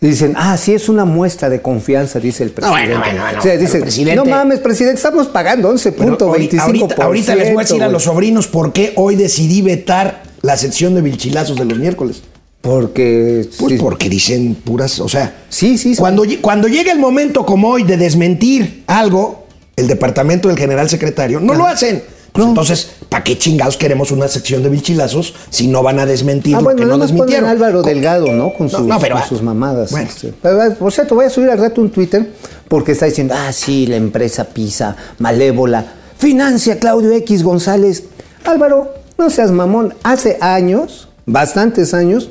Dicen, 0.07 0.33
ah, 0.35 0.57
sí 0.57 0.73
es 0.73 0.89
una 0.89 1.05
muestra 1.05 1.49
de 1.49 1.61
confianza, 1.61 2.19
dice 2.19 2.43
el 2.43 2.53
No, 2.59 2.69
bueno, 2.69 2.73
presidente. 2.73 2.99
bueno, 3.09 3.21
bueno, 3.23 3.39
O 3.39 3.41
sea, 3.41 3.51
pero 3.51 3.61
dicen, 3.61 3.81
presidente- 3.81 4.15
no 4.17 4.25
mames, 4.25 4.59
presidente, 4.59 4.95
estamos 4.97 5.27
pagando 5.27 5.69
Pero 5.69 6.17
11.25%. 6.17 6.21
ahorita, 6.61 7.03
ahorita 7.05 7.35
les 7.35 7.47
voy 7.53 7.57
a 7.57 7.61
decir 7.63 7.81
a 7.81 7.85
güey". 7.85 7.93
los 7.93 8.03
sobrinos 8.03 8.47
por 8.47 8.73
qué 8.73 8.91
hoy 8.97 9.15
decidí 9.15 9.61
vetar 9.61 10.23
la 10.41 10.57
sección 10.57 10.93
de 10.95 11.01
vilchilazos 11.01 11.57
de 11.57 11.65
los 11.65 11.77
miércoles. 11.79 12.21
Porque... 12.59 13.47
Pues 13.57 13.73
sí, 13.73 13.77
porque 13.77 14.09
dicen 14.09 14.55
puras, 14.55 14.99
o 14.99 15.07
sea, 15.09 15.33
Sí, 15.49 15.77
sí, 15.77 15.95
sí. 15.95 15.99
Cuando, 15.99 16.23
cuando 16.41 16.67
llega 16.67 16.91
el 16.91 16.99
momento 16.99 17.45
como 17.45 17.69
hoy 17.69 17.83
de 17.83 17.95
desmentir 17.97 18.83
algo, 18.87 19.47
el 19.75 19.87
departamento 19.87 20.49
del 20.49 20.57
general 20.57 20.89
secretario 20.89 21.39
no 21.39 21.53
lo 21.53 21.65
hacen. 21.65 22.03
Pues 22.33 22.47
entonces, 22.47 22.89
¿para 23.09 23.23
qué 23.23 23.37
chingados 23.37 23.77
queremos 23.77 24.11
una 24.11 24.27
sección 24.27 24.63
de 24.63 24.69
vilchilazos 24.69 25.35
si 25.51 25.67
no 25.67 25.83
van 25.83 25.99
a 25.99 26.05
desmentir 26.07 26.55
Ah, 26.55 26.59
lo 26.59 26.63
bueno, 26.63 26.79
que 26.79 26.85
no 26.85 26.91
ponen 26.93 27.07
desmintieron? 27.07 27.47
Álvaro 27.49 27.83
Delgado, 27.83 28.31
¿no? 28.33 28.51
Con 28.53 28.67
No, 28.67 28.77
sus, 28.79 28.87
no, 28.87 28.99
pero, 28.99 29.15
con 29.19 29.27
sus 29.29 29.41
mamadas. 29.43 29.91
bueno. 29.91 30.09
Pero, 30.41 30.61
ah, 30.61 30.69
por 30.77 30.91
cierto, 30.91 31.13
voy 31.13 31.25
a 31.25 31.29
subir 31.29 31.49
al 31.51 31.59
rato 31.59 31.79
un 31.79 31.91
Twitter 31.91 32.31
porque 32.67 32.93
está 32.93 33.05
diciendo, 33.05 33.35
ah, 33.37 33.53
sí, 33.53 33.85
la 33.85 33.97
empresa 33.97 34.45
PISA, 34.45 34.95
malévola, 35.19 35.85
financia 36.17 36.79
Claudio 36.79 37.11
X 37.11 37.43
González. 37.43 38.03
Álvaro, 38.45 38.93
no 39.17 39.29
seas 39.29 39.51
mamón. 39.51 39.93
Hace 40.01 40.37
años, 40.41 41.09
bastantes 41.27 41.93
años, 41.93 42.29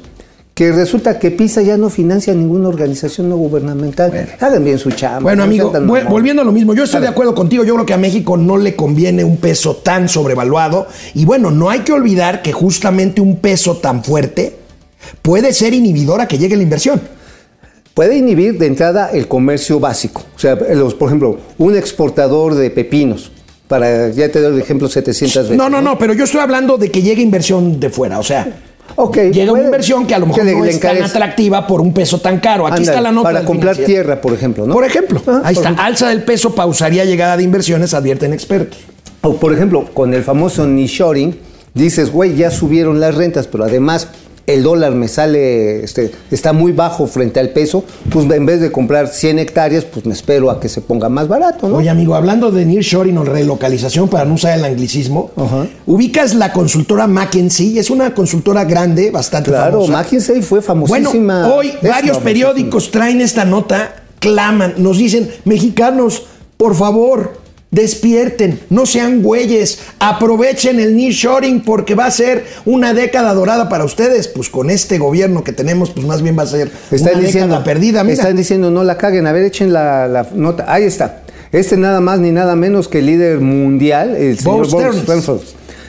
que 0.63 0.71
resulta 0.71 1.19
que 1.19 1.33
PISA 1.33 1.63
ya 1.63 1.77
no 1.77 1.91
financia 1.91 2.33
ninguna 2.33 2.69
organización 2.69 3.29
no 3.29 3.37
gubernamental. 3.37 4.29
Hagan 4.39 4.65
bien 4.65 4.79
su 4.79 4.93
chamba. 4.93 5.23
Bueno, 5.23 5.39
no 5.39 5.45
amigo, 5.45 5.73
volviendo 6.09 6.43
a 6.43 6.45
lo 6.45 6.53
mismo, 6.53 6.73
yo 6.73 6.85
estoy 6.85 7.01
de 7.01 7.09
acuerdo 7.09 7.35
contigo. 7.35 7.65
Yo 7.65 7.75
creo 7.75 7.85
que 7.85 7.95
a 7.95 7.99
México 7.99 8.37
no 8.37 8.57
le 8.57 8.77
conviene 8.77 9.25
un 9.25 9.39
peso 9.39 9.75
tan 9.75 10.09
sobrevaluado. 10.09 10.87
Y 11.15 11.25
bueno, 11.25 11.51
no 11.51 11.69
hay 11.69 11.81
que 11.81 11.93
olvidar 11.93 12.43
que 12.43 12.53
justamente 12.53 13.21
un 13.21 13.39
peso 13.39 13.79
tan 13.79 14.05
fuerte 14.05 14.55
puede 15.21 15.53
ser 15.53 15.75
inhibidor 15.75 16.21
a 16.21 16.29
que 16.29 16.39
llegue 16.39 16.57
la 16.57 16.63
inversión. 16.63 17.01
Puede 17.93 18.17
inhibir 18.17 18.57
de 18.57 18.67
entrada 18.67 19.11
el 19.11 19.27
comercio 19.27 19.81
básico. 19.81 20.23
O 20.37 20.39
sea, 20.39 20.55
los, 20.55 20.95
por 20.95 21.09
ejemplo, 21.09 21.41
un 21.59 21.77
exportador 21.77 22.55
de 22.55 22.71
pepinos. 22.71 23.33
Para, 23.67 24.11
ya 24.11 24.31
te 24.31 24.41
doy 24.41 24.55
el 24.55 24.61
ejemplo 24.61 24.87
700 24.87 25.43
veces. 25.43 25.57
No, 25.57 25.69
no, 25.69 25.83
no, 25.83 25.99
pero 25.99 26.13
yo 26.13 26.23
estoy 26.23 26.41
hablando 26.41 26.79
de 26.79 26.89
que 26.89 27.03
llegue 27.03 27.21
inversión 27.21 27.81
de 27.81 27.91
fuera. 27.91 28.21
O 28.21 28.23
sea, 28.23 28.61
Ok, 28.97 29.17
llega 29.33 29.53
una 29.53 29.63
inversión 29.63 30.07
que 30.07 30.15
a 30.15 30.19
lo 30.19 30.27
mejor 30.27 30.45
le- 30.45 30.55
no 30.55 30.65
es 30.65 30.79
tan 30.79 31.03
atractiva 31.03 31.67
por 31.67 31.81
un 31.81 31.95
peso 31.95 32.19
tan 32.21 32.41
caro. 32.41 32.67
Aquí 32.67 32.83
está 32.83 33.01
la 33.01 33.11
nota. 33.11 33.25
Para 33.29 33.45
comprar 33.45 33.75
financiero. 33.75 33.87
tierra, 34.05 34.21
por 34.21 34.35
ejemplo, 34.35 34.67
¿no? 34.67 34.75
Por 34.75 34.85
ejemplo, 34.85 35.23
Ah, 35.27 35.41
ahí 35.45 35.55
por 35.55 35.63
está. 35.63 35.63
ejemplo. 35.69 35.85
Alza 35.85 36.09
del 36.09 36.23
peso 36.25 36.55
pausaría 36.55 37.05
llegada 37.05 37.37
de 37.37 37.43
inversiones, 37.43 37.95
advierten 37.95 38.33
expertos. 38.33 38.79
O 39.23 39.37
por 39.37 39.53
ejemplo, 39.55 39.87
con 39.95 40.13
el 40.15 40.23
famoso 40.23 40.67
nearshoring, 40.67 41.39
dices, 41.75 42.11
güey, 42.11 42.35
ya 42.37 42.51
subieron 42.51 43.01
las 43.01 43.15
rentas, 43.15 43.47
pero 43.47 43.65
además 43.65 44.09
el 44.47 44.63
dólar 44.63 44.93
me 44.93 45.09
sale, 45.09 45.85
este, 45.85 46.11
está 46.31 46.53
muy 46.53 46.73
bajo 46.73 47.07
frente 47.07 47.39
al 47.41 47.51
peso, 47.51 47.85
pues 48.11 48.29
en 48.31 48.47
vez 48.47 48.61
de 48.61 48.73
comprar 48.73 49.09
100 49.09 49.39
hectáreas, 49.39 49.85
pues 49.85 50.05
me 50.05 50.13
espero 50.13 50.51
a 50.51 50.59
que 50.59 50.69
se 50.69 50.81
ponga 50.81 51.09
más 51.09 51.29
barato, 51.29 51.69
¿no? 51.69 51.77
Oye, 51.77 51.89
amigo, 51.89 52.15
hablando 52.15 52.51
de 52.51 52.67
nearshoring 52.67 53.17
o 53.19 53.25
relocalización, 53.25 54.09
para 54.09 54.25
no 54.25 54.35
usar 54.35 54.59
el 54.59 54.65
anglicismo, 54.65 55.31
ubicas 55.87 56.35
la 56.35 56.53
consultora 56.53 57.07
McKinsey, 57.07 57.79
es 57.79 57.91
una 57.91 58.15
consultora 58.15 58.65
grande, 58.65 59.11
bastante 59.11 59.51
claro, 59.51 59.83
famosa. 59.83 59.93
McKinsey 59.93 60.43
fue 60.43 60.61
famosísima. 60.61 61.47
Bueno, 61.47 61.55
hoy 61.55 61.73
varios 61.83 62.19
periódicos 62.19 62.91
traen 62.91 63.21
esta 63.21 63.45
nota, 63.45 64.03
claman, 64.19 64.75
nos 64.79 64.99
dicen, 64.99 65.31
mexicanos, 65.45 66.25
por 66.57 66.75
favor, 66.75 67.42
despierten, 67.73 68.61
no 68.71 68.87
sean 68.87 69.23
güeyes, 69.23 69.81
aprovechen 69.99 70.79
el 70.79 70.95
nearshoring 70.97 71.63
porque 71.65 71.97
va 71.97 72.07
a 72.07 72.11
ser 72.13 72.45
una 72.65 72.95
década 72.95 73.35
dorada 73.35 73.69
para 73.69 73.85
ustedes. 73.85 74.29
Pues 74.29 74.49
con 74.49 74.71
este 74.71 74.99
gobierno 74.99 75.43
que 75.43 75.53
tenemos, 75.53 75.91
pues 75.91 76.07
más 76.07 76.23
bien 76.23 76.39
va 76.39 76.45
a 76.45 76.47
ser 76.47 76.71
Están 76.93 77.15
una 77.15 77.23
diciendo, 77.25 77.47
década 77.49 77.65
perdida. 77.65 78.05
Mira. 78.05 78.15
están 78.15 78.37
diciendo, 78.37 78.71
no 78.71 78.85
la 78.85 78.97
caguen. 78.99 79.27
A 79.27 79.33
ver, 79.33 79.43
echen 79.45 79.73
la, 79.73 80.07
la 80.07 80.29
nota. 80.35 80.73
Ahí 80.73 80.85
está. 80.85 81.23
Este 81.51 81.77
nada 81.77 82.01
más 82.01 82.19
ni 82.21 82.31
nada 82.31 82.55
menos 82.57 82.89
que 82.89 83.01
el 83.01 83.07
líder 83.07 83.41
mundial, 83.41 84.15
el 84.17 84.37
Bob 84.43 84.65
señor 84.67 84.93
Bob. 84.93 85.01
Stanford. 85.03 85.41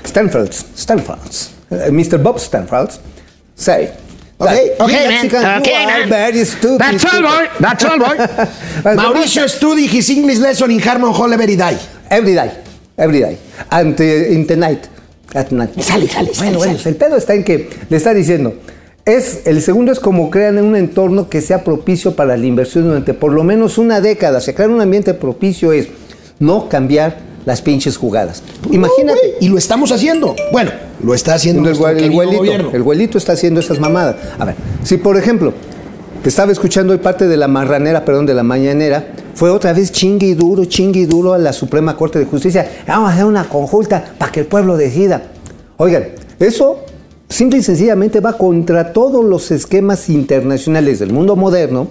Stanford. 0.06 0.50
Stanford. 0.76 1.20
eh, 1.70 1.92
Mr. 1.92 2.18
Bob 2.18 2.38
Stanford. 2.38 2.90
Say. 3.56 3.90
Okay, 4.40 4.76
okay, 4.80 5.24
you 5.24 5.30
man. 5.32 5.62
Okay, 5.62 5.86
man. 5.86 6.10
very 6.10 6.44
stupid 6.44 6.80
That's 6.80 7.06
all, 7.06 7.22
boy. 7.22 7.50
That's 7.60 7.86
all, 7.86 8.00
boy. 8.00 8.16
Mauricio 8.98 9.48
study 9.48 9.88
his 9.88 10.10
English 10.10 10.40
lesson 10.40 10.72
in 10.72 10.80
Harmon 10.80 11.14
Hall 11.14 11.32
every 11.32 11.56
day. 11.56 11.78
Every 12.10 12.34
day, 12.34 12.52
every 12.98 13.20
day. 13.20 13.38
And 13.72 14.00
uh, 14.00 14.04
in 14.04 14.48
the 14.48 14.56
night. 14.56 14.90
At 15.36 15.52
night. 15.52 15.74
Sale, 15.82 16.08
sale, 16.08 16.34
sale, 16.34 16.38
Bueno, 16.38 16.58
bueno, 16.58 16.78
sale. 16.78 16.90
el 16.90 16.96
pedo 16.96 17.18
está 17.18 17.34
en 17.34 17.44
que 17.44 17.70
le 17.90 17.98
está 17.98 18.14
diciendo. 18.14 18.54
Es, 19.06 19.48
el 19.48 19.62
segundo 19.62 19.92
es 19.92 20.00
como 20.00 20.30
crean 20.30 20.58
un 20.60 20.76
entorno 20.76 21.30
que 21.30 21.42
sea 21.42 21.64
propicio 21.64 22.16
para 22.16 22.38
la 22.38 22.46
inversión 22.46 22.86
durante 22.86 23.14
por 23.14 23.34
lo 23.34 23.44
menos 23.44 23.78
una 23.78 24.00
década. 24.02 24.38
O 24.38 24.42
sea, 24.42 24.54
crear 24.56 24.70
un 24.70 24.82
ambiente 24.82 25.14
propicio 25.14 25.74
es 25.74 25.88
no 26.40 26.70
cambiar 26.70 27.33
las 27.46 27.62
pinches 27.62 27.98
jugadas. 27.98 28.44
Imagínate. 28.72 29.20
No, 29.40 29.46
y 29.46 29.50
lo 29.50 29.58
estamos 29.58 29.92
haciendo. 29.92 30.36
Bueno, 30.52 30.72
lo 31.04 31.14
está 31.14 31.36
haciendo 31.36 31.70
el, 31.70 31.98
el 31.98 32.12
gobierno. 32.12 32.72
el 32.74 32.84
güelito 32.84 33.18
está 33.18 33.34
haciendo 33.34 33.60
esas 33.60 33.80
mamadas. 33.80 34.16
A 34.40 34.46
ver, 34.46 34.56
si 34.84 34.98
por 34.98 35.18
ejemplo, 35.18 35.54
te 36.22 36.30
estaba 36.30 36.52
escuchando 36.52 36.94
hoy 36.94 37.00
parte 37.00 37.28
de 37.28 37.36
la 37.36 37.48
marranera, 37.48 38.06
perdón, 38.06 38.26
de 38.26 38.34
la 38.34 38.44
mañanera, 38.44 39.08
fue 39.36 39.50
otra 39.50 39.74
vez 39.74 39.92
chingue 39.92 40.28
y 40.28 40.34
duro, 40.34 40.66
chingue 40.66 41.02
y 41.02 41.06
duro 41.06 41.34
a 41.34 41.38
la 41.38 41.52
Suprema 41.52 41.98
Corte 41.98 42.20
de 42.20 42.26
Justicia. 42.26 42.70
Vamos 42.88 43.10
a 43.10 43.14
hacer 43.14 43.26
una 43.26 43.50
consulta 43.50 44.14
para 44.18 44.32
que 44.32 44.42
el 44.42 44.46
pueblo 44.46 44.78
decida. 44.78 45.22
Oigan, 45.78 46.06
eso 46.40 46.80
simple 47.28 47.60
y 47.60 47.64
sencillamente 47.64 48.20
va 48.20 48.38
contra 48.38 48.94
todos 48.94 49.26
los 49.26 49.52
esquemas 49.52 50.10
internacionales 50.10 51.00
del 51.00 51.12
mundo 51.12 51.36
moderno 51.36 51.88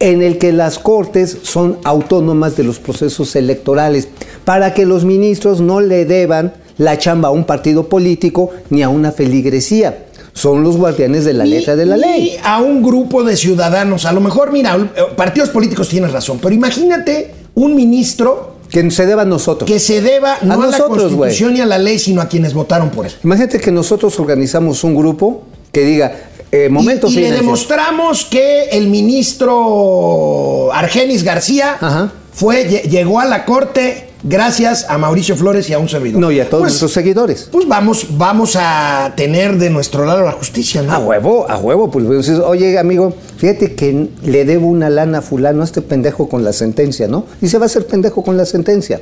en 0.00 0.22
el 0.22 0.38
que 0.38 0.52
las 0.52 0.78
cortes 0.78 1.38
son 1.42 1.78
autónomas 1.84 2.56
de 2.56 2.64
los 2.64 2.78
procesos 2.78 3.34
electorales, 3.36 4.08
para 4.44 4.72
que 4.74 4.86
los 4.86 5.04
ministros 5.04 5.60
no 5.60 5.80
le 5.80 6.04
deban 6.04 6.54
la 6.78 6.96
chamba 6.98 7.28
a 7.28 7.32
un 7.32 7.44
partido 7.44 7.88
político 7.88 8.50
ni 8.70 8.82
a 8.82 8.88
una 8.88 9.10
feligresía. 9.12 10.04
Son 10.32 10.62
los 10.62 10.76
guardianes 10.76 11.24
de 11.24 11.32
la 11.34 11.44
letra 11.44 11.74
de 11.74 11.84
la 11.84 11.96
Y 11.96 12.00
ley. 12.00 12.36
a 12.44 12.62
un 12.62 12.80
grupo 12.82 13.24
de 13.24 13.36
ciudadanos. 13.36 14.04
A 14.06 14.12
lo 14.12 14.20
mejor, 14.20 14.52
mira, 14.52 14.76
eh, 14.76 15.00
partidos 15.16 15.48
políticos 15.50 15.88
tienes 15.88 16.12
razón, 16.12 16.38
pero 16.40 16.54
imagínate 16.54 17.32
un 17.56 17.74
ministro 17.74 18.54
Que 18.70 18.88
se 18.92 19.04
deba 19.06 19.22
a 19.22 19.24
nosotros. 19.24 19.68
que 19.68 19.80
se 19.80 20.00
deba 20.00 20.36
no 20.42 20.54
a, 20.54 20.56
la 20.58 20.66
nosotros, 20.66 21.12
Constitución 21.12 21.54
ni 21.54 21.60
a 21.60 21.66
la 21.66 21.78
ley, 21.78 21.98
sino 21.98 22.20
a 22.20 22.28
quienes 22.28 22.54
votaron 22.54 22.90
por 22.90 23.06
él. 23.06 23.12
Imagínate 23.24 23.58
que 23.58 23.72
nosotros 23.72 24.20
organizamos 24.20 24.84
un 24.84 24.94
grupo 24.94 25.42
que 25.72 25.80
diga, 25.84 26.12
Eh, 26.50 26.68
momento 26.70 27.08
y, 27.08 27.18
y 27.18 27.20
le 27.20 27.32
demostramos 27.32 28.24
que 28.24 28.70
el 28.70 28.88
ministro 28.88 30.72
Argenis 30.72 31.22
García 31.22 31.76
Ajá. 31.80 32.12
fue, 32.32 32.68
lle- 32.68 32.82
llegó 32.88 33.20
a 33.20 33.24
la 33.26 33.44
corte 33.44 34.04
gracias 34.22 34.86
a 34.88 34.98
Mauricio 34.98 35.36
Flores 35.36 35.68
y 35.70 35.74
a 35.74 35.78
un 35.78 35.88
servidor. 35.88 36.20
No, 36.20 36.30
y 36.32 36.40
a 36.40 36.48
todos 36.48 36.62
Pues, 36.62 36.72
nuestros 36.72 36.92
seguidores. 36.92 37.48
Pues 37.52 37.68
vamos, 37.68 38.06
vamos 38.18 38.56
a 38.58 39.12
tener 39.16 39.58
de 39.58 39.70
nuestro 39.70 40.04
lado 40.06 40.22
la 40.24 40.32
justicia, 40.32 40.82
¿no? 40.82 40.92
A 40.92 40.98
huevo, 40.98 41.46
a 41.48 41.58
huevo, 41.58 41.90
pues 41.90 42.08
dices, 42.08 42.38
oye 42.40 42.78
amigo, 42.78 43.12
fíjate 43.36 43.74
que 43.74 44.08
le 44.24 44.44
debo 44.44 44.66
una 44.68 44.90
lana 44.90 45.18
a 45.18 45.22
fulano 45.22 45.62
a 45.62 45.64
este 45.64 45.82
pendejo 45.82 46.28
con 46.28 46.42
la 46.44 46.52
sentencia, 46.52 47.06
¿no? 47.08 47.26
Y 47.40 47.48
se 47.48 47.58
va 47.58 47.64
a 47.64 47.66
hacer 47.66 47.86
pendejo 47.86 48.22
con 48.22 48.36
la 48.36 48.44
sentencia. 48.44 49.00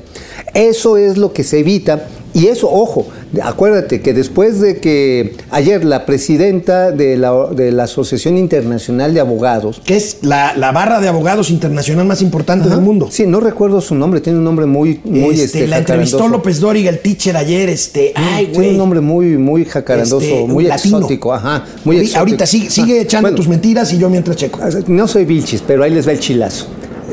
Eso 0.52 0.96
es 0.96 1.16
lo 1.16 1.32
que 1.32 1.44
se 1.44 1.60
evita. 1.60 2.08
Y 2.36 2.48
eso, 2.48 2.68
ojo, 2.70 3.06
acuérdate 3.42 4.02
que 4.02 4.12
después 4.12 4.60
de 4.60 4.76
que 4.78 5.36
ayer 5.50 5.86
la 5.86 6.04
presidenta 6.04 6.90
de 6.92 7.16
la, 7.16 7.32
de 7.50 7.72
la 7.72 7.84
Asociación 7.84 8.36
Internacional 8.36 9.14
de 9.14 9.20
Abogados, 9.20 9.80
Que 9.82 9.96
es 9.96 10.18
la, 10.20 10.54
la 10.54 10.70
barra 10.70 11.00
de 11.00 11.08
abogados 11.08 11.48
internacional 11.48 12.04
más 12.04 12.20
importante 12.20 12.68
del 12.68 12.82
mundo. 12.82 13.08
sí, 13.10 13.26
no 13.26 13.40
recuerdo 13.40 13.80
su 13.80 13.94
nombre, 13.94 14.20
tiene 14.20 14.38
un 14.38 14.44
nombre 14.44 14.66
muy, 14.66 15.00
muy 15.04 15.30
Este, 15.30 15.44
este, 15.44 15.66
la 15.66 15.78
entrevistó. 15.78 16.28
López 16.28 16.60
Dóriga, 16.60 16.90
el 16.90 16.98
teacher, 16.98 17.38
ayer. 17.38 17.70
Este, 17.70 18.12
ay, 18.14 18.48
Tiene 18.52 18.68
un 18.72 18.76
nombre 18.76 19.00
muy, 19.00 19.38
muy 19.38 19.64
jacarandoso, 19.64 20.26
Este, 20.26 20.44
muy 20.46 20.64
latino. 20.64 20.98
exótico, 20.98 21.32
ajá, 21.32 21.64
muy 21.86 21.96
Ahorita- 21.96 22.02
exótico. 22.02 22.18
Ahorita 22.18 22.46
sigue, 22.46 22.68
sigue 22.70 22.98
Ah, 22.98 23.02
echando 23.02 23.28
bueno, 23.28 23.36
tus 23.38 23.48
mentiras 23.48 23.90
y 23.94 23.98
yo 23.98 24.10
mientras 24.10 24.36
checo. 24.36 24.58
No 24.88 25.08
soy 25.08 25.24
Vilchis, 25.24 25.62
pero 25.66 25.84
ahí 25.84 25.90
les 25.90 26.06
va 26.06 26.12
el 26.12 26.20
chilazo. 26.20 26.66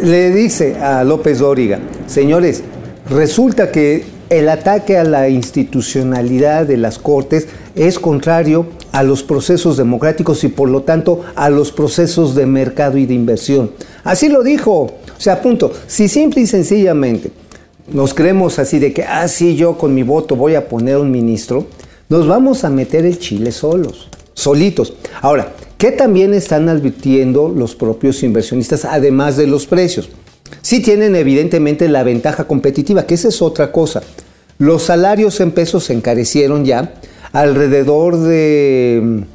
Le 0.04 0.32
dice 0.32 0.76
a 0.82 1.06
López 1.06 1.40
Dóriga, 1.40 1.80
señores, 2.08 2.62
resulta 3.10 3.72
que 3.72 4.04
el 4.40 4.50
ataque 4.50 4.98
a 4.98 5.04
la 5.04 5.30
institucionalidad 5.30 6.66
de 6.66 6.78
las 6.78 6.98
Cortes 6.98 7.48
es 7.76 8.00
contrario 8.00 8.66
a 8.92 9.04
los 9.04 9.24
procesos 9.24 9.78
democráticos 9.78 10.44
y 10.44 10.48
por 10.48 10.70
lo 10.70 10.82
tanto 10.82 11.22
a 11.36 11.50
los 11.50 11.72
procesos 11.72 12.36
de 12.36 12.46
mercado 12.46 12.98
y 12.98 13.06
de 13.06 13.14
inversión. 13.14 13.72
Así 14.04 14.30
lo 14.30 14.44
dijo. 14.44 14.74
O 14.74 15.22
sea, 15.22 15.42
punto. 15.42 15.72
Si 15.88 16.08
simple 16.08 16.42
y 16.42 16.48
sencillamente 16.48 17.32
nos 17.92 18.14
creemos 18.14 18.60
así 18.60 18.80
de 18.80 18.94
que, 18.94 19.04
ah, 19.04 19.28
sí, 19.28 19.56
yo 19.56 19.78
con 19.78 19.94
mi 19.94 20.04
voto 20.04 20.36
voy 20.36 20.56
a 20.56 20.68
poner 20.68 20.98
un 20.98 21.12
ministro, 21.12 21.66
nos 22.10 22.28
vamos 22.28 22.64
a 22.64 22.70
meter 22.70 23.06
el 23.06 23.20
chile 23.20 23.52
solos, 23.52 24.10
solitos. 24.34 24.96
Ahora, 25.22 25.54
¿qué 25.78 25.92
también 25.92 26.34
están 26.34 26.70
advirtiendo 26.70 27.50
los 27.50 27.76
propios 27.76 28.24
inversionistas, 28.24 28.86
además 28.86 29.38
de 29.38 29.48
los 29.48 29.68
precios? 29.68 30.10
Sí 30.62 30.82
tienen 30.82 31.16
evidentemente 31.16 31.88
la 31.88 32.04
ventaja 32.04 32.46
competitiva, 32.46 33.06
que 33.06 33.16
esa 33.16 33.30
es 33.30 33.42
otra 33.42 33.72
cosa. 33.72 34.02
Los 34.58 34.84
salarios 34.84 35.40
en 35.40 35.52
pesos 35.52 35.86
se 35.86 35.94
encarecieron 35.94 36.66
ya 36.66 36.94
alrededor 37.32 38.18
de 38.20 39.26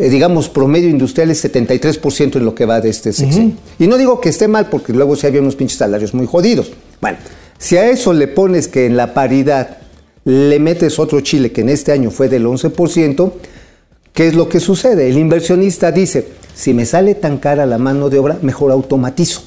eh, 0.00 0.08
digamos, 0.08 0.48
promedio 0.48 0.88
industrial 0.88 1.30
es 1.30 1.44
73% 1.44 2.36
en 2.36 2.44
lo 2.46 2.54
que 2.54 2.64
va 2.64 2.80
de 2.80 2.88
este 2.88 3.12
sexenio. 3.12 3.56
Y 3.78 3.86
no 3.86 3.98
digo 3.98 4.18
que 4.18 4.30
esté 4.30 4.48
mal, 4.48 4.70
porque 4.70 4.94
luego 4.94 5.14
sí 5.14 5.26
había 5.26 5.42
unos 5.42 5.56
pinches 5.56 5.76
salarios 5.76 6.14
muy 6.14 6.26
jodidos. 6.26 6.72
Bueno, 7.02 7.18
si 7.58 7.76
a 7.76 7.90
eso 7.90 8.14
le 8.14 8.26
pones 8.26 8.66
que 8.66 8.86
en 8.86 8.96
la 8.96 9.12
paridad 9.12 9.76
le 10.24 10.58
metes 10.58 10.98
otro 10.98 11.20
chile 11.20 11.52
que 11.52 11.60
en 11.60 11.68
este 11.68 11.92
año 11.92 12.10
fue 12.10 12.30
del 12.30 12.46
11%, 12.46 13.32
¿qué 14.14 14.28
es 14.28 14.34
lo 14.34 14.48
que 14.48 14.58
sucede? 14.58 15.10
El 15.10 15.18
inversionista 15.18 15.92
dice, 15.92 16.28
si 16.54 16.72
me 16.72 16.86
sale 16.86 17.14
tan 17.14 17.36
cara 17.36 17.66
la 17.66 17.76
mano 17.76 18.08
de 18.08 18.20
obra, 18.20 18.38
mejor 18.40 18.72
automatizo. 18.72 19.42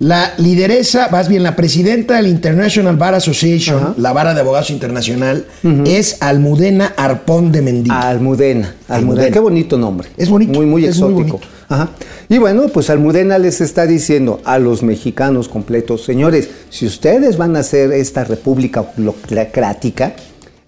La 0.00 0.34
lideresa, 0.38 1.08
más 1.10 1.28
bien 1.28 1.42
la 1.42 1.56
presidenta 1.56 2.16
del 2.18 2.28
International 2.28 2.96
Bar 2.96 3.14
Association, 3.16 3.78
Ajá. 3.78 3.94
la 3.98 4.12
vara 4.12 4.32
de 4.32 4.40
abogados 4.40 4.70
internacional, 4.70 5.44
es 5.86 6.18
Almudena 6.22 6.94
Arpón 6.96 7.50
de 7.50 7.62
Mendía. 7.62 7.98
Almudena, 8.08 8.76
Almudena, 8.86 8.96
Almudena. 8.96 9.30
qué 9.32 9.40
bonito 9.40 9.76
nombre. 9.76 10.08
Es 10.16 10.28
bonito, 10.28 10.52
Muy, 10.52 10.66
muy 10.66 10.84
exótico. 10.84 11.14
bonito. 11.18 11.40
Ajá. 11.68 11.90
Y 12.28 12.38
bueno, 12.38 12.68
pues 12.68 12.90
Almudena 12.90 13.38
les 13.38 13.60
está 13.60 13.86
diciendo 13.88 14.40
a 14.44 14.60
los 14.60 14.84
mexicanos 14.84 15.48
completos, 15.48 16.04
señores, 16.04 16.48
si 16.70 16.86
ustedes 16.86 17.36
van 17.36 17.56
a 17.56 17.60
hacer 17.60 17.90
esta 17.92 18.22
república 18.22 18.82
oclocrática, 18.82 20.14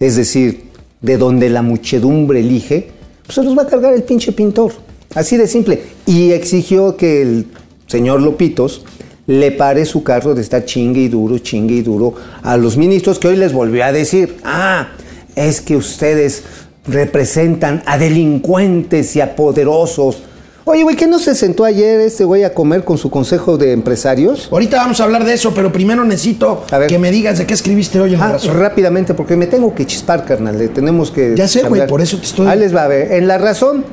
es 0.00 0.16
decir, 0.16 0.70
de 1.02 1.16
donde 1.18 1.50
la 1.50 1.62
muchedumbre 1.62 2.40
elige, 2.40 2.90
pues 3.24 3.36
se 3.36 3.44
los 3.44 3.56
va 3.56 3.62
a 3.62 3.66
cargar 3.68 3.94
el 3.94 4.02
pinche 4.02 4.32
pintor. 4.32 4.72
Así 5.14 5.36
de 5.36 5.46
simple. 5.46 5.82
Y 6.04 6.32
exigió 6.32 6.96
que 6.96 7.22
el 7.22 7.46
señor 7.86 8.20
Lopitos 8.22 8.84
le 9.30 9.52
pare 9.52 9.84
su 9.84 10.02
carro 10.02 10.34
de 10.34 10.42
estar 10.42 10.64
chingue 10.64 11.02
y 11.02 11.08
duro, 11.08 11.38
chingue 11.38 11.74
y 11.76 11.82
duro 11.82 12.14
a 12.42 12.56
los 12.56 12.76
ministros 12.76 13.18
que 13.20 13.28
hoy 13.28 13.36
les 13.36 13.52
volvió 13.52 13.84
a 13.84 13.92
decir, 13.92 14.38
ah, 14.42 14.88
es 15.36 15.60
que 15.60 15.76
ustedes 15.76 16.42
representan 16.86 17.82
a 17.86 17.96
delincuentes 17.96 19.14
y 19.14 19.20
a 19.20 19.36
poderosos. 19.36 20.22
Oye, 20.64 20.82
güey, 20.82 20.96
¿qué 20.96 21.06
no 21.06 21.18
se 21.20 21.34
sentó 21.36 21.64
ayer 21.64 22.00
este 22.00 22.24
güey 22.24 22.42
a 22.42 22.52
comer 22.52 22.84
con 22.84 22.98
su 22.98 23.08
consejo 23.08 23.56
de 23.56 23.72
empresarios? 23.72 24.48
Ahorita 24.50 24.76
vamos 24.78 25.00
a 25.00 25.04
hablar 25.04 25.24
de 25.24 25.34
eso, 25.34 25.52
pero 25.54 25.70
primero 25.72 26.04
necesito 26.04 26.64
A 26.70 26.78
ver. 26.78 26.88
que 26.88 26.98
me 26.98 27.12
digas 27.12 27.38
de 27.38 27.46
qué 27.46 27.54
escribiste 27.54 28.00
hoy 28.00 28.14
en 28.14 28.20
la 28.20 28.26
Ah, 28.26 28.32
razón. 28.32 28.58
rápidamente, 28.58 29.14
porque 29.14 29.36
me 29.36 29.46
tengo 29.46 29.74
que 29.74 29.86
chispar, 29.86 30.24
carnal. 30.24 30.58
le 30.58 30.68
Tenemos 30.68 31.10
que. 31.12 31.34
Ya 31.36 31.46
sé, 31.46 31.62
güey, 31.62 31.86
por 31.86 32.00
eso 32.00 32.18
te 32.18 32.24
estoy- 32.26 32.48
Ahí 32.48 32.58
les 32.58 32.74
va 32.74 32.82
a 32.84 32.88
ver. 32.88 33.12
En 33.12 33.26
la 33.28 33.38
razón, 33.38 33.84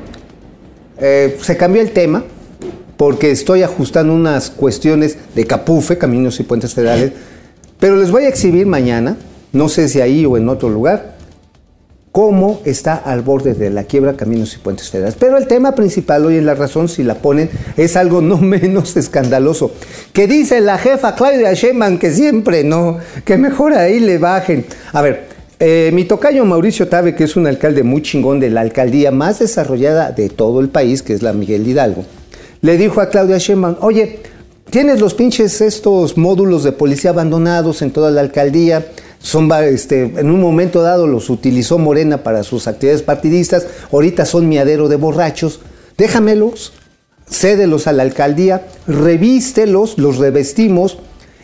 eh, 1.00 1.38
se 1.40 1.56
cambió 1.56 1.80
el 1.80 1.92
tema, 1.92 2.24
porque 2.98 3.30
estoy 3.30 3.62
ajustando 3.62 4.12
unas 4.12 4.50
cuestiones 4.50 5.16
de 5.34 5.46
Capufe, 5.46 5.96
Caminos 5.96 6.38
y 6.40 6.42
Puentes 6.42 6.74
Federales, 6.74 7.12
pero 7.80 7.96
les 7.96 8.10
voy 8.10 8.24
a 8.24 8.28
exhibir 8.28 8.66
mañana, 8.66 9.16
no 9.52 9.70
sé 9.70 9.88
si 9.88 10.02
ahí 10.02 10.26
o 10.26 10.36
en 10.36 10.48
otro 10.48 10.68
lugar, 10.68 11.16
cómo 12.10 12.60
está 12.64 12.96
al 12.96 13.22
borde 13.22 13.54
de 13.54 13.70
la 13.70 13.84
quiebra 13.84 14.14
Caminos 14.14 14.52
y 14.56 14.58
Puentes 14.58 14.90
Federales. 14.90 15.16
Pero 15.16 15.38
el 15.38 15.46
tema 15.46 15.76
principal 15.76 16.26
hoy 16.26 16.38
en 16.38 16.46
la 16.46 16.56
razón, 16.56 16.88
si 16.88 17.04
la 17.04 17.14
ponen, 17.14 17.48
es 17.76 17.96
algo 17.96 18.20
no 18.20 18.36
menos 18.38 18.96
escandaloso. 18.96 19.70
Que 20.12 20.26
dice 20.26 20.60
la 20.60 20.76
jefa 20.76 21.14
Claudia 21.14 21.52
Sheinbaum 21.52 21.98
que 21.98 22.10
siempre 22.10 22.64
no, 22.64 22.98
que 23.24 23.38
mejor 23.38 23.74
ahí 23.74 24.00
le 24.00 24.18
bajen. 24.18 24.66
A 24.92 25.02
ver, 25.02 25.28
eh, 25.60 25.90
mi 25.94 26.04
tocayo 26.04 26.44
Mauricio 26.44 26.88
Tabe, 26.88 27.14
que 27.14 27.22
es 27.22 27.36
un 27.36 27.46
alcalde 27.46 27.84
muy 27.84 28.02
chingón 28.02 28.40
de 28.40 28.50
la 28.50 28.62
alcaldía 28.62 29.12
más 29.12 29.38
desarrollada 29.38 30.10
de 30.10 30.28
todo 30.28 30.58
el 30.60 30.68
país, 30.68 31.02
que 31.02 31.12
es 31.12 31.22
la 31.22 31.32
Miguel 31.32 31.64
Hidalgo, 31.64 32.04
le 32.60 32.76
dijo 32.76 33.00
a 33.00 33.08
Claudia 33.08 33.38
Sheinbaum, 33.38 33.76
oye, 33.80 34.20
tienes 34.70 35.00
los 35.00 35.14
pinches 35.14 35.60
estos 35.60 36.16
módulos 36.16 36.64
de 36.64 36.72
policía 36.72 37.10
abandonados 37.10 37.82
en 37.82 37.90
toda 37.90 38.10
la 38.10 38.20
alcaldía, 38.20 38.86
son 39.20 39.50
este, 39.64 40.02
en 40.02 40.30
un 40.30 40.40
momento 40.40 40.82
dado 40.82 41.06
los 41.06 41.28
utilizó 41.28 41.78
Morena 41.78 42.22
para 42.22 42.42
sus 42.44 42.68
actividades 42.68 43.02
partidistas, 43.02 43.66
ahorita 43.92 44.24
son 44.24 44.48
miadero 44.48 44.88
de 44.88 44.96
borrachos, 44.96 45.60
déjamelos, 45.96 46.72
cédelos 47.28 47.86
a 47.86 47.92
la 47.92 48.04
alcaldía, 48.04 48.66
revístelos, 48.86 49.98
los 49.98 50.18
revestimos 50.18 50.98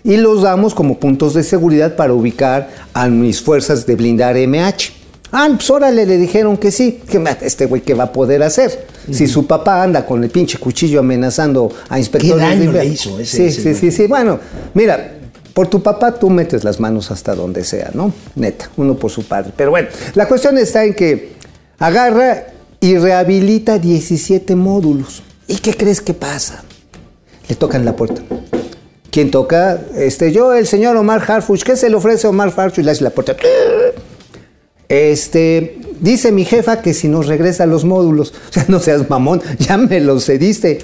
y 0.04 0.16
los 0.18 0.42
damos 0.42 0.74
como 0.74 1.00
puntos 1.00 1.34
de 1.34 1.42
seguridad 1.42 1.96
para 1.96 2.12
ubicar 2.12 2.70
a 2.92 3.08
mis 3.08 3.40
fuerzas 3.40 3.86
de 3.86 3.96
blindar 3.96 4.36
MH. 4.36 4.92
Ah, 5.32 5.48
pues 5.50 5.68
órale, 5.70 6.06
le 6.06 6.16
dijeron 6.16 6.56
que 6.56 6.70
sí. 6.70 7.00
Que 7.10 7.22
este 7.42 7.66
güey, 7.66 7.82
¿qué 7.82 7.94
va 7.94 8.04
a 8.04 8.12
poder 8.12 8.42
hacer? 8.42 8.86
Si 9.10 9.26
su 9.26 9.46
papá 9.46 9.82
anda 9.82 10.06
con 10.06 10.22
el 10.24 10.30
pinche 10.30 10.58
cuchillo 10.58 11.00
amenazando 11.00 11.70
a 11.88 11.98
inspectores 11.98 12.38
daño 12.48 12.72
de 12.72 12.78
le 12.84 12.86
hizo 12.86 13.18
ese- 13.20 13.36
Sí, 13.36 13.44
ese 13.44 13.62
sí, 13.62 13.74
sí, 13.74 13.90
sí. 13.90 14.06
Bueno, 14.06 14.38
mira, 14.74 15.12
por 15.52 15.68
tu 15.68 15.82
papá 15.82 16.12
tú 16.14 16.30
metes 16.30 16.64
las 16.64 16.80
manos 16.80 17.10
hasta 17.10 17.34
donde 17.34 17.64
sea, 17.64 17.90
¿no? 17.94 18.12
Neta, 18.34 18.70
uno 18.76 18.94
por 18.96 19.10
su 19.10 19.22
padre. 19.24 19.52
Pero 19.56 19.70
bueno, 19.70 19.88
la 20.14 20.26
cuestión 20.26 20.56
está 20.58 20.84
en 20.84 20.94
que 20.94 21.32
agarra 21.78 22.46
y 22.80 22.96
rehabilita 22.98 23.78
17 23.78 24.56
módulos. 24.56 25.22
¿Y 25.46 25.56
qué 25.58 25.74
crees 25.76 26.00
que 26.00 26.14
pasa? 26.14 26.64
Le 27.48 27.54
tocan 27.56 27.84
la 27.84 27.94
puerta. 27.94 28.22
¿Quién 29.10 29.30
toca? 29.30 29.80
Este, 29.96 30.32
yo, 30.32 30.54
el 30.54 30.66
señor 30.66 30.96
Omar 30.96 31.22
Harfuch. 31.30 31.62
¿Qué 31.62 31.76
se 31.76 31.88
le 31.88 31.96
ofrece 31.96 32.26
a 32.26 32.30
Omar 32.30 32.52
Harfuch? 32.56 32.84
Le 32.84 32.90
hace 32.90 33.04
la 33.04 33.10
puerta. 33.10 33.36
Este, 34.88 35.78
dice 36.04 36.30
mi 36.30 36.44
jefa 36.44 36.82
que 36.82 36.94
si 36.94 37.08
nos 37.08 37.26
regresa 37.26 37.66
los 37.66 37.84
módulos, 37.84 38.34
o 38.50 38.52
sea, 38.52 38.64
no 38.68 38.78
seas 38.78 39.08
mamón, 39.08 39.42
ya 39.58 39.76
me 39.76 40.00
los 40.00 40.26
cediste. 40.26 40.78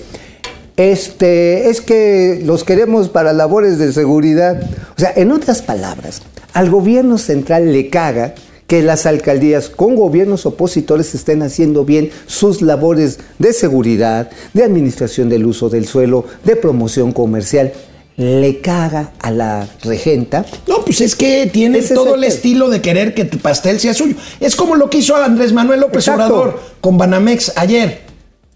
Este, 0.76 1.68
es 1.68 1.82
que 1.82 2.40
los 2.44 2.64
queremos 2.64 3.10
para 3.10 3.34
labores 3.34 3.78
de 3.78 3.92
seguridad. 3.92 4.62
O 4.96 5.00
sea, 5.00 5.12
en 5.14 5.30
otras 5.30 5.60
palabras, 5.60 6.22
al 6.54 6.70
gobierno 6.70 7.18
central 7.18 7.70
le 7.72 7.90
caga 7.90 8.34
que 8.66 8.82
las 8.82 9.04
alcaldías 9.04 9.68
con 9.68 9.96
gobiernos 9.96 10.46
opositores 10.46 11.14
estén 11.14 11.42
haciendo 11.42 11.84
bien 11.84 12.10
sus 12.26 12.62
labores 12.62 13.18
de 13.38 13.52
seguridad, 13.52 14.30
de 14.54 14.62
administración 14.62 15.28
del 15.28 15.44
uso 15.44 15.68
del 15.68 15.86
suelo, 15.86 16.24
de 16.44 16.56
promoción 16.56 17.12
comercial. 17.12 17.72
Le 18.20 18.60
caga 18.60 19.12
a 19.18 19.30
la 19.30 19.66
regenta 19.82 20.44
No, 20.68 20.84
pues 20.84 21.00
es 21.00 21.16
que 21.16 21.48
tiene 21.50 21.78
Ese 21.78 21.94
es 21.94 21.94
todo 21.94 22.16
el 22.16 22.24
estilo 22.24 22.68
de 22.68 22.82
querer 22.82 23.14
que 23.14 23.24
tu 23.24 23.38
pastel 23.38 23.80
sea 23.80 23.94
suyo. 23.94 24.14
Es 24.40 24.56
como 24.56 24.76
lo 24.76 24.90
que 24.90 24.98
hizo 24.98 25.16
Andrés 25.16 25.54
Manuel 25.54 25.80
López 25.80 26.06
Exacto. 26.06 26.26
Obrador 26.26 26.60
con 26.82 26.98
Banamex 26.98 27.54
ayer. 27.56 28.02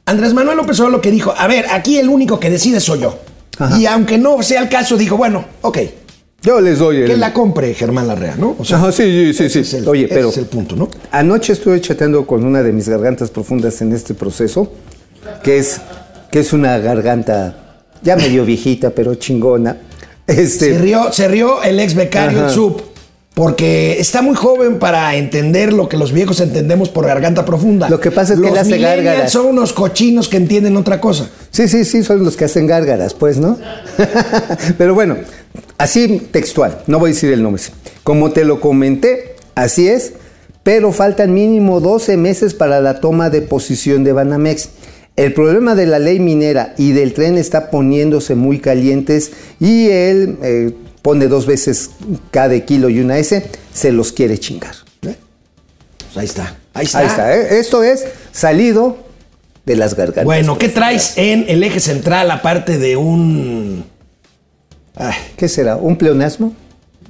Andrés 0.05 0.35
Manuel 0.35 0.59
López 0.59 0.79
Obrador 0.81 0.93
lo 0.93 1.01
que 1.01 1.11
dijo, 1.11 1.33
a 1.35 1.47
ver, 1.47 1.65
aquí 1.73 1.97
el 1.97 2.11
único 2.11 2.39
que 2.39 2.51
decide 2.51 2.79
soy 2.79 3.01
yo. 3.01 3.19
Ajá. 3.59 3.79
Y 3.79 3.87
aunque 3.87 4.19
no 4.19 4.43
sea 4.43 4.61
el 4.61 4.69
caso, 4.69 4.99
dijo, 4.99 5.17
bueno, 5.17 5.47
ok. 5.63 5.79
Yo 6.43 6.61
les 6.61 6.79
doy 6.79 6.99
el... 6.99 7.07
Que 7.07 7.17
la 7.17 7.33
compre 7.33 7.73
Germán 7.73 8.07
Larrea, 8.07 8.37
¿no? 8.37 8.57
O 8.59 8.63
Ajá, 8.75 8.93
sí, 8.93 9.33
sí, 9.33 9.49
sí, 9.49 9.49
sí. 9.49 9.59
es 9.61 9.73
el- 9.73 9.89
Oye, 9.89 10.05
ese 10.05 10.15
pero 10.15 10.29
es 10.29 10.37
el 10.37 10.45
punto, 10.45 10.77
¿no? 10.77 10.91
anoche 11.11 11.55
estuve 11.55 11.81
chateando 11.81 12.27
con 12.27 12.45
una 12.45 12.63
de 12.63 12.71
mis 12.71 12.87
gargantas 12.87 13.31
profundas 13.31 13.81
en 13.81 13.95
este 13.95 14.13
proceso, 14.13 14.71
que 15.43 15.57
es, 15.57 15.81
que 16.31 16.41
es 16.41 16.53
una 16.53 16.77
garganta 16.77 17.64
ya 18.05 18.17
medio 18.17 18.45
viejita, 18.45 18.91
pero 18.91 19.15
chingona. 19.17 19.79
Este, 20.27 20.75
Se 20.75 20.79
rió, 20.79 21.13
se 21.13 21.29
rió 21.29 21.63
el 21.63 21.81
ex 21.81 21.95
becario, 21.95 22.39
Ajá. 22.39 22.49
el 22.49 22.55
sub, 22.55 22.83
porque 23.35 23.99
está 23.99 24.23
muy 24.23 24.37
joven 24.37 24.79
para 24.79 25.17
entender 25.17 25.73
lo 25.73 25.89
que 25.89 25.97
los 25.97 26.13
viejos 26.13 26.41
entendemos 26.41 26.89
por 26.89 27.07
garganta 27.07 27.45
profunda. 27.45 27.89
Lo 27.91 28.01
que 28.01 28.11
pasa 28.11 28.35
es 28.35 28.39
que 28.41 28.47
los 28.47 28.53
él 28.53 28.59
hace 28.59 28.79
gárgaras. 28.79 29.33
son 29.33 29.47
unos 29.47 29.73
cochinos 29.73 30.29
que 30.29 30.37
entienden 30.37 30.77
otra 30.77 31.01
cosa. 31.01 31.29
Sí, 31.51 31.67
sí, 31.69 31.85
sí, 31.85 32.03
son 32.05 32.25
los 32.25 32.37
que 32.37 32.45
hacen 32.45 32.67
gárgaras, 32.67 33.13
pues, 33.15 33.39
¿no? 33.39 33.59
Pero 34.79 34.95
bueno, 34.95 35.17
así 35.79 36.29
textual, 36.31 36.83
no 36.87 36.99
voy 36.99 37.11
a 37.11 37.15
decir 37.15 37.33
el 37.33 37.43
nombre. 37.43 37.63
Como 38.03 38.31
te 38.31 38.45
lo 38.45 38.61
comenté, 38.61 39.37
así 39.55 39.89
es, 39.89 40.13
pero 40.63 40.93
faltan 40.93 41.35
mínimo 41.35 41.81
12 41.81 42.17
meses 42.17 42.55
para 42.55 42.81
la 42.81 43.01
toma 43.01 43.29
de 43.31 43.43
posición 43.43 44.03
de 44.05 44.13
Banamex. 44.13 44.71
El 45.17 45.33
problema 45.33 45.75
de 45.75 45.87
la 45.87 45.99
ley 45.99 46.19
minera 46.19 46.75
y 46.77 46.93
del 46.93 47.15
tren 47.15 47.39
está 47.39 47.71
poniéndose 47.71 48.35
muy 48.35 48.59
calientes 48.59 49.31
y 49.61 49.89
él 49.89 50.39
eh, 50.43 50.75
pone 51.03 51.29
dos 51.29 51.47
veces 51.47 51.91
cada 52.31 52.59
kilo 52.61 52.89
y 52.89 52.99
una 52.99 53.19
S, 53.19 53.49
se 53.73 53.93
los 53.93 54.11
quiere 54.11 54.39
chingar. 54.39 54.75
Pues 55.01 56.17
ahí 56.17 56.25
está. 56.25 56.57
Ahí 56.75 56.87
está. 56.87 56.99
Ahí 56.99 57.07
está, 57.07 57.37
¿eh? 57.37 57.59
esto 57.61 57.85
es 57.85 58.05
salido 58.33 58.99
de 59.65 59.77
las 59.77 59.95
gargantas. 59.95 60.25
Bueno, 60.25 60.59
¿qué 60.59 60.69
traes 60.69 61.15
en 61.17 61.47
el 61.49 61.63
eje 61.63 61.81
central 61.81 62.31
aparte 62.31 62.79
de 62.79 62.97
un. 62.97 63.85
Ay, 64.97 65.15
¿Qué 65.37 65.49
será? 65.49 65.77
¿Un 65.77 65.97
pleonasmo? 65.97 66.55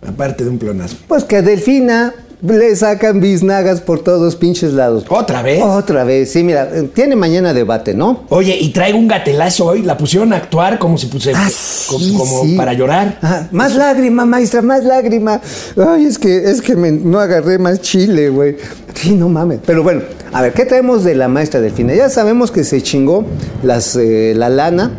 aparte 0.06 0.44
de 0.44 0.50
un 0.50 0.58
pleonasmo? 0.58 0.98
Pues 1.08 1.24
que 1.24 1.42
Delfina 1.42 2.12
le 2.46 2.76
sacan 2.76 3.20
biznagas 3.20 3.80
por 3.80 4.00
todos 4.04 4.36
pinches 4.36 4.72
lados. 4.74 5.04
¿Otra 5.08 5.42
vez? 5.42 5.62
Otra 5.62 6.04
vez, 6.04 6.30
sí, 6.30 6.42
mira, 6.42 6.68
tiene 6.94 7.16
mañana 7.16 7.54
debate, 7.54 7.94
¿no? 7.94 8.24
Oye, 8.28 8.56
y 8.60 8.70
traigo 8.70 8.98
un 8.98 9.08
gatelazo 9.08 9.66
hoy. 9.66 9.82
La 9.82 9.96
pusieron 9.96 10.32
a 10.32 10.36
actuar 10.36 10.78
como 10.78 10.98
si 10.98 11.06
puse. 11.06 11.32
Ah, 11.34 11.48
como, 11.88 11.98
sí, 12.04 12.14
como 12.16 12.44
sí. 12.44 12.54
para 12.56 12.72
llorar. 12.74 13.18
Ajá, 13.22 13.48
más 13.50 13.74
lágrima, 13.74 14.24
maestra, 14.26 14.60
más 14.62 14.84
lágrima. 14.84 15.40
Ay, 15.76 16.04
es 16.04 16.18
que, 16.18 16.50
es 16.50 16.60
que 16.60 16.76
me- 16.76 16.92
no 16.92 17.18
agarré 17.18 17.58
más 17.58 17.80
chile, 17.80 18.28
güey. 18.28 18.56
Sí, 18.94 19.12
no 19.12 19.28
mames. 19.28 19.60
Pero 19.64 19.82
bueno, 19.82 20.02
a 20.32 20.42
ver, 20.42 20.52
¿qué 20.52 20.64
traemos 20.66 21.02
de 21.04 21.14
la 21.14 21.28
maestra 21.28 21.60
Delfina? 21.60 21.94
Ya 21.94 22.08
sabemos 22.10 22.50
que 22.50 22.62
se 22.64 22.82
chingó 22.82 23.24
las, 23.62 23.96
eh, 23.96 24.34
la 24.36 24.48
lana 24.50 24.92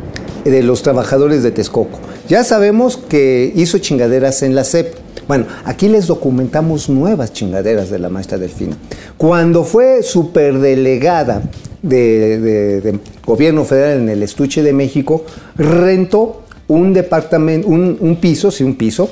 de 0.43 0.63
los 0.63 0.81
trabajadores 0.83 1.43
de 1.43 1.51
Texcoco. 1.51 1.99
Ya 2.27 2.43
sabemos 2.43 2.97
que 2.97 3.51
hizo 3.55 3.77
chingaderas 3.77 4.41
en 4.43 4.55
la 4.55 4.63
CEP. 4.63 5.04
Bueno, 5.27 5.45
aquí 5.63 5.89
les 5.89 6.05
documentamos 6.07 6.87
nuevas 6.87 7.33
chingaderas 7.33 7.89
de 7.89 7.97
la 7.97 8.09
maestra 8.09 8.37
Delfina. 8.37 8.77
Cuando 9.17 9.63
fue 9.63 10.03
superdelegada 10.03 11.41
de, 11.81 12.99
gobierno 13.25 13.65
federal 13.65 14.01
en 14.01 14.09
el 14.09 14.21
estuche 14.21 14.61
de 14.61 14.73
México, 14.73 15.25
rentó 15.55 16.43
un 16.67 16.93
departamento, 16.93 17.67
un, 17.67 17.97
un 17.99 18.15
piso, 18.17 18.51
sí, 18.51 18.63
un 18.63 18.75
piso. 18.75 19.09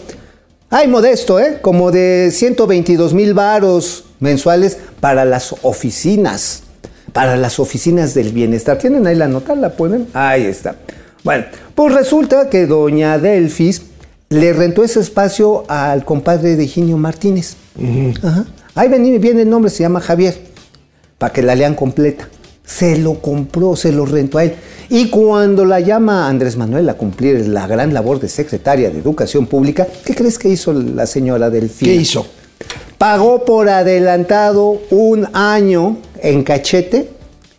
Ay, 0.70 0.88
modesto, 0.88 1.40
¿eh? 1.40 1.60
Como 1.62 1.92
de 1.92 2.30
122 2.32 3.14
mil 3.14 3.34
varos 3.34 4.06
mensuales 4.20 4.78
para 5.00 5.26
las 5.26 5.56
oficinas. 5.64 6.64
Para 7.12 7.38
las 7.38 7.60
oficinas 7.60 8.14
del 8.14 8.32
bienestar. 8.32 8.78
¿Tienen 8.78 9.06
ahí 9.06 9.16
la 9.16 9.28
nota? 9.28 9.56
¿La 9.56 9.72
ponen? 9.72 10.08
Ahí 10.14 10.46
está. 10.46 10.76
Bueno, 11.24 11.46
pues 11.76 11.94
resulta 11.94 12.50
que 12.50 12.66
doña 12.66 13.18
Delfis 13.18 13.82
le 14.34 14.52
rentó 14.52 14.84
ese 14.84 15.00
espacio 15.00 15.64
al 15.68 16.04
compadre 16.06 16.56
de 16.56 16.68
Ginio 16.68 16.98
Martínez. 16.98 17.56
Ajá. 18.22 18.46
Ahí 18.76 18.90
viene, 18.90 19.20
viene 19.20 19.44
el 19.44 19.50
nombre, 19.50 19.70
se 19.70 19.84
llama 19.84 20.02
Javier. 20.02 20.36
Para 21.18 21.32
que 21.32 21.44
la 21.44 21.56
lean 21.56 21.76
completa. 21.76 22.28
Se 22.66 22.98
lo 22.98 23.22
compró, 23.22 23.76
se 23.76 23.92
lo 23.92 24.06
rentó 24.06 24.40
a 24.40 24.46
él. 24.46 24.56
Y 24.90 25.10
cuando 25.10 25.66
la 25.66 25.80
llama 25.80 26.28
Andrés 26.28 26.58
Manuel 26.58 26.90
a 26.90 26.96
cumplir 26.96 27.48
la 27.48 27.68
gran 27.68 27.94
labor 27.94 28.20
de 28.20 28.30
secretaria 28.30 28.90
de 28.90 29.00
Educación 29.00 29.46
Pública, 29.46 29.88
¿qué 30.04 30.16
crees 30.16 30.40
que 30.40 30.50
hizo 30.50 30.74
la 30.74 31.06
señora 31.06 31.50
Delfina? 31.50 31.92
¿Qué 31.92 31.96
hizo? 31.96 32.26
Pagó 32.98 33.46
por 33.46 33.70
adelantado 33.70 34.82
un 34.90 35.28
año 35.34 35.98
en 36.22 36.44
cachete 36.44 37.12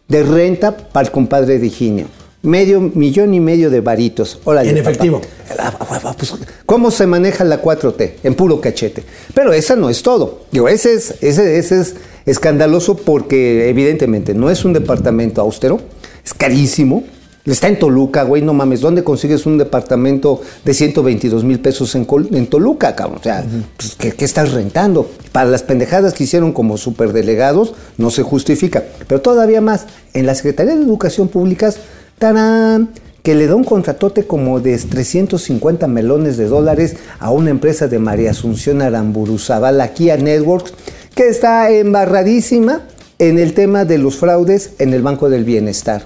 de 0.08 0.22
renta 0.22 0.76
para 0.76 1.06
el 1.06 1.12
compadre 1.12 1.58
de 1.58 1.66
Higinio. 1.66 2.23
Medio 2.44 2.80
millón 2.80 3.32
y 3.32 3.40
medio 3.40 3.70
de 3.70 3.80
varitos. 3.80 4.38
Órale, 4.44 4.68
En 4.68 4.76
efectivo. 4.76 5.22
Ah, 5.58 5.74
ah, 5.80 6.00
ah, 6.04 6.14
pues, 6.16 6.34
¿Cómo 6.66 6.90
se 6.90 7.06
maneja 7.06 7.42
la 7.42 7.62
4T? 7.62 8.12
En 8.22 8.34
puro 8.34 8.60
cachete. 8.60 9.02
Pero 9.32 9.54
esa 9.54 9.76
no 9.76 9.88
es 9.88 10.02
todo. 10.02 10.42
Digo, 10.52 10.68
ese 10.68 10.92
es, 10.92 11.14
ese, 11.22 11.58
ese 11.58 11.80
es 11.80 11.94
escandaloso 12.26 12.96
porque 12.96 13.70
evidentemente 13.70 14.34
no 14.34 14.50
es 14.50 14.64
un 14.64 14.74
departamento 14.74 15.40
austero, 15.40 15.80
es 16.22 16.34
carísimo. 16.34 17.04
Está 17.46 17.68
en 17.68 17.78
Toluca, 17.78 18.22
güey, 18.24 18.40
no 18.42 18.54
mames. 18.54 18.80
¿Dónde 18.80 19.04
consigues 19.04 19.44
un 19.44 19.58
departamento 19.58 20.40
de 20.64 20.72
122 20.72 21.44
mil 21.44 21.60
pesos 21.60 21.94
en, 21.94 22.06
en 22.32 22.46
Toluca, 22.46 22.94
cabrón? 22.94 23.20
O 23.20 23.22
sea, 23.22 23.44
pues, 23.76 23.96
¿qué, 23.96 24.12
qué 24.12 24.24
estás 24.24 24.52
rentando? 24.52 25.10
Para 25.32 25.50
las 25.50 25.62
pendejadas 25.62 26.14
que 26.14 26.24
hicieron 26.24 26.52
como 26.52 26.78
superdelegados, 26.78 27.74
no 27.98 28.10
se 28.10 28.22
justifica. 28.22 28.82
Pero 29.06 29.20
todavía 29.20 29.60
más, 29.60 29.86
en 30.14 30.24
la 30.24 30.34
Secretaría 30.34 30.74
de 30.74 30.82
Educación 30.82 31.28
Públicas, 31.28 31.76
¡tarán! 32.18 32.90
que 33.24 33.34
le 33.34 33.46
da 33.46 33.54
un 33.54 33.64
contratote 33.64 34.26
como 34.26 34.60
de 34.60 34.76
350 34.76 35.86
melones 35.88 36.36
de 36.36 36.44
dólares 36.44 36.96
a 37.18 37.30
una 37.30 37.48
empresa 37.48 37.88
de 37.88 37.98
María 37.98 38.32
Asunción 38.32 38.82
Aramburu 38.82 39.38
Zavala, 39.38 39.94
Kia 39.94 40.18
Networks, 40.18 40.74
que 41.14 41.28
está 41.28 41.70
embarradísima 41.70 42.82
en 43.18 43.38
el 43.38 43.54
tema 43.54 43.86
de 43.86 43.96
los 43.96 44.16
fraudes 44.16 44.72
en 44.78 44.92
el 44.92 45.00
Banco 45.00 45.30
del 45.30 45.44
Bienestar. 45.44 46.02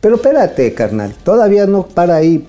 Pero 0.00 0.16
espérate, 0.16 0.72
carnal, 0.72 1.14
todavía 1.24 1.66
no 1.66 1.88
para 1.88 2.14
ahí. 2.14 2.46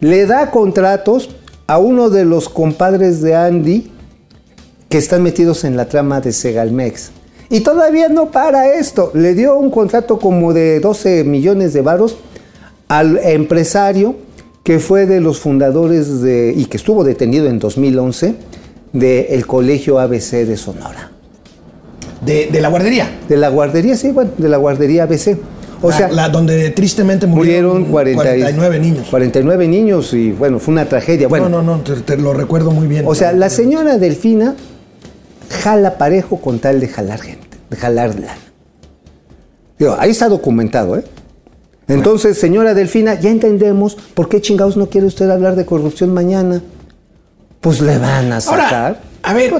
Le 0.00 0.26
da 0.26 0.50
contratos 0.50 1.30
a 1.66 1.78
uno 1.78 2.10
de 2.10 2.26
los 2.26 2.50
compadres 2.50 3.22
de 3.22 3.36
Andy 3.36 3.90
que 4.90 4.98
están 4.98 5.22
metidos 5.22 5.64
en 5.64 5.78
la 5.78 5.88
trama 5.88 6.20
de 6.20 6.32
Segalmex. 6.32 7.10
Y 7.48 7.60
todavía 7.60 8.10
no 8.10 8.30
para 8.30 8.74
esto. 8.74 9.12
Le 9.14 9.32
dio 9.32 9.56
un 9.56 9.70
contrato 9.70 10.18
como 10.18 10.52
de 10.52 10.80
12 10.80 11.24
millones 11.24 11.72
de 11.72 11.80
varos 11.80 12.18
al 12.88 13.18
empresario 13.18 14.16
que 14.62 14.78
fue 14.78 15.06
de 15.06 15.20
los 15.20 15.38
fundadores 15.40 16.20
de, 16.22 16.52
y 16.56 16.64
que 16.66 16.76
estuvo 16.76 17.04
detenido 17.04 17.46
en 17.46 17.58
2011 17.58 18.34
del 18.92 19.46
Colegio 19.46 19.98
ABC 20.00 20.30
de 20.46 20.56
Sonora. 20.56 21.10
De, 22.24 22.48
de 22.50 22.60
la 22.60 22.68
guardería. 22.68 23.08
De 23.28 23.36
la 23.36 23.48
guardería, 23.48 23.96
sí, 23.96 24.10
bueno, 24.10 24.30
de 24.36 24.48
la 24.48 24.56
guardería 24.56 25.04
ABC. 25.04 25.36
O 25.82 25.90
La- 25.90 25.96
sea, 25.96 26.08
la, 26.08 26.28
donde 26.30 26.70
tristemente 26.70 27.26
murieron, 27.26 27.82
murieron 27.90 27.92
40 27.92 28.36
y- 28.36 28.40
49 28.40 28.78
niños. 28.80 29.06
49 29.10 29.68
niños 29.68 30.14
y 30.14 30.32
bueno, 30.32 30.58
fue 30.58 30.72
una 30.72 30.86
tragedia. 30.88 31.28
Bueno, 31.28 31.48
no, 31.48 31.62
no, 31.62 31.76
no, 31.76 31.82
te, 31.82 31.94
te 31.96 32.16
lo 32.16 32.32
recuerdo 32.32 32.70
muy 32.70 32.86
bien. 32.88 33.04
O 33.06 33.14
sea, 33.14 33.32
la 33.32 33.50
señora 33.50 33.98
Delfina 33.98 34.56
jala 35.62 35.98
parejo 35.98 36.40
con 36.40 36.58
tal 36.58 36.80
de 36.80 36.88
jalar 36.88 37.20
gente, 37.20 37.46
de 37.70 37.76
jalar 37.76 38.14
lana. 38.14 38.38
Digo, 39.78 39.94
ahí 39.98 40.10
está 40.10 40.28
documentado, 40.28 40.96
¿eh? 40.96 41.04
Entonces, 41.88 42.38
señora 42.38 42.74
Delfina, 42.74 43.18
ya 43.18 43.30
entendemos 43.30 43.96
por 44.14 44.28
qué 44.28 44.40
chingados 44.40 44.76
no 44.76 44.88
quiere 44.88 45.06
usted 45.06 45.30
hablar 45.30 45.54
de 45.54 45.64
corrupción 45.64 46.12
mañana. 46.12 46.62
Pues 47.60 47.80
le 47.80 47.98
van 47.98 48.32
a 48.32 48.40
sacar. 48.40 48.74
Ahora, 48.74 49.00
a 49.22 49.34
ver, 49.34 49.54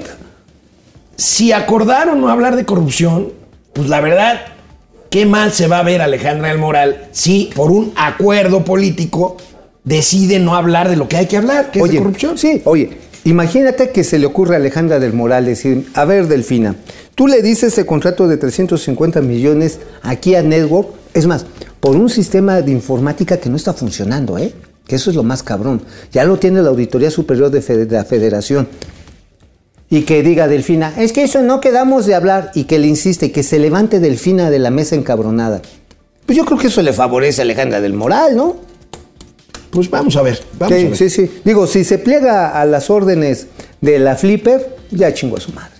si 1.17 1.53
acordaron 1.53 2.21
no 2.21 2.29
hablar 2.29 2.57
de 2.57 2.65
corrupción, 2.65 3.33
pues 3.73 3.89
la 3.89 4.01
verdad, 4.01 4.41
qué 5.11 5.25
mal 5.25 5.53
se 5.53 5.67
va 5.67 5.79
a 5.79 5.83
ver 5.83 6.03
Alejandra 6.03 6.49
del 6.49 6.59
Moral 6.59 7.09
si 7.13 7.51
por 7.55 7.71
un 7.71 7.93
acuerdo 7.97 8.65
político 8.65 9.37
decide 9.85 10.41
no 10.41 10.57
hablar 10.57 10.89
de 10.89 10.97
lo 10.97 11.09
que 11.09 11.17
hay 11.17 11.27
que 11.27 11.37
hablar, 11.37 11.71
que 11.71 11.81
es 11.81 11.91
de 11.91 11.99
corrupción. 11.99 12.37
Sí, 12.37 12.61
oye, 12.65 12.99
imagínate 13.25 13.91
que 13.91 14.03
se 14.05 14.19
le 14.19 14.27
ocurre 14.27 14.57
a 14.57 14.59
Alejandra 14.59 14.99
del 14.99 15.13
Moral 15.13 15.47
decir, 15.47 15.87
a 15.95 16.05
ver, 16.05 16.27
Delfina, 16.27 16.75
tú 17.15 17.29
le 17.29 17.41
dices 17.41 17.73
ese 17.73 17.87
contrato 17.87 18.27
de 18.29 18.37
350 18.37 19.21
millones 19.21 19.79
aquí 20.03 20.35
a 20.35 20.43
Network, 20.43 20.89
es 21.15 21.27
más, 21.27 21.47
por 21.81 21.97
un 21.97 22.09
sistema 22.09 22.63
de 22.63 22.73
informática 22.73 23.37
que 23.39 23.49
no 23.49 23.57
está 23.57 23.73
funcionando, 23.73 24.39
¿eh? 24.39 24.53
Que 24.87 24.97
eso 24.97 25.11
es 25.11 25.17
lo 25.17 25.23
más 25.23 25.43
cabrón. 25.43 25.83
Ya 26.13 26.25
lo 26.25 26.39
tiene 26.39 26.63
la 26.63 26.69
Auditoría 26.69 27.11
Superior 27.11 27.51
de, 27.51 27.87
la 27.91 28.05
Federación. 28.05 28.69
Y 29.91 30.03
que 30.03 30.23
diga 30.23 30.49
Delfina, 30.49 30.95
es 30.97 31.13
que 31.13 31.23
eso 31.23 31.43
no 31.43 31.61
quedamos 31.61 32.07
de 32.07 32.15
hablar, 32.15 32.51
y 32.55 32.65
que 32.65 32.79
le 32.79 32.87
insiste, 32.89 33.31
que 33.31 33.43
se 33.43 33.59
levante 33.59 34.01
Delfina 34.01 34.51
de 34.51 34.59
la 34.59 34.71
mesa 34.71 34.97
encabronada. 34.97 35.63
Pues 36.25 36.37
yo 36.37 36.45
creo 36.45 36.59
que 36.59 36.67
eso 36.69 36.83
le 36.83 36.93
favorece 36.93 37.41
a 37.41 37.45
Alejandra 37.45 37.81
del 37.81 37.93
Moral, 37.95 38.37
¿no? 38.37 38.57
Pues 39.71 39.89
vamos 39.91 40.17
a 40.17 40.23
ver, 40.23 40.41
vamos 40.59 40.77
Sí, 40.77 40.85
a 40.87 40.89
ver. 40.89 40.97
sí, 40.97 41.11
sí. 41.11 41.31
Digo, 41.45 41.67
si 41.67 41.85
se 41.85 41.99
pliega 41.99 42.61
a 42.61 42.65
las 42.65 42.91
órdenes 42.91 43.47
de 43.81 43.99
la 44.01 44.17
Flipper, 44.17 44.77
ya 44.91 45.13
chingó 45.15 45.37
a 45.37 45.41
su 45.41 45.53
madre. 45.53 45.76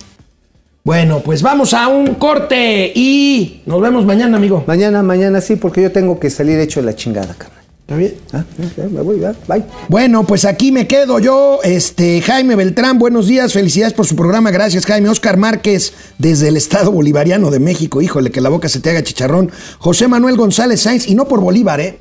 Bueno, 0.87 1.19
pues 1.19 1.41
vamos 1.41 1.73
a 1.73 1.89
un 1.89 2.15
corte 2.15 2.93
y 2.95 3.61
nos 3.65 3.81
vemos 3.81 4.05
mañana, 4.05 4.37
amigo. 4.37 4.63
Mañana, 4.67 5.03
mañana 5.03 5.41
sí, 5.41 5.57
porque 5.57 5.81
yo 5.81 5.91
tengo 5.91 6.17
que 6.17 6.29
salir 6.29 6.57
hecho 6.61 6.79
de 6.79 6.85
la 6.85 6.95
chingada, 6.95 7.35
carnal. 7.37 7.61
¿Está 7.81 7.97
bien? 7.97 8.15
Ah, 8.31 8.45
ya, 8.77 8.85
me 8.85 9.01
voy, 9.01 9.19
ya, 9.19 9.35
bye. 9.49 9.65
Bueno, 9.89 10.23
pues 10.23 10.45
aquí 10.45 10.71
me 10.71 10.87
quedo 10.87 11.19
yo, 11.19 11.59
este 11.61 12.21
Jaime 12.21 12.55
Beltrán, 12.55 12.99
buenos 12.99 13.27
días, 13.27 13.51
felicidades 13.51 13.93
por 13.93 14.07
su 14.07 14.15
programa, 14.15 14.49
gracias 14.49 14.85
Jaime. 14.85 15.09
Oscar 15.09 15.35
Márquez, 15.35 15.91
desde 16.19 16.47
el 16.47 16.55
Estado 16.55 16.89
Bolivariano 16.89 17.51
de 17.51 17.59
México, 17.59 18.01
híjole, 18.01 18.31
que 18.31 18.39
la 18.39 18.47
boca 18.47 18.69
se 18.69 18.79
te 18.79 18.89
haga 18.89 19.03
chicharrón. 19.03 19.51
José 19.79 20.07
Manuel 20.07 20.37
González 20.37 20.79
Sainz, 20.79 21.09
y 21.09 21.15
no 21.15 21.27
por 21.27 21.41
Bolívar, 21.41 21.81
¿eh? 21.81 21.97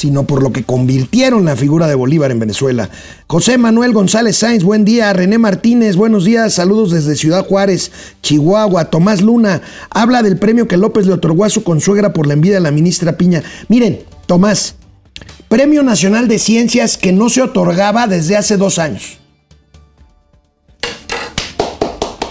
Sino 0.00 0.26
por 0.26 0.42
lo 0.42 0.50
que 0.50 0.64
convirtieron 0.64 1.44
la 1.44 1.56
figura 1.56 1.86
de 1.86 1.94
Bolívar 1.94 2.30
en 2.30 2.40
Venezuela. 2.40 2.88
José 3.26 3.58
Manuel 3.58 3.92
González 3.92 4.38
Sainz, 4.38 4.64
buen 4.64 4.86
día. 4.86 5.12
René 5.12 5.36
Martínez, 5.36 5.96
buenos 5.96 6.24
días. 6.24 6.54
Saludos 6.54 6.90
desde 6.90 7.16
Ciudad 7.16 7.46
Juárez, 7.46 7.92
Chihuahua. 8.22 8.86
Tomás 8.86 9.20
Luna, 9.20 9.60
habla 9.90 10.22
del 10.22 10.38
premio 10.38 10.66
que 10.66 10.78
López 10.78 11.06
le 11.06 11.12
otorgó 11.12 11.44
a 11.44 11.50
su 11.50 11.64
consuegra 11.64 12.14
por 12.14 12.26
la 12.26 12.32
envidia 12.32 12.54
de 12.54 12.62
la 12.62 12.70
ministra 12.70 13.18
Piña. 13.18 13.42
Miren, 13.68 14.00
Tomás, 14.24 14.76
Premio 15.50 15.82
Nacional 15.82 16.28
de 16.28 16.38
Ciencias 16.38 16.96
que 16.96 17.12
no 17.12 17.28
se 17.28 17.42
otorgaba 17.42 18.06
desde 18.06 18.38
hace 18.38 18.56
dos 18.56 18.78
años. 18.78 19.18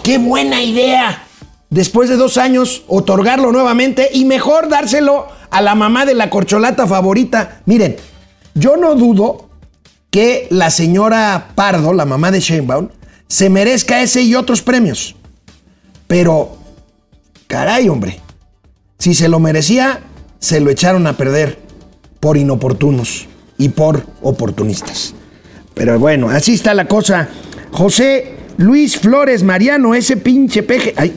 ¡Qué 0.02 0.18
buena 0.18 0.64
idea! 0.64 1.24
Después 1.70 2.10
de 2.10 2.16
dos 2.16 2.40
años, 2.40 2.82
otorgarlo 2.88 3.52
nuevamente 3.52 4.10
y 4.12 4.26
mejor 4.26 4.70
dárselo 4.70 5.28
a 5.52 5.62
la 5.62 5.76
mamá 5.76 6.06
de 6.06 6.16
la 6.16 6.30
corcholata 6.30 6.88
favorita. 6.88 7.62
Miren, 7.66 7.96
yo 8.54 8.78
no 8.78 8.96
dudo 8.96 9.50
que 10.12 10.48
la 10.50 10.70
señora 10.70 11.50
Pardo, 11.56 11.94
la 11.94 12.06
mamá 12.06 12.32
de 12.32 12.40
Sheinbaum, 12.40 12.90
se 13.28 13.50
merezca 13.50 14.02
ese 14.02 14.22
y 14.22 14.36
otros 14.36 14.62
premios. 14.62 15.16
Pero, 16.08 16.58
caray, 17.48 17.90
hombre, 17.90 18.20
si 18.98 19.14
se 19.14 19.30
lo 19.30 19.40
merecía, 19.40 20.02
se 20.40 20.60
lo 20.60 20.72
echaron 20.72 21.06
a 21.08 21.18
perder 21.18 21.60
por 22.20 22.38
inoportunos 22.38 23.28
y 23.58 23.70
por 23.70 24.06
oportunistas. 24.22 25.14
Pero 25.76 26.00
bueno, 26.00 26.30
así 26.30 26.56
está 26.56 26.74
la 26.74 26.88
cosa. 26.88 27.30
José 27.72 28.36
Luis 28.58 28.98
Flores 28.98 29.44
Mariano, 29.44 29.96
ese 29.96 30.18
pinche 30.18 30.64
peje. 30.64 30.94
Ay, 30.98 31.14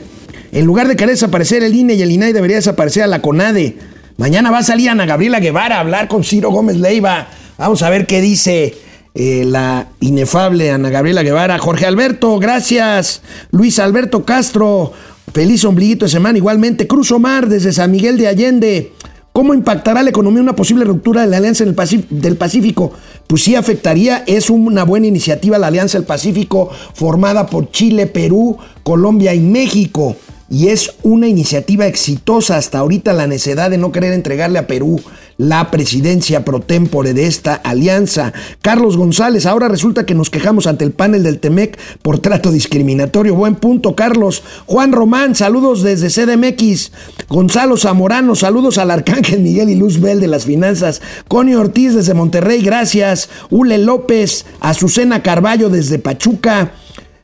en 0.51 0.65
lugar 0.65 0.87
de 0.87 0.95
querer 0.95 1.15
desaparecer 1.15 1.63
el 1.63 1.73
INE 1.73 1.95
y 1.95 2.01
el 2.01 2.11
INAI 2.11 2.31
debería 2.31 2.57
desaparecer 2.57 3.03
a 3.03 3.07
la 3.07 3.21
CONADE. 3.21 3.77
Mañana 4.17 4.51
va 4.51 4.59
a 4.59 4.63
salir 4.63 4.91
Ana 4.91 5.05
Gabriela 5.05 5.39
Guevara 5.39 5.77
a 5.77 5.79
hablar 5.79 6.07
con 6.07 6.23
Ciro 6.23 6.51
Gómez 6.51 6.77
Leiva. 6.77 7.29
Vamos 7.57 7.81
a 7.81 7.89
ver 7.89 8.05
qué 8.05 8.21
dice 8.21 8.75
eh, 9.15 9.43
la 9.43 9.87
inefable 10.01 10.71
Ana 10.71 10.91
Gabriela 10.91 11.23
Guevara. 11.23 11.57
Jorge 11.57 11.87
Alberto, 11.87 12.37
gracias. 12.37 13.23
Luis 13.49 13.79
Alberto 13.79 14.23
Castro, 14.23 14.93
feliz 15.33 15.65
ombliguito 15.65 16.05
de 16.05 16.11
semana. 16.11 16.37
Igualmente, 16.37 16.85
Cruz 16.85 17.11
Omar 17.11 17.47
desde 17.49 17.73
San 17.73 17.89
Miguel 17.89 18.19
de 18.19 18.27
Allende. 18.27 18.93
¿Cómo 19.31 19.55
impactará 19.55 20.03
la 20.03 20.11
economía 20.11 20.43
una 20.43 20.55
posible 20.55 20.85
ruptura 20.85 21.21
de 21.21 21.27
la 21.27 21.37
Alianza 21.37 21.65
del 21.65 22.37
Pacífico? 22.37 22.93
Pues 23.25 23.41
sí 23.41 23.55
afectaría, 23.55 24.23
es 24.27 24.51
una 24.51 24.83
buena 24.83 25.07
iniciativa 25.07 25.57
la 25.57 25.67
Alianza 25.67 25.97
del 25.97 26.05
Pacífico 26.05 26.69
formada 26.93 27.47
por 27.47 27.71
Chile, 27.71 28.05
Perú, 28.05 28.59
Colombia 28.83 29.33
y 29.33 29.39
México 29.39 30.15
y 30.53 30.67
es 30.67 30.93
una 31.01 31.27
iniciativa 31.27 31.87
exitosa 31.87 32.57
hasta 32.57 32.77
ahorita 32.77 33.11
la 33.11 33.25
necedad 33.25 33.71
de 33.71 33.79
no 33.79 33.91
querer 33.91 34.13
entregarle 34.13 34.59
a 34.59 34.67
Perú 34.67 35.01
la 35.37 35.71
presidencia 35.71 36.45
pro 36.45 36.59
tempore 36.59 37.15
de 37.15 37.25
esta 37.25 37.55
alianza. 37.55 38.33
Carlos 38.61 38.95
González, 38.95 39.47
ahora 39.47 39.67
resulta 39.67 40.05
que 40.05 40.13
nos 40.13 40.29
quejamos 40.29 40.67
ante 40.67 40.85
el 40.85 40.91
panel 40.91 41.23
del 41.23 41.39
Temec 41.39 41.79
por 42.03 42.19
trato 42.19 42.51
discriminatorio. 42.51 43.33
Buen 43.33 43.55
punto, 43.55 43.95
Carlos. 43.95 44.43
Juan 44.67 44.91
Román, 44.91 45.33
saludos 45.33 45.81
desde 45.81 46.09
CDMX. 46.09 46.91
Gonzalo 47.29 47.75
Zamorano, 47.75 48.35
saludos 48.35 48.77
al 48.77 48.91
Arcángel 48.91 49.39
Miguel 49.39 49.71
y 49.71 49.75
Luz 49.75 49.99
Bell 49.99 50.19
de 50.19 50.27
las 50.27 50.45
finanzas. 50.45 51.01
Conio 51.27 51.61
Ortiz 51.61 51.95
desde 51.95 52.13
Monterrey, 52.13 52.61
gracias. 52.61 53.27
Ule 53.49 53.79
López, 53.79 54.45
Azucena 54.59 55.23
Carballo 55.23 55.69
desde 55.71 55.97
Pachuca. 55.97 56.73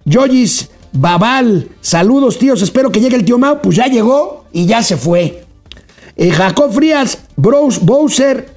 Yoyis 0.06 0.72
Babal, 0.91 1.69
saludos 1.82 2.38
tíos, 2.38 2.62
espero 2.62 2.91
que 2.91 2.99
llegue 2.99 3.15
el 3.15 3.25
tío 3.25 3.38
Mau. 3.38 3.62
Pues 3.62 3.75
ya 3.75 3.88
llegó 3.88 4.45
y 4.52 4.65
ya 4.65 4.82
se 4.84 4.97
fue. 4.97 5.43
Eh, 6.15 6.32
Jacob 6.32 6.71
Frías, 6.71 7.19
Bros, 7.36 7.80
Bowser 7.86 8.47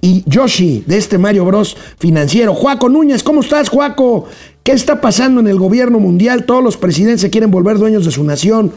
y 0.00 0.24
Yoshi 0.26 0.82
de 0.86 0.98
este 0.98 1.18
Mario 1.18 1.44
Bros 1.44 1.76
financiero. 1.98 2.54
Juaco 2.54 2.88
Núñez, 2.88 3.22
¿cómo 3.22 3.40
estás, 3.40 3.68
Juaco? 3.68 4.26
¿Qué 4.62 4.72
está 4.72 5.00
pasando 5.00 5.40
en 5.40 5.48
el 5.48 5.58
gobierno 5.58 5.98
mundial? 5.98 6.44
Todos 6.44 6.62
los 6.62 6.76
presidentes 6.76 7.20
se 7.20 7.30
quieren 7.30 7.50
volver 7.50 7.78
dueños 7.78 8.04
de 8.04 8.12
su 8.12 8.22
nación. 8.24 8.72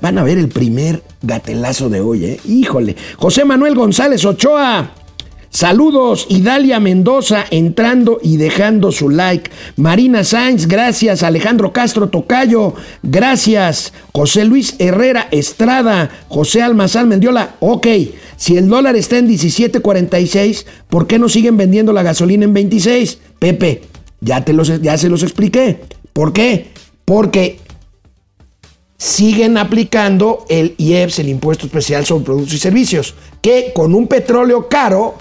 Van 0.00 0.18
a 0.18 0.22
ver 0.22 0.38
el 0.38 0.48
primer 0.48 1.02
gatelazo 1.22 1.88
de 1.88 2.00
hoy, 2.00 2.24
¿eh? 2.24 2.40
Híjole. 2.44 2.96
José 3.16 3.44
Manuel 3.44 3.74
González 3.74 4.24
Ochoa. 4.24 4.92
Saludos, 5.50 6.26
Idalia 6.28 6.78
Mendoza 6.78 7.44
entrando 7.50 8.18
y 8.22 8.36
dejando 8.36 8.92
su 8.92 9.08
like. 9.08 9.50
Marina 9.76 10.22
Sainz, 10.22 10.66
gracias. 10.66 11.22
Alejandro 11.22 11.72
Castro 11.72 12.08
Tocayo, 12.08 12.74
gracias. 13.02 13.94
José 14.12 14.44
Luis 14.44 14.76
Herrera 14.78 15.26
Estrada, 15.30 16.10
José 16.28 16.62
Almazán 16.62 17.08
Mendiola, 17.08 17.56
ok. 17.60 17.86
Si 18.36 18.56
el 18.56 18.68
dólar 18.68 18.94
está 18.96 19.18
en 19.18 19.28
17.46, 19.28 20.66
¿por 20.88 21.06
qué 21.06 21.18
no 21.18 21.28
siguen 21.28 21.56
vendiendo 21.56 21.92
la 21.92 22.02
gasolina 22.02 22.44
en 22.44 22.52
26? 22.52 23.18
Pepe, 23.38 23.82
ya, 24.20 24.44
te 24.44 24.52
los, 24.52 24.80
ya 24.82 24.98
se 24.98 25.08
los 25.08 25.22
expliqué. 25.22 25.80
¿Por 26.12 26.32
qué? 26.32 26.68
Porque 27.04 27.58
siguen 28.98 29.56
aplicando 29.56 30.44
el 30.48 30.74
IEPS, 30.76 31.20
el 31.20 31.30
Impuesto 31.30 31.66
Especial 31.66 32.04
sobre 32.04 32.26
Productos 32.26 32.54
y 32.54 32.58
Servicios, 32.58 33.14
que 33.40 33.72
con 33.74 33.94
un 33.94 34.08
petróleo 34.08 34.68
caro 34.68 35.16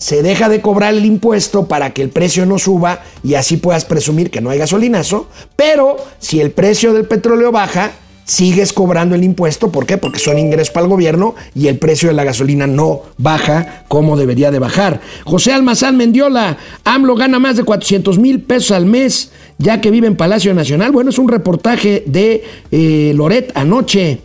se 0.00 0.22
deja 0.22 0.48
de 0.48 0.62
cobrar 0.62 0.94
el 0.94 1.04
impuesto 1.04 1.68
para 1.68 1.90
que 1.90 2.00
el 2.00 2.08
precio 2.08 2.46
no 2.46 2.58
suba 2.58 3.02
y 3.22 3.34
así 3.34 3.58
puedas 3.58 3.84
presumir 3.84 4.30
que 4.30 4.40
no 4.40 4.48
hay 4.48 4.58
gasolinazo, 4.58 5.28
pero 5.56 5.98
si 6.18 6.40
el 6.40 6.52
precio 6.52 6.94
del 6.94 7.04
petróleo 7.04 7.52
baja, 7.52 7.92
sigues 8.24 8.72
cobrando 8.72 9.14
el 9.14 9.24
impuesto, 9.24 9.70
¿por 9.70 9.84
qué? 9.84 9.98
Porque 9.98 10.18
son 10.18 10.38
ingresos 10.38 10.70
para 10.70 10.84
el 10.84 10.90
gobierno 10.90 11.34
y 11.54 11.66
el 11.66 11.78
precio 11.78 12.08
de 12.08 12.14
la 12.14 12.24
gasolina 12.24 12.66
no 12.66 13.02
baja 13.18 13.84
como 13.88 14.16
debería 14.16 14.50
de 14.50 14.58
bajar. 14.58 15.02
José 15.24 15.52
Almazán 15.52 15.98
Mendiola, 15.98 16.56
AMLO 16.84 17.14
gana 17.14 17.38
más 17.38 17.58
de 17.58 17.64
400 17.64 18.18
mil 18.18 18.40
pesos 18.40 18.70
al 18.70 18.86
mes, 18.86 19.32
ya 19.58 19.82
que 19.82 19.90
vive 19.90 20.06
en 20.06 20.16
Palacio 20.16 20.54
Nacional. 20.54 20.92
Bueno, 20.92 21.10
es 21.10 21.18
un 21.18 21.28
reportaje 21.28 22.04
de 22.06 22.42
eh, 22.70 23.12
Loret 23.14 23.52
anoche. 23.54 24.20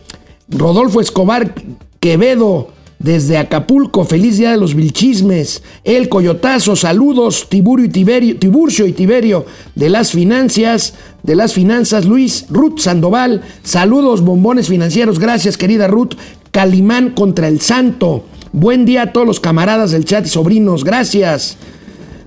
Rodolfo 0.48 1.00
Escobar 1.00 1.52
Quevedo, 2.00 2.70
desde 2.98 3.38
Acapulco, 3.38 4.04
feliz 4.04 4.38
día 4.38 4.50
de 4.50 4.56
los 4.56 4.74
vilchismes. 4.74 5.62
El 5.84 6.08
Coyotazo, 6.08 6.76
saludos, 6.76 7.46
Tiburio 7.48 7.86
y 7.86 7.90
Tiberio, 7.90 8.38
Tiburcio 8.38 8.86
y 8.86 8.92
Tiberio 8.92 9.46
de 9.74 9.90
las 9.90 10.12
finanzas, 10.12 10.94
de 11.22 11.36
las 11.36 11.52
finanzas, 11.52 12.06
Luis 12.06 12.46
Ruth 12.48 12.78
Sandoval, 12.78 13.42
saludos, 13.62 14.22
bombones 14.22 14.68
financieros, 14.68 15.18
gracias 15.18 15.56
querida 15.56 15.86
Ruth. 15.88 16.14
Calimán 16.50 17.10
contra 17.10 17.48
el 17.48 17.60
Santo. 17.60 18.24
Buen 18.52 18.86
día 18.86 19.02
a 19.02 19.12
todos 19.12 19.26
los 19.26 19.40
camaradas 19.40 19.90
del 19.90 20.06
chat 20.06 20.24
y 20.24 20.30
sobrinos, 20.30 20.84
gracias. 20.84 21.58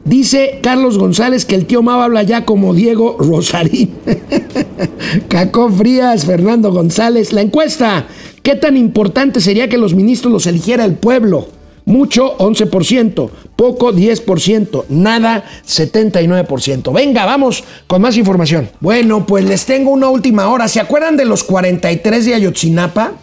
Dice 0.05 0.59
Carlos 0.63 0.97
González 0.97 1.45
que 1.45 1.55
el 1.55 1.65
tío 1.65 1.81
Mau 1.81 2.01
habla 2.01 2.23
ya 2.23 2.45
como 2.45 2.73
Diego 2.73 3.17
Rosarín. 3.19 3.93
Cacó 5.27 5.69
Frías, 5.69 6.25
Fernando 6.25 6.71
González. 6.71 7.33
La 7.33 7.41
encuesta. 7.41 8.07
¿Qué 8.41 8.55
tan 8.55 8.77
importante 8.77 9.41
sería 9.41 9.69
que 9.69 9.77
los 9.77 9.93
ministros 9.93 10.31
los 10.31 10.47
eligiera 10.47 10.85
el 10.85 10.95
pueblo? 10.95 11.47
Mucho, 11.85 12.37
11%. 12.37 13.29
Poco, 13.55 13.91
10%. 13.91 14.85
Nada, 14.89 15.43
79%. 15.67 16.93
Venga, 16.93 17.25
vamos 17.25 17.63
con 17.87 18.01
más 18.01 18.15
información. 18.15 18.69
Bueno, 18.79 19.25
pues 19.25 19.43
les 19.43 19.65
tengo 19.65 19.91
una 19.91 20.09
última 20.09 20.49
hora. 20.49 20.67
¿Se 20.67 20.79
acuerdan 20.79 21.17
de 21.17 21.25
los 21.25 21.43
43 21.43 22.25
de 22.25 22.35
Ayotzinapa? 22.35 23.13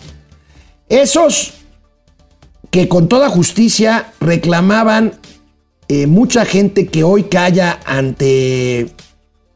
Esos 0.89 1.55
que 2.71 2.89
con 2.89 3.09
toda 3.09 3.29
justicia 3.29 4.13
reclamaban 4.21 5.15
eh, 5.89 6.07
mucha 6.07 6.45
gente 6.45 6.87
que 6.89 7.05
hoy 7.05 7.25
calla 7.25 7.79
ante, 7.85 8.89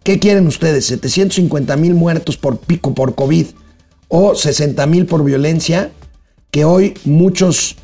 ¿qué 0.04 0.18
quieren 0.18 0.46
ustedes? 0.46 0.86
750 0.86 1.76
mil 1.76 1.94
muertos 1.94 2.36
por 2.36 2.58
pico 2.58 2.94
por 2.94 3.14
COVID 3.14 3.46
o 4.08 4.34
60 4.34 4.86
mil 4.86 5.06
por 5.06 5.24
violencia, 5.24 5.90
que 6.50 6.64
hoy 6.64 6.94
muchos 7.04 7.76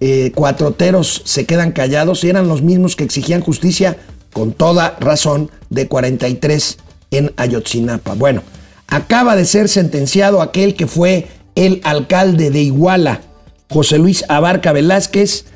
eh, 0.00 0.32
cuatroteros 0.34 1.22
se 1.24 1.46
quedan 1.46 1.72
callados 1.72 2.24
y 2.24 2.28
eran 2.28 2.48
los 2.48 2.62
mismos 2.62 2.96
que 2.96 3.04
exigían 3.04 3.40
justicia 3.40 3.96
con 4.32 4.52
toda 4.52 4.96
razón 5.00 5.50
de 5.70 5.88
43 5.88 6.78
en 7.10 7.32
Ayotzinapa. 7.36 8.14
Bueno, 8.14 8.42
acaba 8.88 9.36
de 9.36 9.44
ser 9.46 9.68
sentenciado 9.68 10.42
aquel 10.42 10.74
que 10.74 10.86
fue 10.86 11.28
el 11.54 11.80
alcalde 11.84 12.50
de 12.50 12.62
Iguala, 12.62 13.22
José 13.70 13.98
Luis 13.98 14.24
Abarca 14.28 14.72
Velázquez, 14.72 15.46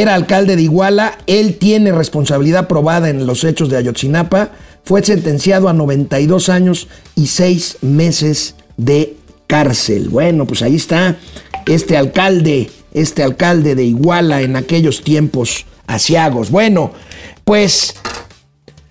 era 0.00 0.14
alcalde 0.14 0.56
de 0.56 0.62
Iguala, 0.62 1.18
él 1.26 1.58
tiene 1.58 1.92
responsabilidad 1.92 2.66
probada 2.66 3.10
en 3.10 3.26
los 3.26 3.44
hechos 3.44 3.68
de 3.68 3.76
Ayotzinapa, 3.76 4.52
fue 4.84 5.04
sentenciado 5.04 5.68
a 5.68 5.74
92 5.74 6.48
años 6.48 6.88
y 7.14 7.26
6 7.26 7.78
meses 7.82 8.54
de 8.78 9.16
cárcel. 9.46 10.08
Bueno, 10.08 10.46
pues 10.46 10.62
ahí 10.62 10.76
está 10.76 11.16
este 11.66 11.98
alcalde, 11.98 12.70
este 12.94 13.22
alcalde 13.22 13.74
de 13.74 13.84
Iguala 13.84 14.40
en 14.40 14.56
aquellos 14.56 15.02
tiempos 15.02 15.66
asiagos. 15.86 16.50
Bueno, 16.50 16.92
pues 17.44 17.94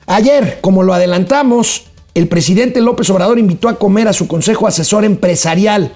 ayer, 0.05 0.59
como 0.61 0.83
lo 0.83 0.93
adelantamos, 0.93 1.85
el 2.13 2.27
presidente 2.27 2.79
López 2.79 3.09
Obrador 3.09 3.39
invitó 3.39 3.69
a 3.69 3.79
comer 3.79 4.07
a 4.07 4.13
su 4.13 4.27
consejo 4.27 4.67
asesor 4.67 5.03
empresarial. 5.03 5.91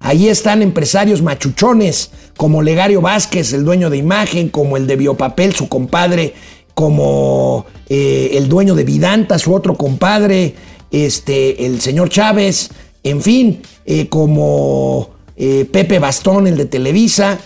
Ahí 0.00 0.28
están 0.28 0.62
empresarios 0.62 1.20
machuchones 1.20 2.10
como 2.38 2.62
Legario 2.62 3.02
Vázquez, 3.02 3.52
el 3.52 3.64
dueño 3.64 3.90
de 3.90 3.98
imagen, 3.98 4.48
como 4.48 4.78
el 4.78 4.86
de 4.86 4.96
Biopapel, 4.96 5.54
su 5.54 5.68
compadre, 5.68 6.34
como 6.74 7.66
eh, 7.90 8.30
el 8.34 8.48
dueño 8.48 8.74
de 8.74 8.84
Vidanta, 8.84 9.38
su 9.38 9.54
otro 9.54 9.76
compadre, 9.76 10.54
este, 10.90 11.66
el 11.66 11.82
señor 11.82 12.08
Chávez, 12.08 12.70
en 13.02 13.20
fin, 13.20 13.60
eh, 13.84 14.08
como 14.08 15.10
eh, 15.36 15.66
Pepe 15.70 15.98
Bastón, 15.98 16.46
el 16.46 16.56
de 16.56 16.64
Televisa, 16.64 17.38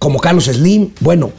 como 0.00 0.18
Carlos 0.18 0.46
Slim. 0.46 0.90
Bueno, 0.98 1.30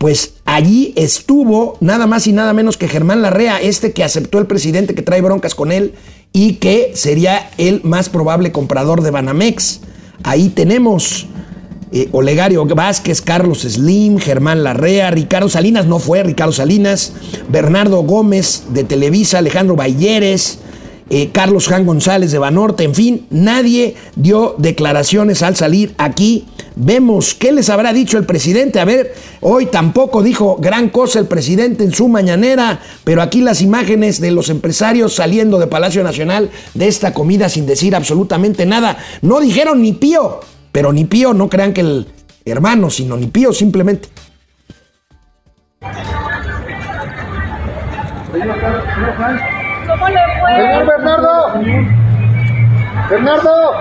pues 0.00 0.32
allí 0.46 0.94
estuvo 0.96 1.76
nada 1.80 2.06
más 2.06 2.26
y 2.26 2.32
nada 2.32 2.54
menos 2.54 2.78
que 2.78 2.88
Germán 2.88 3.20
Larrea, 3.20 3.60
este 3.60 3.92
que 3.92 4.02
aceptó 4.02 4.38
el 4.38 4.46
presidente 4.46 4.94
que 4.94 5.02
trae 5.02 5.20
broncas 5.20 5.54
con 5.54 5.72
él 5.72 5.92
y 6.32 6.54
que 6.54 6.92
sería 6.94 7.50
el 7.58 7.82
más 7.84 8.08
probable 8.08 8.50
comprador 8.50 9.02
de 9.02 9.10
Banamex. 9.10 9.80
Ahí 10.22 10.48
tenemos 10.48 11.26
eh, 11.92 12.08
Olegario 12.12 12.64
Vázquez, 12.64 13.20
Carlos 13.20 13.60
Slim, 13.60 14.16
Germán 14.16 14.64
Larrea, 14.64 15.10
Ricardo 15.10 15.50
Salinas, 15.50 15.84
no 15.84 15.98
fue 15.98 16.22
Ricardo 16.22 16.52
Salinas, 16.52 17.12
Bernardo 17.50 18.02
Gómez 18.02 18.62
de 18.70 18.84
Televisa, 18.84 19.36
Alejandro 19.36 19.76
Balleres, 19.76 20.60
eh, 21.12 21.30
Carlos 21.32 21.66
Jan 21.66 21.84
González 21.84 22.30
de 22.30 22.38
Banorte, 22.38 22.84
en 22.84 22.94
fin, 22.94 23.26
nadie 23.30 23.96
dio 24.14 24.54
declaraciones 24.58 25.42
al 25.42 25.56
salir 25.56 25.92
aquí. 25.98 26.46
Vemos 26.76 27.34
qué 27.34 27.50
les 27.50 27.68
habrá 27.68 27.92
dicho 27.92 28.16
el 28.16 28.24
presidente. 28.24 28.78
A 28.78 28.84
ver, 28.84 29.12
hoy 29.40 29.66
tampoco 29.66 30.22
dijo 30.22 30.56
gran 30.60 30.88
cosa 30.88 31.18
el 31.18 31.26
presidente 31.26 31.82
en 31.82 31.92
su 31.92 32.06
mañanera, 32.06 32.80
pero 33.02 33.22
aquí 33.22 33.40
las 33.40 33.60
imágenes 33.60 34.20
de 34.20 34.30
los 34.30 34.50
empresarios 34.50 35.14
saliendo 35.14 35.58
de 35.58 35.66
Palacio 35.66 36.04
Nacional 36.04 36.50
de 36.74 36.86
esta 36.86 37.12
comida 37.12 37.48
sin 37.48 37.66
decir 37.66 37.96
absolutamente 37.96 38.64
nada. 38.64 38.96
No 39.20 39.40
dijeron 39.40 39.82
ni 39.82 39.94
pío, 39.94 40.38
pero 40.70 40.92
ni 40.92 41.06
pío, 41.06 41.34
no 41.34 41.48
crean 41.48 41.74
que 41.74 41.80
el 41.80 42.06
hermano, 42.44 42.88
sino 42.88 43.16
ni 43.16 43.26
pío 43.26 43.52
simplemente. 43.52 44.08
¿Cómo 49.90 50.08
le 50.08 50.20
fue? 50.40 50.56
Señor 50.56 50.86
Bernardo. 50.86 51.52
Bernardo. 53.10 53.74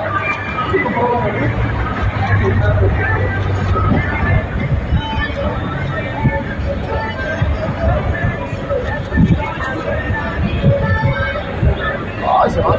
Se 12.50 12.62
va. 12.62 12.76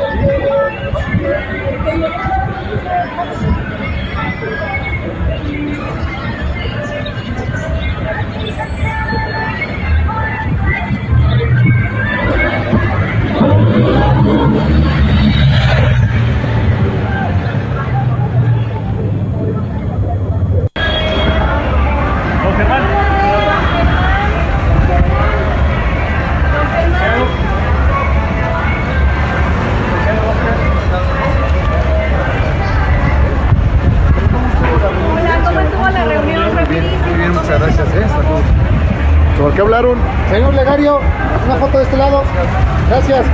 Gracias. 37.59 37.89
¿eh? 37.89 38.07
Saludos. 38.09 38.43
¿Sobre 39.37 39.55
qué 39.55 39.61
hablaron? 39.61 39.99
Señor 40.31 40.55
Legario, 40.55 41.01
una 41.47 41.57
foto 41.57 41.79
de 41.79 41.85
este 41.85 41.97
lado. 41.97 42.23
Gracias. 42.89 43.27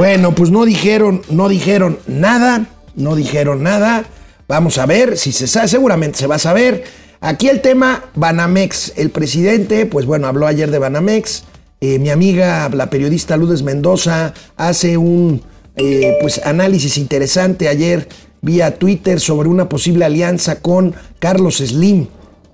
Bueno, 0.00 0.34
pues 0.34 0.50
no 0.50 0.64
dijeron, 0.64 1.20
no 1.28 1.50
dijeron 1.50 1.98
nada, 2.06 2.64
no 2.94 3.16
dijeron 3.16 3.62
nada. 3.62 4.06
Vamos 4.48 4.78
a 4.78 4.86
ver 4.86 5.18
si 5.18 5.30
se 5.30 5.46
sabe, 5.46 5.68
seguramente 5.68 6.16
se 6.16 6.26
va 6.26 6.36
a 6.36 6.38
saber. 6.38 6.84
Aquí 7.20 7.50
el 7.50 7.60
tema 7.60 8.04
Banamex. 8.14 8.94
El 8.96 9.10
presidente, 9.10 9.84
pues 9.84 10.06
bueno, 10.06 10.26
habló 10.26 10.46
ayer 10.46 10.70
de 10.70 10.78
Banamex. 10.78 11.44
Eh, 11.82 11.98
mi 11.98 12.08
amiga, 12.08 12.70
la 12.70 12.88
periodista 12.88 13.36
Lourdes 13.36 13.62
Mendoza, 13.62 14.32
hace 14.56 14.96
un 14.96 15.42
eh, 15.76 16.16
pues, 16.22 16.40
análisis 16.46 16.96
interesante 16.96 17.68
ayer 17.68 18.08
vía 18.40 18.78
Twitter 18.78 19.20
sobre 19.20 19.50
una 19.50 19.68
posible 19.68 20.06
alianza 20.06 20.62
con 20.62 20.94
Carlos 21.18 21.58
Slim 21.58 22.06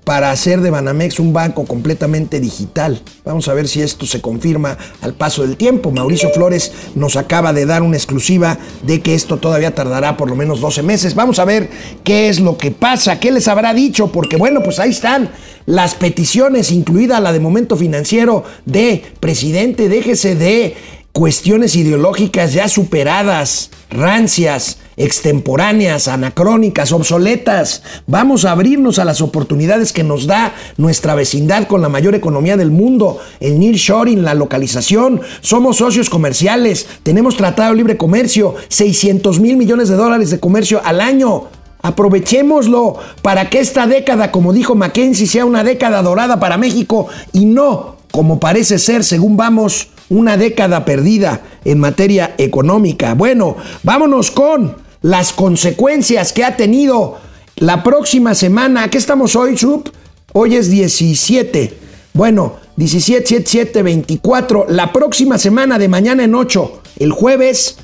para 0.06 0.30
hacer 0.30 0.60
de 0.60 0.70
Banamex 0.70 1.18
un 1.18 1.32
banco 1.32 1.64
completamente 1.64 2.38
digital. 2.38 3.02
Vamos 3.24 3.48
a 3.48 3.54
ver 3.54 3.66
si 3.66 3.82
esto 3.82 4.06
se 4.06 4.20
confirma 4.20 4.78
al 5.00 5.14
paso 5.14 5.42
del 5.42 5.56
tiempo. 5.56 5.90
Mauricio 5.90 6.30
Flores 6.30 6.70
nos 6.94 7.16
acaba 7.16 7.52
de 7.52 7.66
dar 7.66 7.82
una 7.82 7.96
exclusiva 7.96 8.56
de 8.84 9.02
que 9.02 9.16
esto 9.16 9.38
todavía 9.38 9.74
tardará 9.74 10.16
por 10.16 10.30
lo 10.30 10.36
menos 10.36 10.60
12 10.60 10.84
meses. 10.84 11.16
Vamos 11.16 11.40
a 11.40 11.44
ver 11.44 11.68
qué 12.04 12.28
es 12.28 12.38
lo 12.38 12.56
que 12.56 12.70
pasa, 12.70 13.18
qué 13.18 13.32
les 13.32 13.48
habrá 13.48 13.74
dicho, 13.74 14.12
porque 14.12 14.36
bueno, 14.36 14.62
pues 14.62 14.78
ahí 14.78 14.90
están 14.90 15.28
las 15.66 15.96
peticiones, 15.96 16.70
incluida 16.70 17.18
la 17.18 17.32
de 17.32 17.40
momento 17.40 17.76
financiero 17.76 18.44
de 18.64 19.02
presidente, 19.18 19.88
déjese 19.88 20.36
de 20.36 20.76
cuestiones 21.10 21.74
ideológicas 21.74 22.52
ya 22.52 22.68
superadas, 22.68 23.70
rancias, 23.90 24.78
extemporáneas, 24.96 26.08
anacrónicas, 26.08 26.92
obsoletas. 26.92 27.82
Vamos 28.06 28.44
a 28.44 28.52
abrirnos 28.52 28.98
a 28.98 29.04
las 29.04 29.20
oportunidades 29.20 29.92
que 29.92 30.02
nos 30.02 30.26
da 30.26 30.54
nuestra 30.76 31.14
vecindad 31.14 31.66
con 31.66 31.82
la 31.82 31.88
mayor 31.88 32.14
economía 32.14 32.56
del 32.56 32.70
mundo, 32.70 33.18
el 33.40 33.58
nearshoring, 33.58 34.22
la 34.22 34.34
localización. 34.34 35.20
Somos 35.40 35.76
socios 35.76 36.08
comerciales, 36.08 36.86
tenemos 37.02 37.36
tratado 37.36 37.70
de 37.70 37.76
libre 37.76 37.96
comercio, 37.96 38.54
600 38.68 39.38
mil 39.40 39.56
millones 39.56 39.88
de 39.88 39.96
dólares 39.96 40.30
de 40.30 40.40
comercio 40.40 40.80
al 40.84 41.00
año. 41.00 41.44
Aprovechémoslo 41.82 42.96
para 43.22 43.48
que 43.50 43.60
esta 43.60 43.86
década, 43.86 44.32
como 44.32 44.52
dijo 44.52 44.74
Mackenzie, 44.74 45.26
sea 45.26 45.44
una 45.44 45.62
década 45.62 46.02
dorada 46.02 46.40
para 46.40 46.56
México 46.56 47.06
y 47.32 47.44
no, 47.44 47.96
como 48.10 48.40
parece 48.40 48.78
ser, 48.78 49.04
según 49.04 49.36
vamos, 49.36 49.88
una 50.08 50.36
década 50.36 50.84
perdida 50.84 51.42
en 51.64 51.78
materia 51.78 52.34
económica. 52.38 53.14
Bueno, 53.14 53.56
vámonos 53.82 54.30
con 54.30 54.85
las 55.06 55.32
consecuencias 55.32 56.32
que 56.32 56.42
ha 56.42 56.56
tenido 56.56 57.18
la 57.54 57.84
próxima 57.84 58.34
semana. 58.34 58.90
¿Qué 58.90 58.98
estamos 58.98 59.36
hoy, 59.36 59.56
Sub? 59.56 59.88
Hoy 60.32 60.56
es 60.56 60.68
17. 60.68 61.78
Bueno, 62.12 62.56
17, 62.74 63.24
7, 63.24 63.44
7, 63.46 63.82
24. 63.84 64.66
La 64.68 64.92
próxima 64.92 65.38
semana 65.38 65.78
de 65.78 65.86
mañana 65.86 66.24
en 66.24 66.34
8, 66.34 66.82
el 66.98 67.12
jueves, 67.12 67.78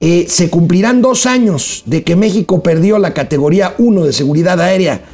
eh, 0.00 0.26
se 0.28 0.50
cumplirán 0.50 1.00
dos 1.00 1.26
años 1.26 1.84
de 1.86 2.02
que 2.02 2.16
México 2.16 2.60
perdió 2.60 2.98
la 2.98 3.14
categoría 3.14 3.76
1 3.78 4.06
de 4.06 4.12
seguridad 4.12 4.60
aérea. 4.60 5.04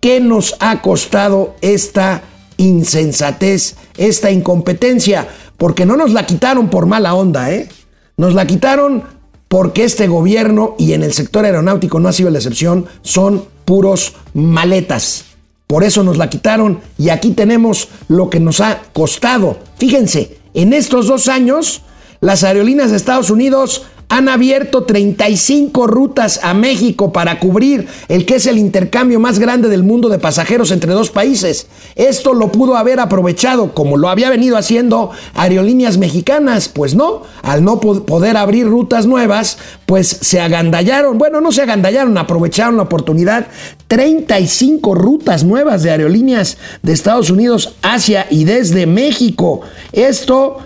¿Qué 0.00 0.20
nos 0.20 0.56
ha 0.58 0.80
costado 0.80 1.54
esta 1.60 2.22
insensatez, 2.56 3.76
esta 3.98 4.30
incompetencia? 4.30 5.28
Porque 5.58 5.84
no 5.84 5.98
nos 5.98 6.14
la 6.14 6.24
quitaron 6.24 6.70
por 6.70 6.86
mala 6.86 7.12
onda, 7.14 7.52
¿eh? 7.52 7.68
Nos 8.16 8.34
la 8.34 8.46
quitaron 8.46 9.17
porque 9.48 9.84
este 9.84 10.06
gobierno 10.08 10.74
y 10.78 10.92
en 10.92 11.02
el 11.02 11.12
sector 11.12 11.44
aeronáutico 11.44 12.00
no 12.00 12.08
ha 12.08 12.12
sido 12.12 12.30
la 12.30 12.38
excepción, 12.38 12.86
son 13.02 13.44
puros 13.64 14.14
maletas. 14.34 15.24
Por 15.66 15.84
eso 15.84 16.02
nos 16.02 16.16
la 16.16 16.30
quitaron 16.30 16.80
y 16.96 17.10
aquí 17.10 17.32
tenemos 17.32 17.88
lo 18.08 18.30
que 18.30 18.40
nos 18.40 18.60
ha 18.60 18.82
costado. 18.92 19.58
Fíjense, 19.76 20.38
en 20.54 20.72
estos 20.72 21.06
dos 21.06 21.28
años, 21.28 21.82
las 22.20 22.44
aerolíneas 22.44 22.90
de 22.90 22.96
Estados 22.96 23.30
Unidos 23.30 23.84
han 24.10 24.28
abierto 24.28 24.84
35 24.84 25.86
rutas 25.86 26.40
a 26.42 26.54
México 26.54 27.12
para 27.12 27.38
cubrir 27.40 27.86
el 28.08 28.24
que 28.24 28.36
es 28.36 28.46
el 28.46 28.56
intercambio 28.56 29.20
más 29.20 29.38
grande 29.38 29.68
del 29.68 29.82
mundo 29.82 30.08
de 30.08 30.18
pasajeros 30.18 30.70
entre 30.70 30.92
dos 30.94 31.10
países. 31.10 31.66
Esto 31.94 32.32
lo 32.32 32.50
pudo 32.50 32.76
haber 32.76 33.00
aprovechado 33.00 33.74
como 33.74 33.96
lo 33.98 34.08
había 34.08 34.30
venido 34.30 34.56
haciendo 34.56 35.10
aerolíneas 35.34 35.98
mexicanas. 35.98 36.68
Pues 36.70 36.94
no, 36.94 37.22
al 37.42 37.62
no 37.62 37.80
po- 37.80 38.04
poder 38.04 38.38
abrir 38.38 38.66
rutas 38.66 39.06
nuevas, 39.06 39.58
pues 39.84 40.08
se 40.08 40.40
agandallaron. 40.40 41.18
Bueno, 41.18 41.40
no 41.42 41.52
se 41.52 41.62
agandallaron, 41.62 42.16
aprovecharon 42.16 42.76
la 42.78 42.84
oportunidad. 42.84 43.46
35 43.88 44.94
rutas 44.94 45.44
nuevas 45.44 45.82
de 45.82 45.90
aerolíneas 45.90 46.56
de 46.82 46.92
Estados 46.92 47.30
Unidos 47.30 47.74
hacia 47.82 48.26
y 48.30 48.44
desde 48.44 48.86
México. 48.86 49.60
Esto 49.92 50.58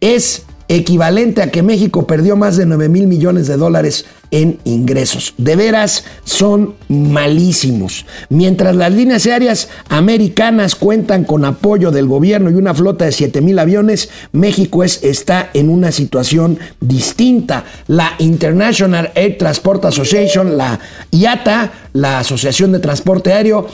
es 0.00 0.44
equivalente 0.70 1.42
a 1.42 1.50
que 1.50 1.64
México 1.64 2.06
perdió 2.06 2.36
más 2.36 2.56
de 2.56 2.64
9 2.64 2.88
mil 2.88 3.08
millones 3.08 3.48
de 3.48 3.56
dólares 3.56 4.06
en 4.30 4.60
ingresos. 4.62 5.34
De 5.36 5.56
veras 5.56 6.04
son 6.22 6.74
malísimos. 6.88 8.06
Mientras 8.28 8.76
las 8.76 8.92
líneas 8.92 9.26
aéreas 9.26 9.68
americanas 9.88 10.76
cuentan 10.76 11.24
con 11.24 11.44
apoyo 11.44 11.90
del 11.90 12.06
gobierno 12.06 12.50
y 12.50 12.54
una 12.54 12.72
flota 12.72 13.04
de 13.04 13.10
7 13.10 13.40
mil 13.40 13.58
aviones, 13.58 14.10
México 14.30 14.84
es, 14.84 15.02
está 15.02 15.50
en 15.54 15.70
una 15.70 15.90
situación 15.90 16.60
distinta. 16.80 17.64
La 17.88 18.12
International 18.18 19.10
Air 19.16 19.38
Transport 19.38 19.86
Association, 19.86 20.56
la 20.56 20.78
IATA, 21.10 21.72
la 21.94 22.20
Asociación 22.20 22.70
de 22.70 22.78
Transporte 22.78 23.32
Aéreo, 23.32 23.66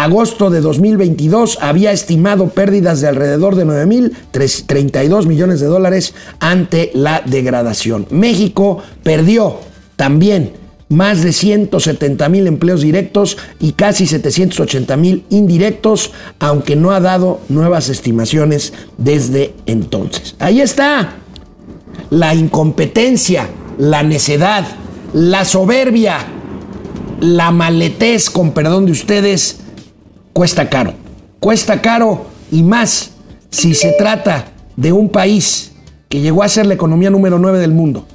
agosto 0.00 0.48
de 0.48 0.62
2022 0.62 1.58
había 1.60 1.92
estimado 1.92 2.48
pérdidas 2.48 3.02
de 3.02 3.08
alrededor 3.08 3.56
de 3.56 3.66
9.032 3.66 5.26
millones 5.26 5.60
de 5.60 5.66
dólares 5.66 6.14
ante 6.40 6.90
la 6.94 7.22
degradación. 7.26 8.06
México 8.10 8.82
perdió 9.02 9.58
también 9.96 10.54
más 10.88 11.22
de 11.22 11.32
170 11.32 12.28
mil 12.30 12.46
empleos 12.46 12.80
directos 12.80 13.36
y 13.60 13.72
casi 13.72 14.06
780 14.06 14.96
mil 14.96 15.24
indirectos, 15.28 16.12
aunque 16.38 16.74
no 16.74 16.92
ha 16.92 17.00
dado 17.00 17.40
nuevas 17.50 17.90
estimaciones 17.90 18.72
desde 18.96 19.54
entonces. 19.66 20.36
Ahí 20.38 20.62
está 20.62 21.16
la 22.08 22.34
incompetencia, 22.34 23.48
la 23.78 24.02
necedad, 24.02 24.66
la 25.12 25.44
soberbia, 25.44 26.18
la 27.20 27.50
maletez, 27.50 28.30
con 28.30 28.52
perdón 28.52 28.86
de 28.86 28.92
ustedes, 28.92 29.61
cuesta 30.32 30.68
caro. 30.68 30.94
Cuesta 31.40 31.80
caro 31.80 32.26
y 32.50 32.62
más 32.62 33.12
si 33.50 33.74
se 33.74 33.92
trata 33.92 34.52
de 34.76 34.92
un 34.92 35.08
país 35.08 35.72
que 36.08 36.20
llegó 36.20 36.42
a 36.42 36.48
ser 36.48 36.66
la 36.66 36.74
economía 36.74 37.10
número 37.10 37.38
9 37.38 37.58
del 37.58 37.72
mundo. 37.72 38.06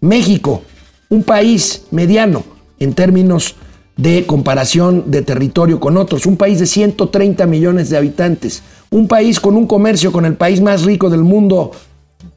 México, 0.00 0.62
un 1.08 1.22
país 1.22 1.84
mediano 1.90 2.44
en 2.78 2.94
términos 2.94 3.56
de 3.96 4.26
comparación 4.26 5.10
de 5.10 5.22
territorio 5.22 5.78
con 5.78 5.96
otros, 5.96 6.26
un 6.26 6.36
país 6.36 6.58
de 6.58 6.66
130 6.66 7.46
millones 7.46 7.90
de 7.90 7.96
habitantes, 7.96 8.62
un 8.90 9.06
país 9.06 9.38
con 9.38 9.56
un 9.56 9.66
comercio 9.66 10.12
con 10.12 10.24
el 10.24 10.34
país 10.34 10.60
más 10.60 10.82
rico 10.82 11.10
del 11.10 11.22
mundo, 11.22 11.72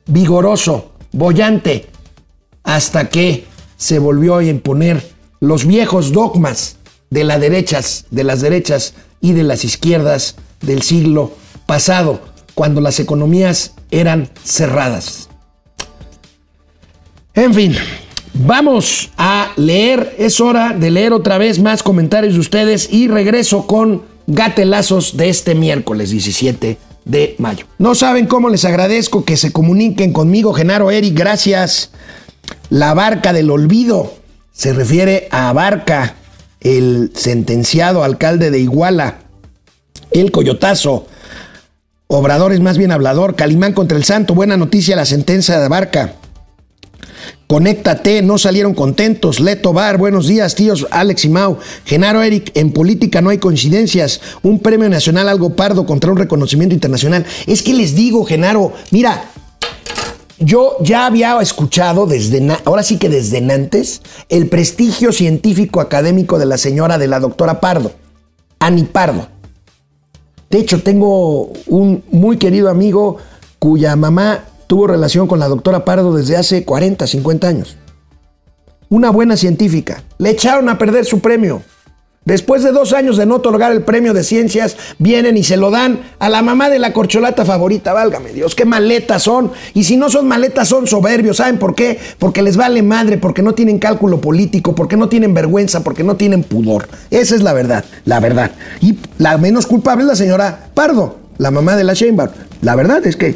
vigoroso, 0.05 0.91
bollante, 1.11 1.87
hasta 2.63 3.09
que 3.09 3.45
se 3.77 3.99
volvió 3.99 4.37
a 4.37 4.43
imponer 4.43 5.01
los 5.39 5.65
viejos 5.65 6.11
dogmas 6.11 6.77
de 7.09 7.23
las 7.23 7.39
derechas, 7.39 8.05
de 8.11 8.23
las 8.23 8.41
derechas 8.41 8.93
y 9.21 9.33
de 9.33 9.43
las 9.43 9.63
izquierdas 9.63 10.35
del 10.61 10.81
siglo 10.81 11.31
pasado, 11.65 12.21
cuando 12.53 12.81
las 12.81 12.99
economías 12.99 13.73
eran 13.91 14.29
cerradas. 14.43 15.29
En 17.33 17.53
fin, 17.53 17.75
vamos 18.33 19.11
a 19.17 19.51
leer, 19.57 20.15
es 20.17 20.39
hora 20.39 20.73
de 20.73 20.91
leer 20.91 21.13
otra 21.13 21.37
vez 21.37 21.59
más 21.59 21.83
comentarios 21.83 22.35
de 22.35 22.39
ustedes 22.39 22.91
y 22.91 23.07
regreso 23.07 23.67
con 23.67 24.03
gatelazos 24.27 25.17
de 25.17 25.29
este 25.29 25.55
miércoles 25.55 26.11
17 26.11 26.77
de 27.05 27.35
mayo. 27.37 27.65
No 27.77 27.93
saben 27.93 28.25
cómo 28.25 28.49
les 28.49 28.65
agradezco 28.65 29.25
que 29.25 29.37
se 29.37 29.51
comuniquen 29.51 30.13
conmigo, 30.13 30.53
Genaro 30.53 30.91
Eric, 30.91 31.13
gracias. 31.13 31.91
La 32.69 32.93
barca 32.93 33.33
del 33.33 33.51
olvido 33.51 34.13
se 34.51 34.73
refiere 34.73 35.27
a 35.31 35.51
Barca, 35.53 36.15
el 36.65 37.11
sentenciado 37.13 38.03
alcalde 38.03 38.49
de 38.49 38.59
Iguala, 38.59 39.19
el 40.09 40.31
coyotazo. 40.31 41.05
Obrador 42.07 42.53
es 42.53 42.59
más 42.59 42.77
bien 42.77 42.91
hablador. 42.91 43.35
Calimán 43.35 43.73
contra 43.73 43.97
el 43.97 44.03
Santo. 44.03 44.33
Buena 44.33 44.57
noticia 44.57 44.95
la 44.95 45.05
sentencia 45.05 45.59
de 45.59 45.67
Barca. 45.67 46.15
Conéctate, 47.45 48.23
no 48.23 48.39
salieron 48.39 48.73
contentos. 48.73 49.39
Leto 49.39 49.73
Bar, 49.73 49.99
buenos 49.99 50.27
días, 50.27 50.55
tíos 50.55 50.87
Alex 50.89 51.25
y 51.25 51.29
Mau. 51.29 51.59
Genaro 51.85 52.23
Eric, 52.23 52.51
en 52.55 52.71
política 52.71 53.21
no 53.21 53.29
hay 53.29 53.37
coincidencias. 53.37 54.19
Un 54.41 54.59
premio 54.59 54.89
nacional 54.89 55.29
algo 55.29 55.55
pardo 55.55 55.85
contra 55.85 56.11
un 56.11 56.17
reconocimiento 56.17 56.73
internacional. 56.73 57.25
Es 57.45 57.61
que 57.61 57.75
les 57.75 57.93
digo, 57.93 58.25
Genaro, 58.25 58.73
mira, 58.89 59.29
yo 60.39 60.77
ya 60.81 61.05
había 61.05 61.39
escuchado 61.41 62.05
desde, 62.05 62.45
ahora 62.65 62.83
sí 62.83 62.97
que 62.97 63.09
desde 63.09 63.37
antes, 63.51 64.01
el 64.29 64.49
prestigio 64.49 65.11
científico 65.11 65.79
académico 65.79 66.39
de 66.39 66.45
la 66.45 66.57
señora, 66.57 66.97
de 66.97 67.07
la 67.07 67.19
doctora 67.19 67.61
Pardo, 67.61 67.91
Ani 68.59 68.83
Pardo. 68.83 69.27
De 70.49 70.59
hecho, 70.59 70.83
tengo 70.83 71.51
un 71.67 72.03
muy 72.11 72.37
querido 72.37 72.69
amigo 72.69 73.17
cuya 73.59 73.95
mamá 73.95 74.45
tuvo 74.67 74.87
relación 74.87 75.27
con 75.27 75.39
la 75.39 75.47
doctora 75.47 75.85
Pardo 75.85 76.15
desde 76.15 76.37
hace 76.37 76.65
40, 76.65 77.07
50 77.07 77.47
años. 77.47 77.77
Una 78.89 79.09
buena 79.09 79.37
científica. 79.37 80.03
Le 80.17 80.31
echaron 80.31 80.69
a 80.69 80.77
perder 80.77 81.05
su 81.05 81.19
premio. 81.19 81.61
Después 82.25 82.63
de 82.63 82.71
dos 82.71 82.91
años 82.93 83.17
de 83.17 83.27
no 83.27 83.35
otorgar 83.35 83.71
el 83.71 83.83
premio 83.83 84.11
de 84.11 84.23
ciencias, 84.23 84.77
vienen 84.97 85.37
y 85.37 85.43
se 85.43 85.57
lo 85.57 85.69
dan 85.69 85.99
a 86.17 86.27
la 86.27 86.41
mamá 86.41 86.71
de 86.71 86.79
la 86.79 86.91
corcholata 86.91 87.45
favorita. 87.45 87.93
Válgame 87.93 88.33
Dios, 88.33 88.55
qué 88.55 88.65
maletas 88.65 89.21
son. 89.21 89.51
Y 89.75 89.83
si 89.83 89.95
no 89.95 90.09
son 90.09 90.27
maletas, 90.27 90.67
son 90.67 90.87
soberbios. 90.87 91.37
¿Saben 91.37 91.59
por 91.59 91.75
qué? 91.75 91.99
Porque 92.17 92.41
les 92.41 92.57
vale 92.57 92.81
madre, 92.81 93.19
porque 93.19 93.43
no 93.43 93.53
tienen 93.53 93.77
cálculo 93.77 94.21
político, 94.21 94.73
porque 94.73 94.97
no 94.97 95.07
tienen 95.07 95.35
vergüenza, 95.35 95.83
porque 95.83 96.03
no 96.03 96.15
tienen 96.15 96.41
pudor. 96.41 96.87
Esa 97.11 97.35
es 97.35 97.43
la 97.43 97.53
verdad, 97.53 97.85
la 98.05 98.19
verdad. 98.19 98.51
Y 98.81 98.97
la 99.19 99.37
menos 99.37 99.67
culpable 99.67 100.01
es 100.01 100.07
la 100.07 100.15
señora 100.15 100.69
Pardo, 100.73 101.19
la 101.37 101.51
mamá 101.51 101.75
de 101.75 101.83
la 101.83 101.93
Sheinbaum. 101.93 102.31
La 102.63 102.75
verdad 102.75 103.05
es 103.05 103.17
que, 103.17 103.35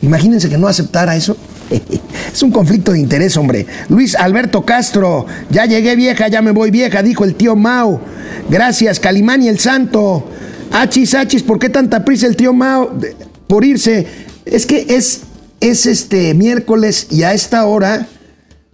imagínense 0.00 0.48
que 0.48 0.56
no 0.56 0.66
aceptara 0.66 1.14
eso. 1.14 1.36
Es 2.32 2.42
un 2.42 2.50
conflicto 2.50 2.92
de 2.92 3.00
interés, 3.00 3.36
hombre. 3.36 3.66
Luis 3.88 4.14
Alberto 4.14 4.64
Castro, 4.64 5.26
ya 5.50 5.66
llegué 5.66 5.96
vieja, 5.96 6.28
ya 6.28 6.42
me 6.42 6.50
voy 6.50 6.70
vieja, 6.70 7.02
dijo 7.02 7.24
el 7.24 7.34
tío 7.34 7.56
Mao. 7.56 8.00
Gracias, 8.48 9.00
Calimán 9.00 9.42
y 9.42 9.48
el 9.48 9.58
Santo. 9.58 10.28
Achis, 10.72 11.14
achis, 11.14 11.42
¿por 11.42 11.58
qué 11.58 11.68
tanta 11.68 12.04
prisa 12.04 12.26
el 12.26 12.36
tío 12.36 12.52
Mao 12.52 12.98
por 13.46 13.64
irse? 13.64 14.06
Es 14.44 14.66
que 14.66 14.86
es, 14.88 15.22
es 15.60 15.86
este 15.86 16.34
miércoles 16.34 17.06
y 17.10 17.22
a 17.22 17.32
esta 17.32 17.64
hora 17.64 18.06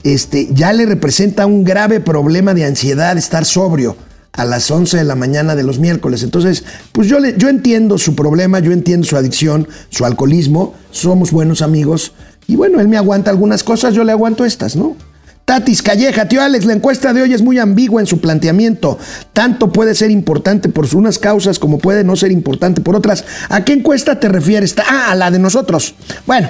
este, 0.02 0.48
ya 0.52 0.72
le 0.72 0.86
representa 0.86 1.46
un 1.46 1.64
grave 1.64 2.00
problema 2.00 2.54
de 2.54 2.64
ansiedad 2.64 3.16
estar 3.16 3.44
sobrio 3.44 3.96
a 4.32 4.44
las 4.44 4.70
11 4.70 4.96
de 4.98 5.04
la 5.04 5.14
mañana 5.14 5.54
de 5.54 5.62
los 5.62 5.78
miércoles. 5.78 6.22
Entonces, 6.22 6.64
pues 6.92 7.08
yo, 7.08 7.20
le, 7.20 7.36
yo 7.38 7.48
entiendo 7.48 7.98
su 7.98 8.14
problema, 8.16 8.58
yo 8.58 8.72
entiendo 8.72 9.06
su 9.06 9.16
adicción, 9.16 9.68
su 9.90 10.04
alcoholismo, 10.04 10.74
somos 10.90 11.30
buenos 11.30 11.62
amigos. 11.62 12.12
Y 12.46 12.56
bueno, 12.56 12.80
él 12.80 12.88
me 12.88 12.96
aguanta 12.96 13.30
algunas 13.30 13.62
cosas, 13.62 13.94
yo 13.94 14.04
le 14.04 14.12
aguanto 14.12 14.44
estas, 14.44 14.76
¿no? 14.76 14.96
Tatis 15.44 15.82
Calleja, 15.82 16.26
tío 16.26 16.40
Alex, 16.40 16.64
la 16.64 16.72
encuesta 16.72 17.12
de 17.12 17.20
hoy 17.20 17.34
es 17.34 17.42
muy 17.42 17.58
ambigua 17.58 18.00
en 18.00 18.06
su 18.06 18.18
planteamiento. 18.18 18.98
Tanto 19.34 19.70
puede 19.70 19.94
ser 19.94 20.10
importante 20.10 20.70
por 20.70 20.86
unas 20.94 21.18
causas 21.18 21.58
como 21.58 21.78
puede 21.78 22.02
no 22.02 22.16
ser 22.16 22.32
importante 22.32 22.80
por 22.80 22.96
otras. 22.96 23.24
¿A 23.50 23.62
qué 23.62 23.74
encuesta 23.74 24.18
te 24.18 24.28
refieres? 24.28 24.74
Ah, 24.78 25.10
a 25.10 25.14
la 25.14 25.30
de 25.30 25.38
nosotros. 25.38 25.94
Bueno, 26.26 26.48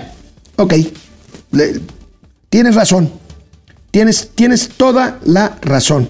ok. 0.56 0.74
Tienes 2.48 2.74
razón. 2.76 3.10
Tienes, 3.90 4.30
tienes 4.34 4.68
toda 4.68 5.18
la 5.24 5.58
razón. 5.60 6.08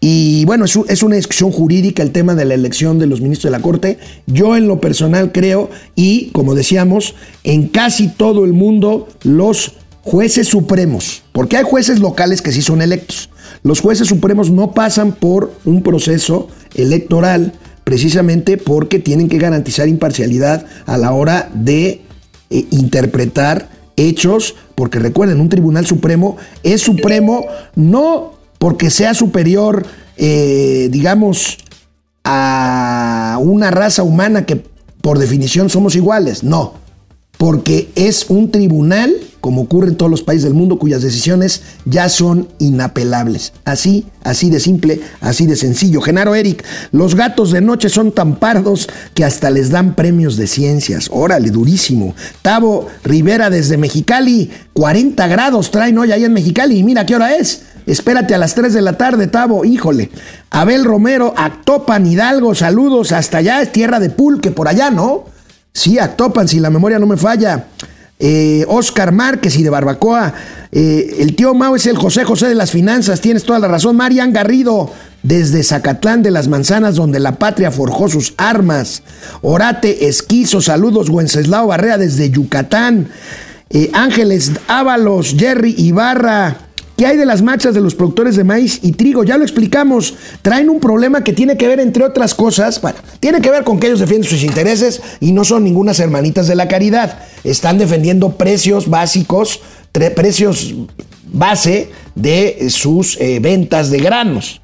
Y 0.00 0.44
bueno, 0.46 0.64
es, 0.64 0.74
un- 0.76 0.86
es 0.88 1.02
una 1.02 1.16
discusión 1.16 1.52
jurídica 1.52 2.02
el 2.02 2.10
tema 2.10 2.34
de 2.34 2.46
la 2.46 2.54
elección 2.54 2.98
de 2.98 3.06
los 3.06 3.20
ministros 3.20 3.52
de 3.52 3.58
la 3.58 3.62
Corte. 3.62 3.98
Yo 4.26 4.56
en 4.56 4.66
lo 4.66 4.80
personal 4.80 5.30
creo, 5.30 5.68
y 5.94 6.30
como 6.30 6.54
decíamos, 6.54 7.14
en 7.44 7.68
casi 7.68 8.08
todo 8.08 8.44
el 8.46 8.54
mundo 8.54 9.08
los 9.22 9.72
jueces 10.02 10.48
supremos, 10.48 11.22
porque 11.32 11.58
hay 11.58 11.64
jueces 11.64 12.00
locales 12.00 12.40
que 12.40 12.52
sí 12.52 12.62
son 12.62 12.80
electos, 12.80 13.28
los 13.62 13.80
jueces 13.80 14.08
supremos 14.08 14.50
no 14.50 14.72
pasan 14.72 15.12
por 15.12 15.52
un 15.66 15.82
proceso 15.82 16.48
electoral 16.74 17.52
precisamente 17.84 18.56
porque 18.56 18.98
tienen 19.00 19.28
que 19.28 19.36
garantizar 19.38 19.88
imparcialidad 19.88 20.64
a 20.86 20.96
la 20.96 21.12
hora 21.12 21.50
de 21.54 22.00
eh, 22.48 22.64
interpretar 22.70 23.68
hechos, 23.96 24.54
porque 24.74 24.98
recuerden, 24.98 25.40
un 25.40 25.50
tribunal 25.50 25.84
supremo 25.84 26.38
es 26.62 26.80
supremo 26.80 27.44
no 27.74 28.32
porque 28.60 28.90
sea 28.90 29.14
superior, 29.14 29.86
eh, 30.18 30.88
digamos, 30.92 31.56
a 32.24 33.38
una 33.40 33.70
raza 33.70 34.02
humana 34.02 34.44
que 34.44 34.62
por 35.00 35.18
definición 35.18 35.70
somos 35.70 35.96
iguales, 35.96 36.44
no, 36.44 36.74
porque 37.38 37.88
es 37.94 38.28
un 38.28 38.50
tribunal 38.50 39.14
como 39.40 39.62
ocurre 39.62 39.88
en 39.88 39.96
todos 39.96 40.10
los 40.10 40.22
países 40.22 40.44
del 40.44 40.52
mundo 40.52 40.78
cuyas 40.78 41.00
decisiones 41.00 41.62
ya 41.86 42.10
son 42.10 42.48
inapelables. 42.58 43.54
Así, 43.64 44.06
así 44.22 44.50
de 44.50 44.60
simple, 44.60 45.00
así 45.20 45.46
de 45.46 45.56
sencillo. 45.56 46.02
Genaro 46.02 46.34
Eric, 46.34 46.62
los 46.92 47.14
gatos 47.14 47.50
de 47.50 47.62
noche 47.62 47.88
son 47.88 48.12
tan 48.12 48.36
pardos 48.38 48.88
que 49.14 49.24
hasta 49.24 49.50
les 49.50 49.70
dan 49.70 49.94
premios 49.94 50.36
de 50.36 50.46
ciencias. 50.46 51.08
Órale, 51.10 51.50
durísimo. 51.50 52.14
Tavo 52.42 52.88
Rivera 53.02 53.48
desde 53.48 53.78
Mexicali, 53.78 54.50
40 54.74 55.26
grados 55.28 55.70
traen 55.70 55.96
hoy 55.96 56.12
ahí 56.12 56.24
en 56.24 56.34
Mexicali 56.34 56.78
y 56.78 56.82
mira 56.82 57.06
qué 57.06 57.14
hora 57.14 57.34
es. 57.34 57.62
Espérate 57.86 58.34
a 58.34 58.38
las 58.38 58.54
3 58.54 58.72
de 58.72 58.82
la 58.82 58.94
tarde, 58.94 59.26
Tavo, 59.26 59.64
híjole. 59.64 60.10
Abel 60.50 60.84
Romero, 60.84 61.34
Actopan, 61.36 62.06
Hidalgo, 62.06 62.54
saludos. 62.54 63.12
Hasta 63.12 63.38
allá 63.38 63.62
es 63.62 63.72
tierra 63.72 64.00
de 64.00 64.10
pulque, 64.10 64.50
por 64.50 64.68
allá, 64.68 64.90
¿no? 64.90 65.24
Sí, 65.72 65.98
Actopan, 65.98 66.48
si 66.48 66.60
la 66.60 66.70
memoria 66.70 66.98
no 66.98 67.06
me 67.06 67.16
falla. 67.16 67.66
Eh, 68.22 68.66
Oscar 68.68 69.12
Márquez 69.12 69.56
y 69.56 69.62
de 69.62 69.70
Barbacoa. 69.70 70.34
Eh, 70.72 71.16
el 71.20 71.34
tío 71.34 71.54
Mao 71.54 71.74
es 71.74 71.86
el 71.86 71.96
José 71.96 72.24
José 72.24 72.48
de 72.48 72.54
las 72.54 72.70
finanzas, 72.70 73.20
tienes 73.22 73.44
toda 73.44 73.58
la 73.58 73.66
razón. 73.66 73.96
Marian 73.96 74.32
Garrido, 74.32 74.92
desde 75.22 75.62
Zacatlán 75.62 76.22
de 76.22 76.30
las 76.30 76.46
Manzanas, 76.46 76.96
donde 76.96 77.18
la 77.18 77.36
patria 77.38 77.70
forjó 77.70 78.08
sus 78.08 78.34
armas. 78.36 79.02
Orate 79.40 80.06
Esquizo, 80.06 80.60
saludos. 80.60 81.08
Wenceslao 81.08 81.68
Barrea 81.68 81.96
desde 81.96 82.30
Yucatán. 82.30 83.08
Eh, 83.70 83.90
Ángeles 83.94 84.52
Ábalos, 84.68 85.34
Jerry 85.38 85.74
Ibarra. 85.78 86.58
¿Qué 87.00 87.06
hay 87.06 87.16
de 87.16 87.24
las 87.24 87.40
marchas 87.40 87.72
de 87.72 87.80
los 87.80 87.94
productores 87.94 88.36
de 88.36 88.44
maíz 88.44 88.78
y 88.82 88.92
trigo? 88.92 89.24
Ya 89.24 89.38
lo 89.38 89.42
explicamos. 89.42 90.12
Traen 90.42 90.68
un 90.68 90.80
problema 90.80 91.24
que 91.24 91.32
tiene 91.32 91.56
que 91.56 91.66
ver, 91.66 91.80
entre 91.80 92.04
otras 92.04 92.34
cosas, 92.34 92.78
bueno, 92.82 92.98
tiene 93.20 93.40
que 93.40 93.50
ver 93.50 93.64
con 93.64 93.80
que 93.80 93.86
ellos 93.86 94.00
defienden 94.00 94.28
sus 94.28 94.42
intereses 94.42 95.00
y 95.18 95.32
no 95.32 95.44
son 95.44 95.64
ningunas 95.64 95.98
hermanitas 95.98 96.46
de 96.46 96.56
la 96.56 96.68
caridad. 96.68 97.20
Están 97.42 97.78
defendiendo 97.78 98.36
precios 98.36 98.90
básicos, 98.90 99.62
precios 99.92 100.74
base 101.32 101.90
de 102.16 102.68
sus 102.68 103.18
eh, 103.18 103.38
ventas 103.40 103.88
de 103.88 104.00
granos. 104.00 104.60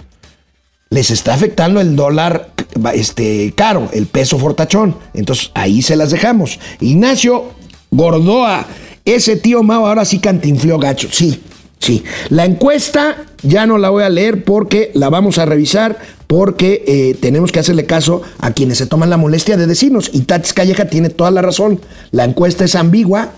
Les 0.90 1.10
está 1.10 1.32
afectando 1.32 1.80
el 1.80 1.96
dólar 1.96 2.50
este, 2.92 3.54
caro, 3.56 3.88
el 3.94 4.08
peso 4.08 4.38
fortachón. 4.38 4.94
Entonces 5.14 5.52
ahí 5.54 5.80
se 5.80 5.96
las 5.96 6.10
dejamos. 6.10 6.60
Ignacio 6.82 7.46
Gordoa, 7.90 8.66
ese 9.06 9.36
tío 9.36 9.62
Mao 9.62 9.86
ahora 9.86 10.04
sí 10.04 10.18
cantinfló 10.18 10.78
gacho. 10.78 11.08
Sí, 11.10 11.40
sí. 11.78 12.04
La 12.28 12.44
encuesta 12.44 13.16
ya 13.42 13.66
no 13.66 13.78
la 13.78 13.90
voy 13.90 14.02
a 14.02 14.08
leer 14.08 14.44
porque 14.44 14.90
la 14.94 15.08
vamos 15.08 15.38
a 15.38 15.44
revisar 15.46 15.98
porque 16.26 16.84
eh, 16.86 17.16
tenemos 17.20 17.52
que 17.52 17.60
hacerle 17.60 17.86
caso 17.86 18.22
a 18.38 18.52
quienes 18.52 18.78
se 18.78 18.86
toman 18.86 19.10
la 19.10 19.16
molestia 19.16 19.56
de 19.56 19.66
decirnos. 19.66 20.10
Y 20.12 20.22
Tatis 20.22 20.52
Calleja 20.52 20.86
tiene 20.86 21.08
toda 21.08 21.30
la 21.30 21.42
razón. 21.42 21.80
La 22.10 22.24
encuesta 22.24 22.64
es 22.64 22.74
ambigua. 22.74 23.30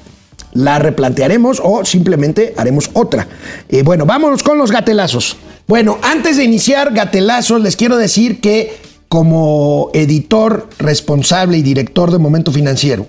La 0.55 0.79
replantearemos 0.79 1.61
o 1.63 1.85
simplemente 1.85 2.55
haremos 2.57 2.91
otra. 2.95 3.29
Eh, 3.69 3.83
bueno, 3.83 4.07
vámonos 4.07 4.43
con 4.43 4.57
los 4.57 4.73
gatelazos. 4.73 5.37
Bueno, 5.67 5.99
antes 6.03 6.39
de 6.39 6.45
iniciar 6.45 6.95
gatelazos, 6.95 7.61
les 7.61 7.77
quiero 7.77 7.99
decir 7.99 8.41
que 8.41 8.75
como 9.09 9.91
editor 9.93 10.69
responsable 10.79 11.59
y 11.59 11.63
director 11.63 12.11
de 12.11 12.19
Momento 12.19 12.53
Financiero, 12.53 13.07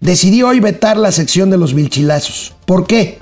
decidí 0.00 0.42
hoy 0.42 0.60
vetar 0.60 0.96
la 0.96 1.12
sección 1.12 1.50
de 1.50 1.58
los 1.58 1.74
vilchilazos. 1.74 2.54
¿Por 2.64 2.86
qué? 2.86 3.18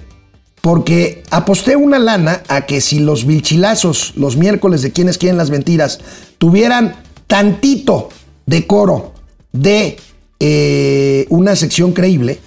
Porque 0.64 1.22
aposté 1.28 1.76
una 1.76 1.98
lana 1.98 2.42
a 2.48 2.64
que 2.64 2.80
si 2.80 2.98
los 2.98 3.26
vilchilazos, 3.26 4.14
los 4.16 4.38
miércoles 4.38 4.80
de 4.80 4.92
quienes 4.92 5.18
quieren 5.18 5.36
las 5.36 5.50
mentiras, 5.50 6.00
tuvieran 6.38 6.96
tantito 7.26 8.08
decoro 8.46 9.12
de 9.52 9.98
eh, 10.40 11.26
una 11.28 11.54
sección 11.54 11.92
creíble, 11.92 12.38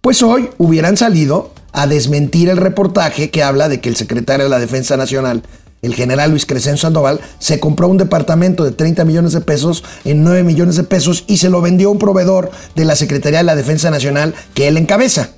pues 0.00 0.24
hoy 0.24 0.50
hubieran 0.58 0.96
salido 0.96 1.52
a 1.70 1.86
desmentir 1.86 2.48
el 2.48 2.56
reportaje 2.56 3.30
que 3.30 3.44
habla 3.44 3.68
de 3.68 3.80
que 3.80 3.88
el 3.88 3.94
secretario 3.94 4.46
de 4.46 4.50
la 4.50 4.58
Defensa 4.58 4.96
Nacional, 4.96 5.44
el 5.80 5.94
general 5.94 6.32
Luis 6.32 6.46
Crescencio 6.46 6.88
Sandoval, 6.88 7.20
se 7.38 7.60
compró 7.60 7.86
un 7.86 7.98
departamento 7.98 8.64
de 8.64 8.72
30 8.72 9.04
millones 9.04 9.32
de 9.32 9.42
pesos 9.42 9.84
en 10.04 10.24
9 10.24 10.42
millones 10.42 10.74
de 10.74 10.82
pesos 10.82 11.22
y 11.28 11.36
se 11.36 11.50
lo 11.50 11.60
vendió 11.60 11.90
a 11.90 11.92
un 11.92 12.00
proveedor 12.00 12.50
de 12.74 12.84
la 12.84 12.96
Secretaría 12.96 13.38
de 13.38 13.44
la 13.44 13.54
Defensa 13.54 13.92
Nacional 13.92 14.34
que 14.54 14.66
él 14.66 14.76
encabeza. 14.76 15.30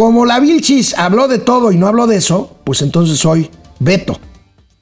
Como 0.00 0.24
la 0.24 0.40
Vilchis 0.40 0.96
habló 0.96 1.28
de 1.28 1.36
todo 1.36 1.72
y 1.72 1.76
no 1.76 1.86
habló 1.86 2.06
de 2.06 2.16
eso, 2.16 2.56
pues 2.64 2.80
entonces 2.80 3.22
hoy 3.26 3.50
veto 3.80 4.18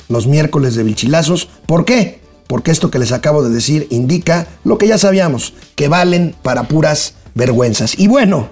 los 0.09 0.29
miércoles 0.29 0.77
de 0.77 0.85
Vilchilazos. 0.85 1.49
¿Por 1.67 1.85
qué? 1.85 2.21
Porque 2.47 2.71
esto 2.71 2.93
que 2.93 3.01
les 3.01 3.11
acabo 3.11 3.43
de 3.43 3.51
decir 3.51 3.89
indica 3.91 4.47
lo 4.63 4.79
que 4.79 4.87
ya 4.87 4.97
sabíamos, 4.97 5.55
que 5.75 5.89
valen 5.89 6.37
para 6.43 6.69
puras 6.69 7.15
vergüenzas. 7.35 7.99
Y 7.99 8.07
bueno, 8.07 8.49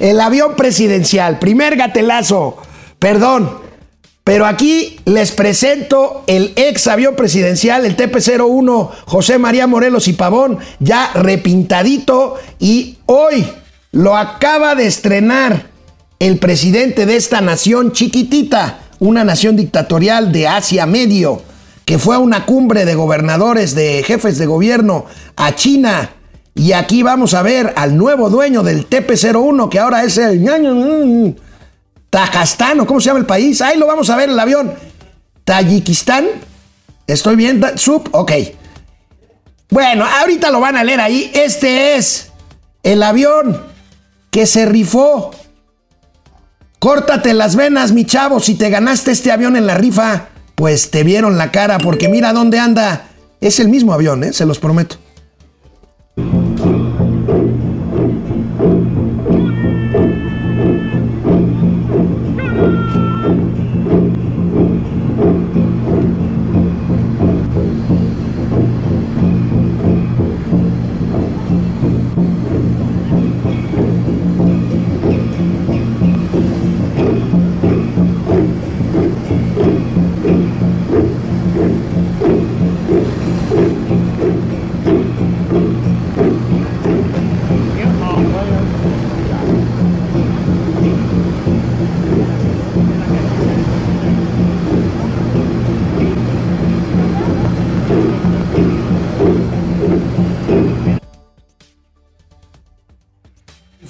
el 0.00 0.20
avión 0.20 0.56
presidencial, 0.56 1.38
primer 1.38 1.76
gatelazo, 1.76 2.56
perdón, 2.98 3.58
pero 4.24 4.46
aquí 4.46 4.98
les 5.04 5.30
presento 5.30 6.24
el 6.26 6.54
ex 6.56 6.88
avión 6.88 7.14
presidencial, 7.14 7.86
el 7.86 7.96
TP-01, 7.96 8.90
José 9.06 9.38
María 9.38 9.68
Morelos 9.68 10.08
y 10.08 10.14
Pavón, 10.14 10.58
ya 10.80 11.12
repintadito 11.14 12.34
y 12.58 12.98
hoy 13.06 13.46
lo 13.92 14.16
acaba 14.16 14.74
de 14.74 14.88
estrenar 14.88 15.69
el 16.20 16.38
presidente 16.38 17.06
de 17.06 17.16
esta 17.16 17.40
nación 17.40 17.92
chiquitita, 17.92 18.80
una 18.98 19.24
nación 19.24 19.56
dictatorial 19.56 20.30
de 20.30 20.46
Asia 20.46 20.84
Medio, 20.84 21.42
que 21.86 21.98
fue 21.98 22.14
a 22.14 22.18
una 22.18 22.44
cumbre 22.44 22.84
de 22.84 22.94
gobernadores, 22.94 23.74
de 23.74 24.04
jefes 24.04 24.38
de 24.38 24.46
gobierno 24.46 25.06
a 25.34 25.54
China. 25.54 26.10
Y 26.54 26.72
aquí 26.72 27.02
vamos 27.02 27.32
a 27.32 27.40
ver 27.40 27.72
al 27.74 27.96
nuevo 27.96 28.28
dueño 28.28 28.62
del 28.62 28.88
TP-01, 28.88 29.70
que 29.70 29.78
ahora 29.78 30.04
es 30.04 30.18
el 30.18 31.36
Tajastán, 32.10 32.80
¿o 32.80 32.86
cómo 32.86 33.00
se 33.00 33.06
llama 33.06 33.20
el 33.20 33.26
país? 33.26 33.62
Ahí 33.62 33.78
lo 33.78 33.86
vamos 33.86 34.10
a 34.10 34.16
ver 34.16 34.28
el 34.28 34.38
avión. 34.38 34.74
Tayikistán. 35.44 36.26
¿Estoy 37.06 37.36
bien? 37.36 37.64
Sub, 37.76 38.08
ok. 38.12 38.32
Bueno, 39.70 40.04
ahorita 40.04 40.50
lo 40.50 40.60
van 40.60 40.76
a 40.76 40.84
leer 40.84 41.00
ahí. 41.00 41.30
Este 41.32 41.96
es 41.96 42.30
el 42.82 43.02
avión 43.02 43.62
que 44.30 44.44
se 44.44 44.66
rifó. 44.66 45.30
Córtate 46.80 47.34
las 47.34 47.56
venas, 47.56 47.92
mi 47.92 48.06
chavo. 48.06 48.40
Si 48.40 48.54
te 48.54 48.70
ganaste 48.70 49.10
este 49.10 49.30
avión 49.30 49.54
en 49.54 49.66
la 49.66 49.74
rifa, 49.74 50.28
pues 50.54 50.90
te 50.90 51.04
vieron 51.04 51.36
la 51.36 51.52
cara, 51.52 51.78
porque 51.78 52.08
mira 52.08 52.32
dónde 52.32 52.58
anda. 52.58 53.06
Es 53.42 53.60
el 53.60 53.68
mismo 53.68 53.92
avión, 53.92 54.24
¿eh? 54.24 54.32
se 54.32 54.46
los 54.46 54.58
prometo. 54.58 54.96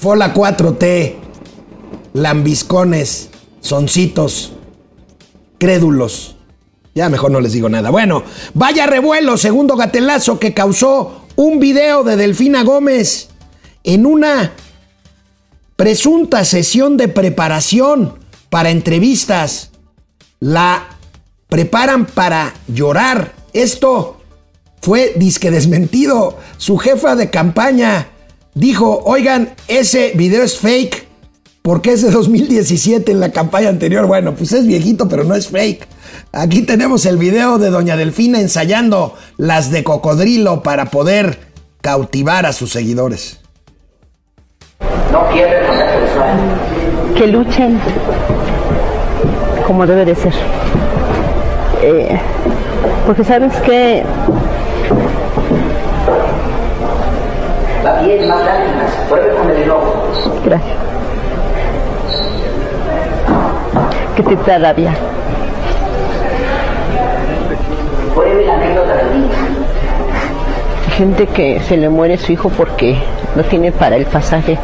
Fue 0.00 0.16
la 0.16 0.32
4T, 0.32 1.14
lambiscones, 2.14 3.28
soncitos, 3.60 4.54
crédulos. 5.58 6.36
Ya 6.94 7.10
mejor 7.10 7.30
no 7.30 7.38
les 7.42 7.52
digo 7.52 7.68
nada. 7.68 7.90
Bueno, 7.90 8.22
vaya 8.54 8.86
revuelo, 8.86 9.36
segundo 9.36 9.76
gatelazo 9.76 10.40
que 10.40 10.54
causó 10.54 11.26
un 11.36 11.60
video 11.60 12.02
de 12.02 12.16
Delfina 12.16 12.62
Gómez 12.62 13.28
en 13.84 14.06
una 14.06 14.54
presunta 15.76 16.46
sesión 16.46 16.96
de 16.96 17.08
preparación 17.08 18.20
para 18.48 18.70
entrevistas. 18.70 19.70
La 20.38 20.96
preparan 21.50 22.06
para 22.06 22.54
llorar. 22.68 23.34
Esto 23.52 24.18
fue 24.80 25.12
disque 25.16 25.50
desmentido. 25.50 26.38
Su 26.56 26.78
jefa 26.78 27.16
de 27.16 27.28
campaña 27.28 28.08
dijo, 28.60 29.02
oigan, 29.06 29.54
ese 29.68 30.12
video 30.14 30.42
es 30.42 30.58
fake 30.58 31.06
porque 31.62 31.92
es 31.92 32.02
de 32.02 32.10
2017 32.10 33.10
en 33.10 33.20
la 33.20 33.30
campaña 33.30 33.70
anterior. 33.70 34.06
Bueno, 34.06 34.34
pues 34.34 34.52
es 34.52 34.66
viejito, 34.66 35.08
pero 35.08 35.24
no 35.24 35.34
es 35.34 35.48
fake. 35.48 35.86
Aquí 36.32 36.62
tenemos 36.62 37.06
el 37.06 37.16
video 37.16 37.58
de 37.58 37.70
Doña 37.70 37.96
Delfina 37.96 38.38
ensayando 38.40 39.14
las 39.38 39.70
de 39.70 39.82
cocodrilo 39.82 40.62
para 40.62 40.86
poder 40.86 41.38
cautivar 41.80 42.44
a 42.44 42.52
sus 42.52 42.70
seguidores. 42.70 43.40
no 45.10 45.30
sexual. 45.30 47.14
que 47.16 47.26
luchen 47.26 47.80
como 49.66 49.86
debe 49.86 50.04
de 50.04 50.14
ser. 50.14 50.34
Eh, 51.82 52.20
porque 53.06 53.24
sabes 53.24 53.54
que 53.62 54.02
La 57.84 57.98
piel 58.00 58.28
más 58.28 58.44
lágrimas, 58.44 58.90
vuelve 59.08 59.34
con 59.34 59.50
el 59.50 59.62
enojo. 59.62 60.06
Gracias. 60.44 60.76
Que 64.16 64.22
te 64.22 64.36
da 64.36 64.58
rabia. 64.58 64.94
Pruebe 68.14 68.44
la 68.44 68.54
anécdota 68.54 68.96
del 68.96 69.20
niño. 69.20 69.30
Gente 70.96 71.26
que 71.26 71.60
se 71.60 71.78
le 71.78 71.88
muere 71.88 72.18
su 72.18 72.32
hijo 72.32 72.50
porque 72.50 72.98
no 73.34 73.42
tiene 73.44 73.72
para 73.72 73.96
el 73.96 74.04
pasaje. 74.04 74.58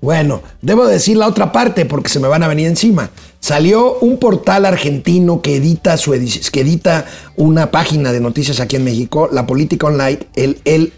Bueno, 0.00 0.42
debo 0.62 0.86
decir 0.86 1.16
la 1.16 1.26
otra 1.26 1.50
parte 1.50 1.84
porque 1.86 2.08
se 2.08 2.20
me 2.20 2.28
van 2.28 2.44
a 2.44 2.48
venir 2.48 2.68
encima. 2.68 3.10
Salió 3.40 3.98
un 3.98 4.18
portal 4.18 4.66
argentino 4.66 5.42
que 5.42 5.56
edita, 5.56 5.96
su 5.96 6.12
que 6.12 6.60
edita 6.60 7.06
una 7.36 7.70
página 7.70 8.12
de 8.12 8.20
noticias 8.20 8.60
aquí 8.60 8.76
en 8.76 8.84
México, 8.84 9.28
La 9.30 9.46
Política 9.46 9.86
Online, 9.86 10.18
el, 10.34 10.60
el 10.64 10.92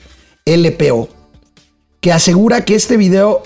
LPO, 0.47 1.09
que 2.01 2.12
asegura 2.12 2.64
que 2.64 2.74
este 2.74 2.97
video 2.97 3.43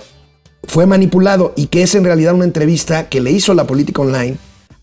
fue 0.64 0.86
manipulado 0.86 1.52
y 1.56 1.66
que 1.66 1.82
es 1.82 1.94
en 1.94 2.04
realidad 2.04 2.34
una 2.34 2.44
entrevista 2.44 3.08
que 3.08 3.20
le 3.20 3.32
hizo 3.32 3.54
La 3.54 3.66
Política 3.66 4.02
Online 4.02 4.36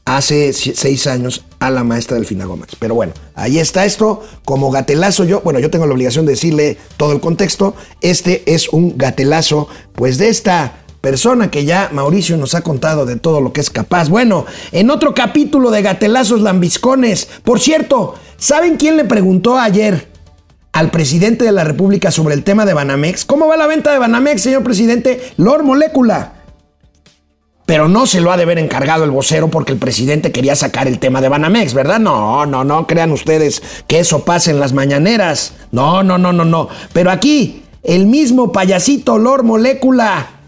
hace 0.05 0.53
seis 0.53 1.05
años 1.07 1.45
a 1.59 1.69
la 1.69 1.83
maestra 1.83 2.17
Delfina 2.17 2.45
Gómez. 2.45 2.69
Pero 2.79 2.95
bueno, 2.95 3.13
ahí 3.35 3.59
está 3.59 3.85
esto. 3.85 4.23
Como 4.43 4.71
gatelazo 4.71 5.23
yo, 5.23 5.41
bueno, 5.41 5.59
yo 5.59 5.69
tengo 5.69 5.85
la 5.85 5.93
obligación 5.93 6.25
de 6.25 6.31
decirle 6.31 6.77
todo 6.97 7.13
el 7.13 7.19
contexto. 7.19 7.75
Este 8.01 8.53
es 8.53 8.69
un 8.69 8.97
gatelazo, 8.97 9.67
pues 9.93 10.17
de 10.17 10.29
esta 10.29 10.83
persona 11.01 11.49
que 11.49 11.65
ya 11.65 11.89
Mauricio 11.91 12.37
nos 12.37 12.55
ha 12.55 12.61
contado 12.61 13.05
de 13.05 13.15
todo 13.15 13.41
lo 13.41 13.53
que 13.53 13.61
es 13.61 13.69
capaz. 13.69 14.09
Bueno, 14.09 14.45
en 14.71 14.89
otro 14.89 15.13
capítulo 15.13 15.71
de 15.71 15.81
gatelazos 15.81 16.41
lambiscones. 16.41 17.29
Por 17.43 17.59
cierto, 17.59 18.15
¿saben 18.37 18.77
quién 18.77 18.97
le 18.97 19.05
preguntó 19.05 19.57
ayer 19.57 20.09
al 20.71 20.91
presidente 20.91 21.45
de 21.45 21.51
la 21.51 21.63
República 21.63 22.11
sobre 22.11 22.35
el 22.35 22.43
tema 22.43 22.65
de 22.65 22.73
Banamex? 22.73 23.25
¿Cómo 23.25 23.47
va 23.47 23.57
la 23.57 23.67
venta 23.67 23.91
de 23.91 23.99
Banamex, 23.99 24.41
señor 24.41 24.63
presidente? 24.63 25.33
Lord 25.37 25.63
Molécula 25.63 26.33
pero 27.69 27.87
no 27.87 28.07
se 28.07 28.19
lo 28.19 28.31
ha 28.31 28.37
de 28.37 28.45
ver 28.45 28.57
encargado 28.57 29.03
el 29.03 29.11
vocero 29.11 29.49
porque 29.49 29.73
el 29.73 29.77
presidente 29.77 30.31
quería 30.31 30.55
sacar 30.55 30.87
el 30.87 30.97
tema 30.97 31.21
de 31.21 31.29
Banamex, 31.29 31.75
¿verdad? 31.75 31.99
No, 31.99 32.47
no, 32.47 32.63
no 32.63 32.87
crean 32.87 33.11
ustedes 33.11 33.61
que 33.85 33.99
eso 33.99 34.25
pase 34.25 34.49
en 34.49 34.59
las 34.59 34.73
mañaneras. 34.73 35.53
No, 35.71 36.01
no, 36.01 36.17
no, 36.17 36.33
no, 36.33 36.45
no. 36.45 36.67
Pero 36.93 37.11
aquí, 37.11 37.61
el 37.83 38.07
mismo 38.07 38.51
payasito 38.51 39.19
Lord 39.19 39.43
Molécula 39.43 40.38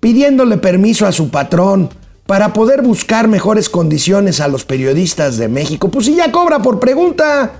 pidiéndole 0.00 0.56
permiso 0.56 1.06
a 1.06 1.12
su 1.12 1.30
patrón 1.30 1.90
para 2.26 2.52
poder 2.52 2.82
buscar 2.82 3.28
mejores 3.28 3.68
condiciones 3.68 4.40
a 4.40 4.48
los 4.48 4.64
periodistas 4.64 5.36
de 5.36 5.48
México. 5.48 5.90
Pues 5.90 6.06
si 6.06 6.16
ya 6.16 6.30
cobra 6.32 6.60
por 6.60 6.80
pregunta. 6.80 7.52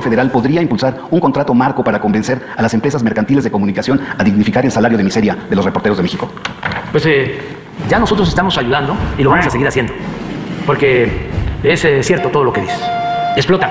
federal 0.00 0.30
podría 0.30 0.60
impulsar 0.60 1.00
un 1.10 1.20
contrato 1.20 1.54
marco 1.54 1.82
para 1.82 2.00
convencer 2.00 2.40
a 2.56 2.62
las 2.62 2.74
empresas 2.74 3.02
mercantiles 3.02 3.44
de 3.44 3.50
comunicación 3.50 4.00
a 4.18 4.22
dignificar 4.22 4.64
el 4.64 4.70
salario 4.70 4.98
de 4.98 5.04
miseria 5.04 5.36
de 5.48 5.56
los 5.56 5.64
reporteros 5.64 5.96
de 5.96 6.02
México. 6.02 6.30
Pues 6.92 7.06
eh, 7.06 7.38
ya 7.88 7.98
nosotros 7.98 8.28
estamos 8.28 8.56
ayudando 8.58 8.94
y 9.16 9.22
lo 9.22 9.30
vamos 9.30 9.46
a 9.46 9.50
seguir 9.50 9.66
haciendo. 9.66 9.92
Porque 10.66 11.28
es 11.62 11.84
eh, 11.84 12.02
cierto 12.02 12.28
todo 12.28 12.44
lo 12.44 12.52
que 12.52 12.60
dices. 12.60 12.80
Explotan 13.36 13.70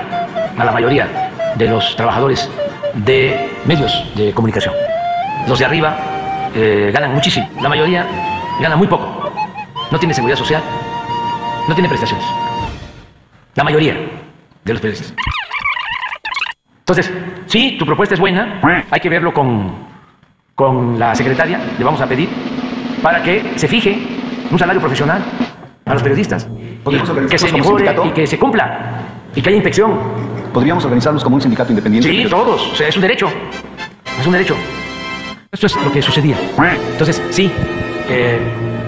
a 0.56 0.64
la 0.64 0.72
mayoría 0.72 1.30
de 1.56 1.68
los 1.68 1.94
trabajadores 1.96 2.48
de 2.94 3.50
medios 3.66 3.92
de 4.14 4.32
comunicación. 4.32 4.74
Los 5.46 5.58
de 5.58 5.64
arriba 5.64 5.96
eh, 6.54 6.90
ganan 6.92 7.14
muchísimo. 7.14 7.48
La 7.60 7.68
mayoría 7.68 8.06
gana 8.60 8.76
muy 8.76 8.86
poco. 8.86 9.30
No 9.90 9.98
tiene 9.98 10.14
seguridad 10.14 10.36
social. 10.36 10.62
No 11.68 11.74
tiene 11.74 11.88
prestaciones. 11.88 12.26
La 13.54 13.64
mayoría 13.64 13.94
de 14.64 14.72
los 14.72 14.80
periodistas. 14.80 15.14
Entonces, 16.80 17.12
sí, 17.46 17.76
tu 17.78 17.84
propuesta 17.86 18.14
es 18.14 18.20
buena. 18.20 18.60
Hay 18.90 19.00
que 19.00 19.08
verlo 19.08 19.32
con, 19.32 19.74
con 20.54 20.98
la 20.98 21.14
secretaria. 21.14 21.60
Le 21.78 21.84
vamos 21.84 22.00
a 22.00 22.06
pedir 22.06 22.28
para 23.02 23.22
que 23.22 23.52
se 23.56 23.66
fije 23.68 23.98
un 24.50 24.58
salario 24.58 24.80
profesional 24.80 25.22
a 25.84 25.92
los 25.94 26.02
periodistas. 26.02 26.48
¿Podríamos 26.84 27.10
Y 27.24 27.28
que 27.28 27.38
se 27.38 27.52
mejore 27.52 27.94
y 28.04 28.10
que 28.10 28.26
se 28.26 28.38
cumpla. 28.38 29.02
Y 29.34 29.42
que 29.42 29.48
haya 29.48 29.56
inspección. 29.56 29.98
¿Podríamos 30.52 30.84
organizarnos 30.84 31.22
como 31.22 31.36
un 31.36 31.42
sindicato 31.42 31.70
independiente? 31.70 32.08
Sí, 32.08 32.26
todos. 32.28 32.72
O 32.72 32.74
sea, 32.74 32.88
es 32.88 32.96
un 32.96 33.02
derecho. 33.02 33.28
Es 34.18 34.26
un 34.26 34.32
derecho. 34.32 34.56
Esto 35.52 35.66
es 35.66 35.76
lo 35.76 35.92
que 35.92 36.02
sucedía. 36.02 36.38
Entonces, 36.92 37.22
sí, 37.30 37.50
eh, 38.08 38.38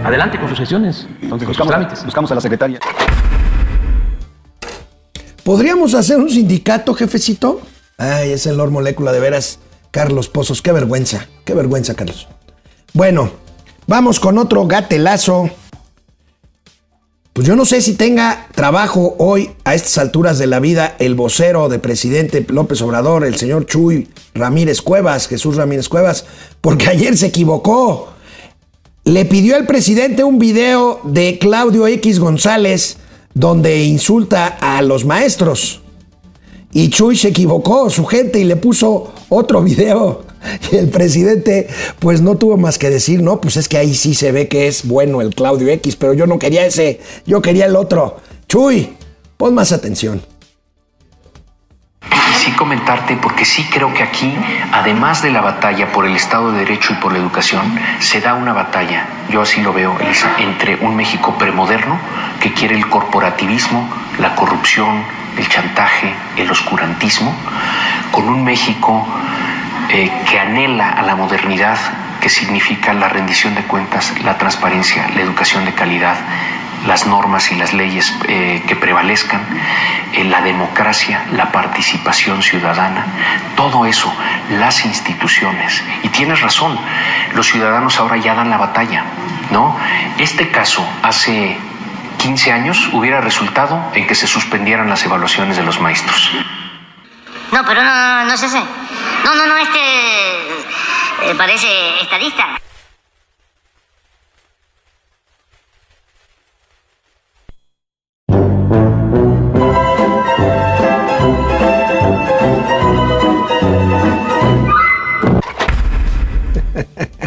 adelante 0.04 0.38
con 0.38 0.48
sus 0.48 0.58
gestiones. 0.58 1.06
Entonces 1.22 1.28
con 1.28 1.38
sus 1.40 1.48
buscamos, 1.48 1.70
trámites. 1.70 2.04
buscamos 2.04 2.32
a 2.32 2.34
la 2.34 2.40
secretaria. 2.40 2.80
¿Podríamos 5.44 5.94
hacer 5.94 6.18
un 6.18 6.28
sindicato, 6.28 6.94
jefecito? 6.94 7.60
Ay, 7.96 8.32
es 8.32 8.46
el 8.46 8.56
Lord 8.56 8.70
Molécula 8.70 9.12
de 9.12 9.20
veras. 9.20 9.60
Carlos 9.90 10.28
Pozos, 10.28 10.60
qué 10.60 10.72
vergüenza. 10.72 11.26
Qué 11.44 11.54
vergüenza, 11.54 11.94
Carlos. 11.94 12.28
Bueno, 12.92 13.30
vamos 13.86 14.20
con 14.20 14.36
otro 14.38 14.66
gatelazo. 14.66 15.50
Pues 17.38 17.46
yo 17.46 17.54
no 17.54 17.64
sé 17.64 17.80
si 17.82 17.94
tenga 17.94 18.48
trabajo 18.52 19.14
hoy 19.20 19.52
a 19.62 19.76
estas 19.76 19.96
alturas 19.98 20.40
de 20.40 20.48
la 20.48 20.58
vida 20.58 20.96
el 20.98 21.14
vocero 21.14 21.68
del 21.68 21.78
presidente 21.78 22.44
López 22.48 22.82
Obrador, 22.82 23.24
el 23.24 23.36
señor 23.36 23.64
Chuy 23.64 24.08
Ramírez 24.34 24.82
Cuevas, 24.82 25.28
Jesús 25.28 25.54
Ramírez 25.54 25.88
Cuevas, 25.88 26.26
porque 26.60 26.88
ayer 26.88 27.16
se 27.16 27.26
equivocó. 27.26 28.08
Le 29.04 29.24
pidió 29.24 29.54
al 29.54 29.66
presidente 29.66 30.24
un 30.24 30.40
video 30.40 31.00
de 31.04 31.38
Claudio 31.38 31.86
X 31.86 32.18
González 32.18 32.96
donde 33.34 33.84
insulta 33.84 34.48
a 34.48 34.82
los 34.82 35.04
maestros. 35.04 35.80
Y 36.72 36.90
Chuy 36.90 37.16
se 37.16 37.28
equivocó, 37.28 37.88
su 37.88 38.04
gente, 38.04 38.38
y 38.38 38.44
le 38.44 38.56
puso 38.56 39.12
otro 39.28 39.62
video. 39.62 40.22
Y 40.70 40.76
el 40.76 40.88
presidente, 40.88 41.68
pues 41.98 42.20
no 42.20 42.36
tuvo 42.36 42.56
más 42.56 42.78
que 42.78 42.90
decir, 42.90 43.22
no, 43.22 43.40
pues 43.40 43.56
es 43.56 43.68
que 43.68 43.78
ahí 43.78 43.94
sí 43.94 44.14
se 44.14 44.32
ve 44.32 44.48
que 44.48 44.68
es 44.68 44.86
bueno 44.86 45.20
el 45.20 45.34
Claudio 45.34 45.68
X, 45.68 45.96
pero 45.96 46.14
yo 46.14 46.26
no 46.26 46.38
quería 46.38 46.64
ese, 46.64 47.00
yo 47.26 47.42
quería 47.42 47.66
el 47.66 47.74
otro. 47.74 48.18
Chuy, 48.48 48.96
pon 49.36 49.54
más 49.54 49.72
atención. 49.72 50.22
Y 52.02 52.44
sí 52.44 52.52
comentarte, 52.52 53.18
porque 53.20 53.44
sí 53.44 53.64
creo 53.72 53.92
que 53.92 54.02
aquí, 54.02 54.32
además 54.72 55.22
de 55.22 55.32
la 55.32 55.40
batalla 55.40 55.90
por 55.92 56.06
el 56.06 56.14
Estado 56.14 56.52
de 56.52 56.60
Derecho 56.60 56.92
y 56.92 56.96
por 56.96 57.12
la 57.12 57.18
educación, 57.18 57.62
se 57.98 58.20
da 58.20 58.34
una 58.34 58.52
batalla, 58.52 59.08
yo 59.30 59.42
así 59.42 59.60
lo 59.60 59.72
veo, 59.72 59.98
Elisa, 59.98 60.36
entre 60.38 60.76
un 60.76 60.94
México 60.94 61.34
premoderno 61.36 61.98
que 62.40 62.54
quiere 62.54 62.76
el 62.76 62.88
corporativismo, 62.88 63.88
la 64.18 64.34
corrupción, 64.34 65.04
el 65.36 65.48
chantaje, 65.48 66.12
el 66.36 66.50
oscurantismo, 66.50 67.34
con 68.10 68.28
un 68.28 68.44
México 68.44 69.06
eh, 69.88 70.10
que 70.28 70.38
anhela 70.38 70.90
a 70.90 71.02
la 71.02 71.14
modernidad, 71.14 71.78
que 72.20 72.28
significa 72.28 72.92
la 72.92 73.08
rendición 73.08 73.54
de 73.54 73.62
cuentas, 73.62 74.12
la 74.24 74.36
transparencia, 74.36 75.08
la 75.14 75.22
educación 75.22 75.64
de 75.64 75.72
calidad, 75.72 76.16
las 76.86 77.06
normas 77.06 77.50
y 77.50 77.56
las 77.56 77.72
leyes 77.72 78.14
eh, 78.28 78.62
que 78.66 78.76
prevalezcan, 78.76 79.40
eh, 80.12 80.24
la 80.24 80.40
democracia, 80.42 81.24
la 81.32 81.50
participación 81.50 82.42
ciudadana, 82.42 83.06
todo 83.56 83.86
eso, 83.86 84.12
las 84.50 84.84
instituciones. 84.84 85.82
Y 86.02 86.08
tienes 86.08 86.40
razón, 86.40 86.78
los 87.34 87.46
ciudadanos 87.46 87.98
ahora 87.98 88.16
ya 88.16 88.34
dan 88.34 88.50
la 88.50 88.58
batalla, 88.58 89.04
¿no? 89.50 89.76
Este 90.18 90.50
caso 90.50 90.86
hace 91.02 91.58
15 92.18 92.52
años 92.52 92.90
hubiera 92.92 93.20
resultado 93.20 93.80
en 93.94 94.06
que 94.06 94.14
se 94.14 94.26
suspendieran 94.26 94.90
las 94.90 95.04
evaluaciones 95.04 95.56
de 95.56 95.62
los 95.62 95.80
maestros. 95.80 96.30
No, 97.52 97.64
pero 97.64 97.82
no, 97.82 97.94
no, 97.94 98.24
no 98.24 98.34
es 98.34 98.42
ese. 98.42 98.60
No, 99.24 99.34
no, 99.34 99.46
no, 99.46 99.56
este 99.56 99.78
eh, 101.22 101.34
parece 101.36 102.00
estadista. 102.02 102.58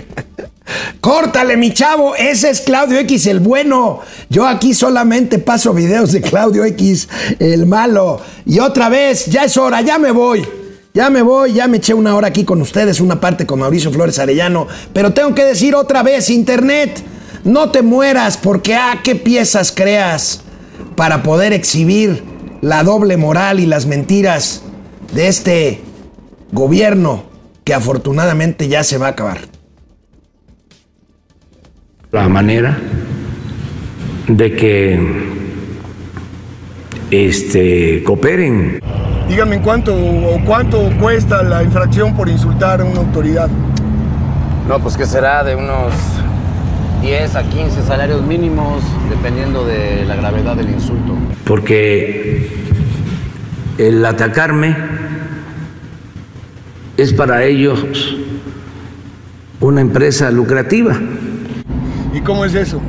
Córtale, 1.02 1.58
mi 1.58 1.74
chavo, 1.74 2.16
ese 2.16 2.52
es 2.52 2.62
Claudio 2.62 3.00
X 3.00 3.26
el 3.26 3.40
bueno. 3.40 4.02
Yo 4.30 4.46
aquí 4.46 4.76
solamente 4.76 5.40
paso 5.40 5.74
videos 5.74 6.12
de 6.12 6.22
Claudio 6.22 6.64
X 6.64 7.10
el 7.40 7.66
malo. 7.66 8.22
Y 8.46 8.60
otra 8.60 8.88
vez, 8.88 9.26
ya 9.26 9.46
es 9.46 9.58
hora, 9.58 9.82
ya 9.82 9.98
me 9.98 10.12
voy. 10.12 10.48
Ya 10.94 11.10
me 11.10 11.24
voy, 11.24 11.54
ya 11.54 11.68
me 11.68 11.78
eché 11.78 11.96
una 11.96 12.16
hora 12.16 12.28
aquí 12.28 12.44
con 12.44 12.62
ustedes, 12.62 13.00
una 13.00 13.20
parte 13.20 13.48
con 13.48 13.60
Mauricio 13.60 13.92
Flores 13.92 14.20
Arellano. 14.20 14.68
Pero 14.94 15.12
tengo 15.12 15.34
que 15.34 15.44
decir 15.44 15.74
otra 15.74 16.04
vez, 16.04 16.30
Internet, 16.30 17.02
no 17.46 17.72
te 17.72 17.82
mueras 17.82 18.38
porque, 18.38 18.76
ah, 18.76 19.00
qué 19.04 19.16
piezas 19.16 19.72
creas 19.72 20.42
para 20.96 21.24
poder 21.24 21.52
exhibir 21.52 22.24
la 22.62 22.84
doble 22.84 23.18
moral 23.18 23.60
y 23.60 23.66
las 23.66 23.88
mentiras 23.88 24.62
de 25.14 25.30
este 25.30 25.82
gobierno 26.52 27.24
que 27.64 27.74
afortunadamente 27.74 28.68
ya 28.68 28.84
se 28.84 29.00
va 29.00 29.08
a 29.08 29.12
acabar. 29.12 29.51
La 32.12 32.28
manera 32.28 32.78
de 34.28 34.54
que 34.54 35.00
este, 37.10 38.04
cooperen. 38.04 38.82
Dígame 39.30 39.56
en 39.56 39.62
cuánto 39.62 39.96
o 39.96 40.42
cuánto 40.46 40.90
cuesta 41.00 41.42
la 41.42 41.64
infracción 41.64 42.14
por 42.14 42.28
insultar 42.28 42.82
a 42.82 42.84
una 42.84 43.00
autoridad. 43.00 43.48
No, 44.68 44.80
pues 44.80 44.98
que 44.98 45.06
será 45.06 45.46
de 45.46 45.56
unos 45.56 45.94
10 47.02 47.34
a 47.34 47.44
15 47.44 47.82
salarios 47.84 48.22
mínimos, 48.24 48.84
dependiendo 49.10 49.66
de 49.66 50.04
la 50.04 50.18
gravedad 50.18 50.58
del 50.58 50.70
insulto. 50.70 51.16
Porque 51.46 52.50
el 53.78 54.06
atacarme 54.06 54.76
es 56.98 57.14
para 57.14 57.46
ellos 57.46 57.86
una 59.62 59.80
empresa 59.80 60.30
lucrativa. 60.30 61.00
¿Y 62.22 62.24
cómo 62.24 62.46
es 62.46 62.54
eso? 62.54 62.80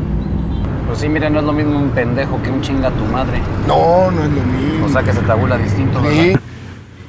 Pues 0.86 0.98
sí, 0.98 1.08
mire, 1.08 1.30
no 1.30 1.38
es 1.38 1.44
lo 1.46 1.54
mismo 1.54 1.78
un 1.78 1.88
pendejo 1.90 2.42
que 2.42 2.50
un 2.50 2.60
chinga 2.60 2.90
tu 2.90 3.04
madre. 3.06 3.40
No, 3.66 4.10
no 4.10 4.24
es 4.24 4.30
lo 4.30 4.42
mismo. 4.42 4.86
O 4.86 4.88
sea 4.90 5.02
que 5.02 5.12
se 5.12 5.20
tabula 5.20 5.56
distinto, 5.56 6.02
¿verdad? 6.02 6.22
Sí. 6.22 6.32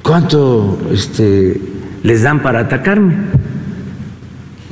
¿Cuánto 0.02 0.78
este, 0.90 1.60
les 2.02 2.22
dan 2.22 2.42
para 2.42 2.60
atacarme? 2.60 3.14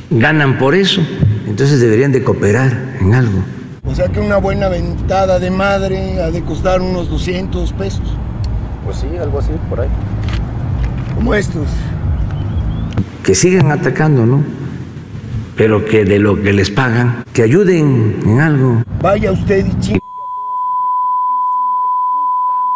Ganan 0.08 0.56
por 0.56 0.74
eso. 0.74 1.02
Entonces 1.46 1.78
deberían 1.80 2.10
de 2.10 2.24
cooperar 2.24 2.96
en 3.00 3.14
algo. 3.14 3.40
O 3.84 3.94
sea 3.94 4.08
que 4.08 4.20
una 4.20 4.38
buena 4.38 4.68
ventada 4.68 5.38
de 5.38 5.50
madre 5.50 6.22
ha 6.22 6.30
de 6.30 6.42
costar 6.42 6.80
unos 6.80 7.10
200 7.10 7.70
pesos. 7.74 8.16
Pues 8.86 8.96
sí, 8.96 9.08
algo 9.20 9.40
así, 9.40 9.50
por 9.68 9.80
ahí. 9.80 9.88
Como 11.14 11.34
estos. 11.34 11.66
Que 13.22 13.34
sigan 13.34 13.70
atacando, 13.70 14.24
¿no? 14.24 14.61
Pero 15.56 15.84
que 15.84 16.04
de 16.04 16.18
lo 16.18 16.40
que 16.42 16.52
les 16.52 16.70
pagan, 16.70 17.24
que 17.32 17.42
ayuden 17.42 18.20
en 18.24 18.40
algo. 18.40 18.82
Vaya 19.00 19.32
usted 19.32 19.66
y 19.66 19.80
chinga 19.80 20.00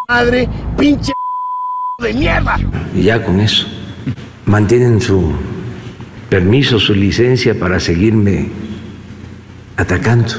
madre, 0.08 0.48
pinche 0.78 1.12
de 1.98 2.14
mierda. 2.14 2.56
Y 2.94 3.02
ya 3.02 3.22
con 3.24 3.40
eso 3.40 3.66
mantienen 4.46 5.00
su 5.00 5.32
permiso, 6.28 6.78
su 6.78 6.94
licencia 6.94 7.58
para 7.58 7.80
seguirme 7.80 8.48
atacando. 9.76 10.34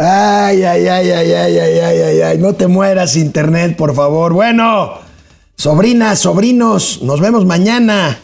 Ay, 0.00 0.62
ay, 0.62 0.86
ay, 0.86 1.10
ay, 1.10 1.32
ay, 1.32 1.58
ay, 1.58 1.78
ay, 1.80 2.00
ay, 2.00 2.20
ay. 2.20 2.38
No 2.38 2.52
te 2.52 2.68
mueras, 2.68 3.16
internet, 3.16 3.76
por 3.76 3.94
favor. 3.96 4.32
Bueno, 4.32 4.92
sobrinas, 5.58 6.20
sobrinos, 6.20 7.02
nos 7.02 7.20
vemos 7.20 7.44
mañana, 7.44 8.20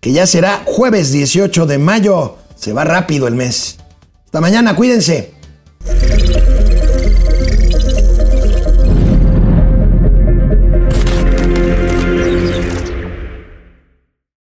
que 0.00 0.12
ya 0.12 0.26
será 0.26 0.62
jueves 0.64 1.12
18 1.12 1.66
de 1.66 1.78
mayo. 1.78 2.38
Se 2.56 2.72
va 2.72 2.84
rápido 2.84 3.28
el 3.28 3.34
mes. 3.34 3.76
Hasta 4.24 4.40
mañana, 4.40 4.74
cuídense. 4.74 5.34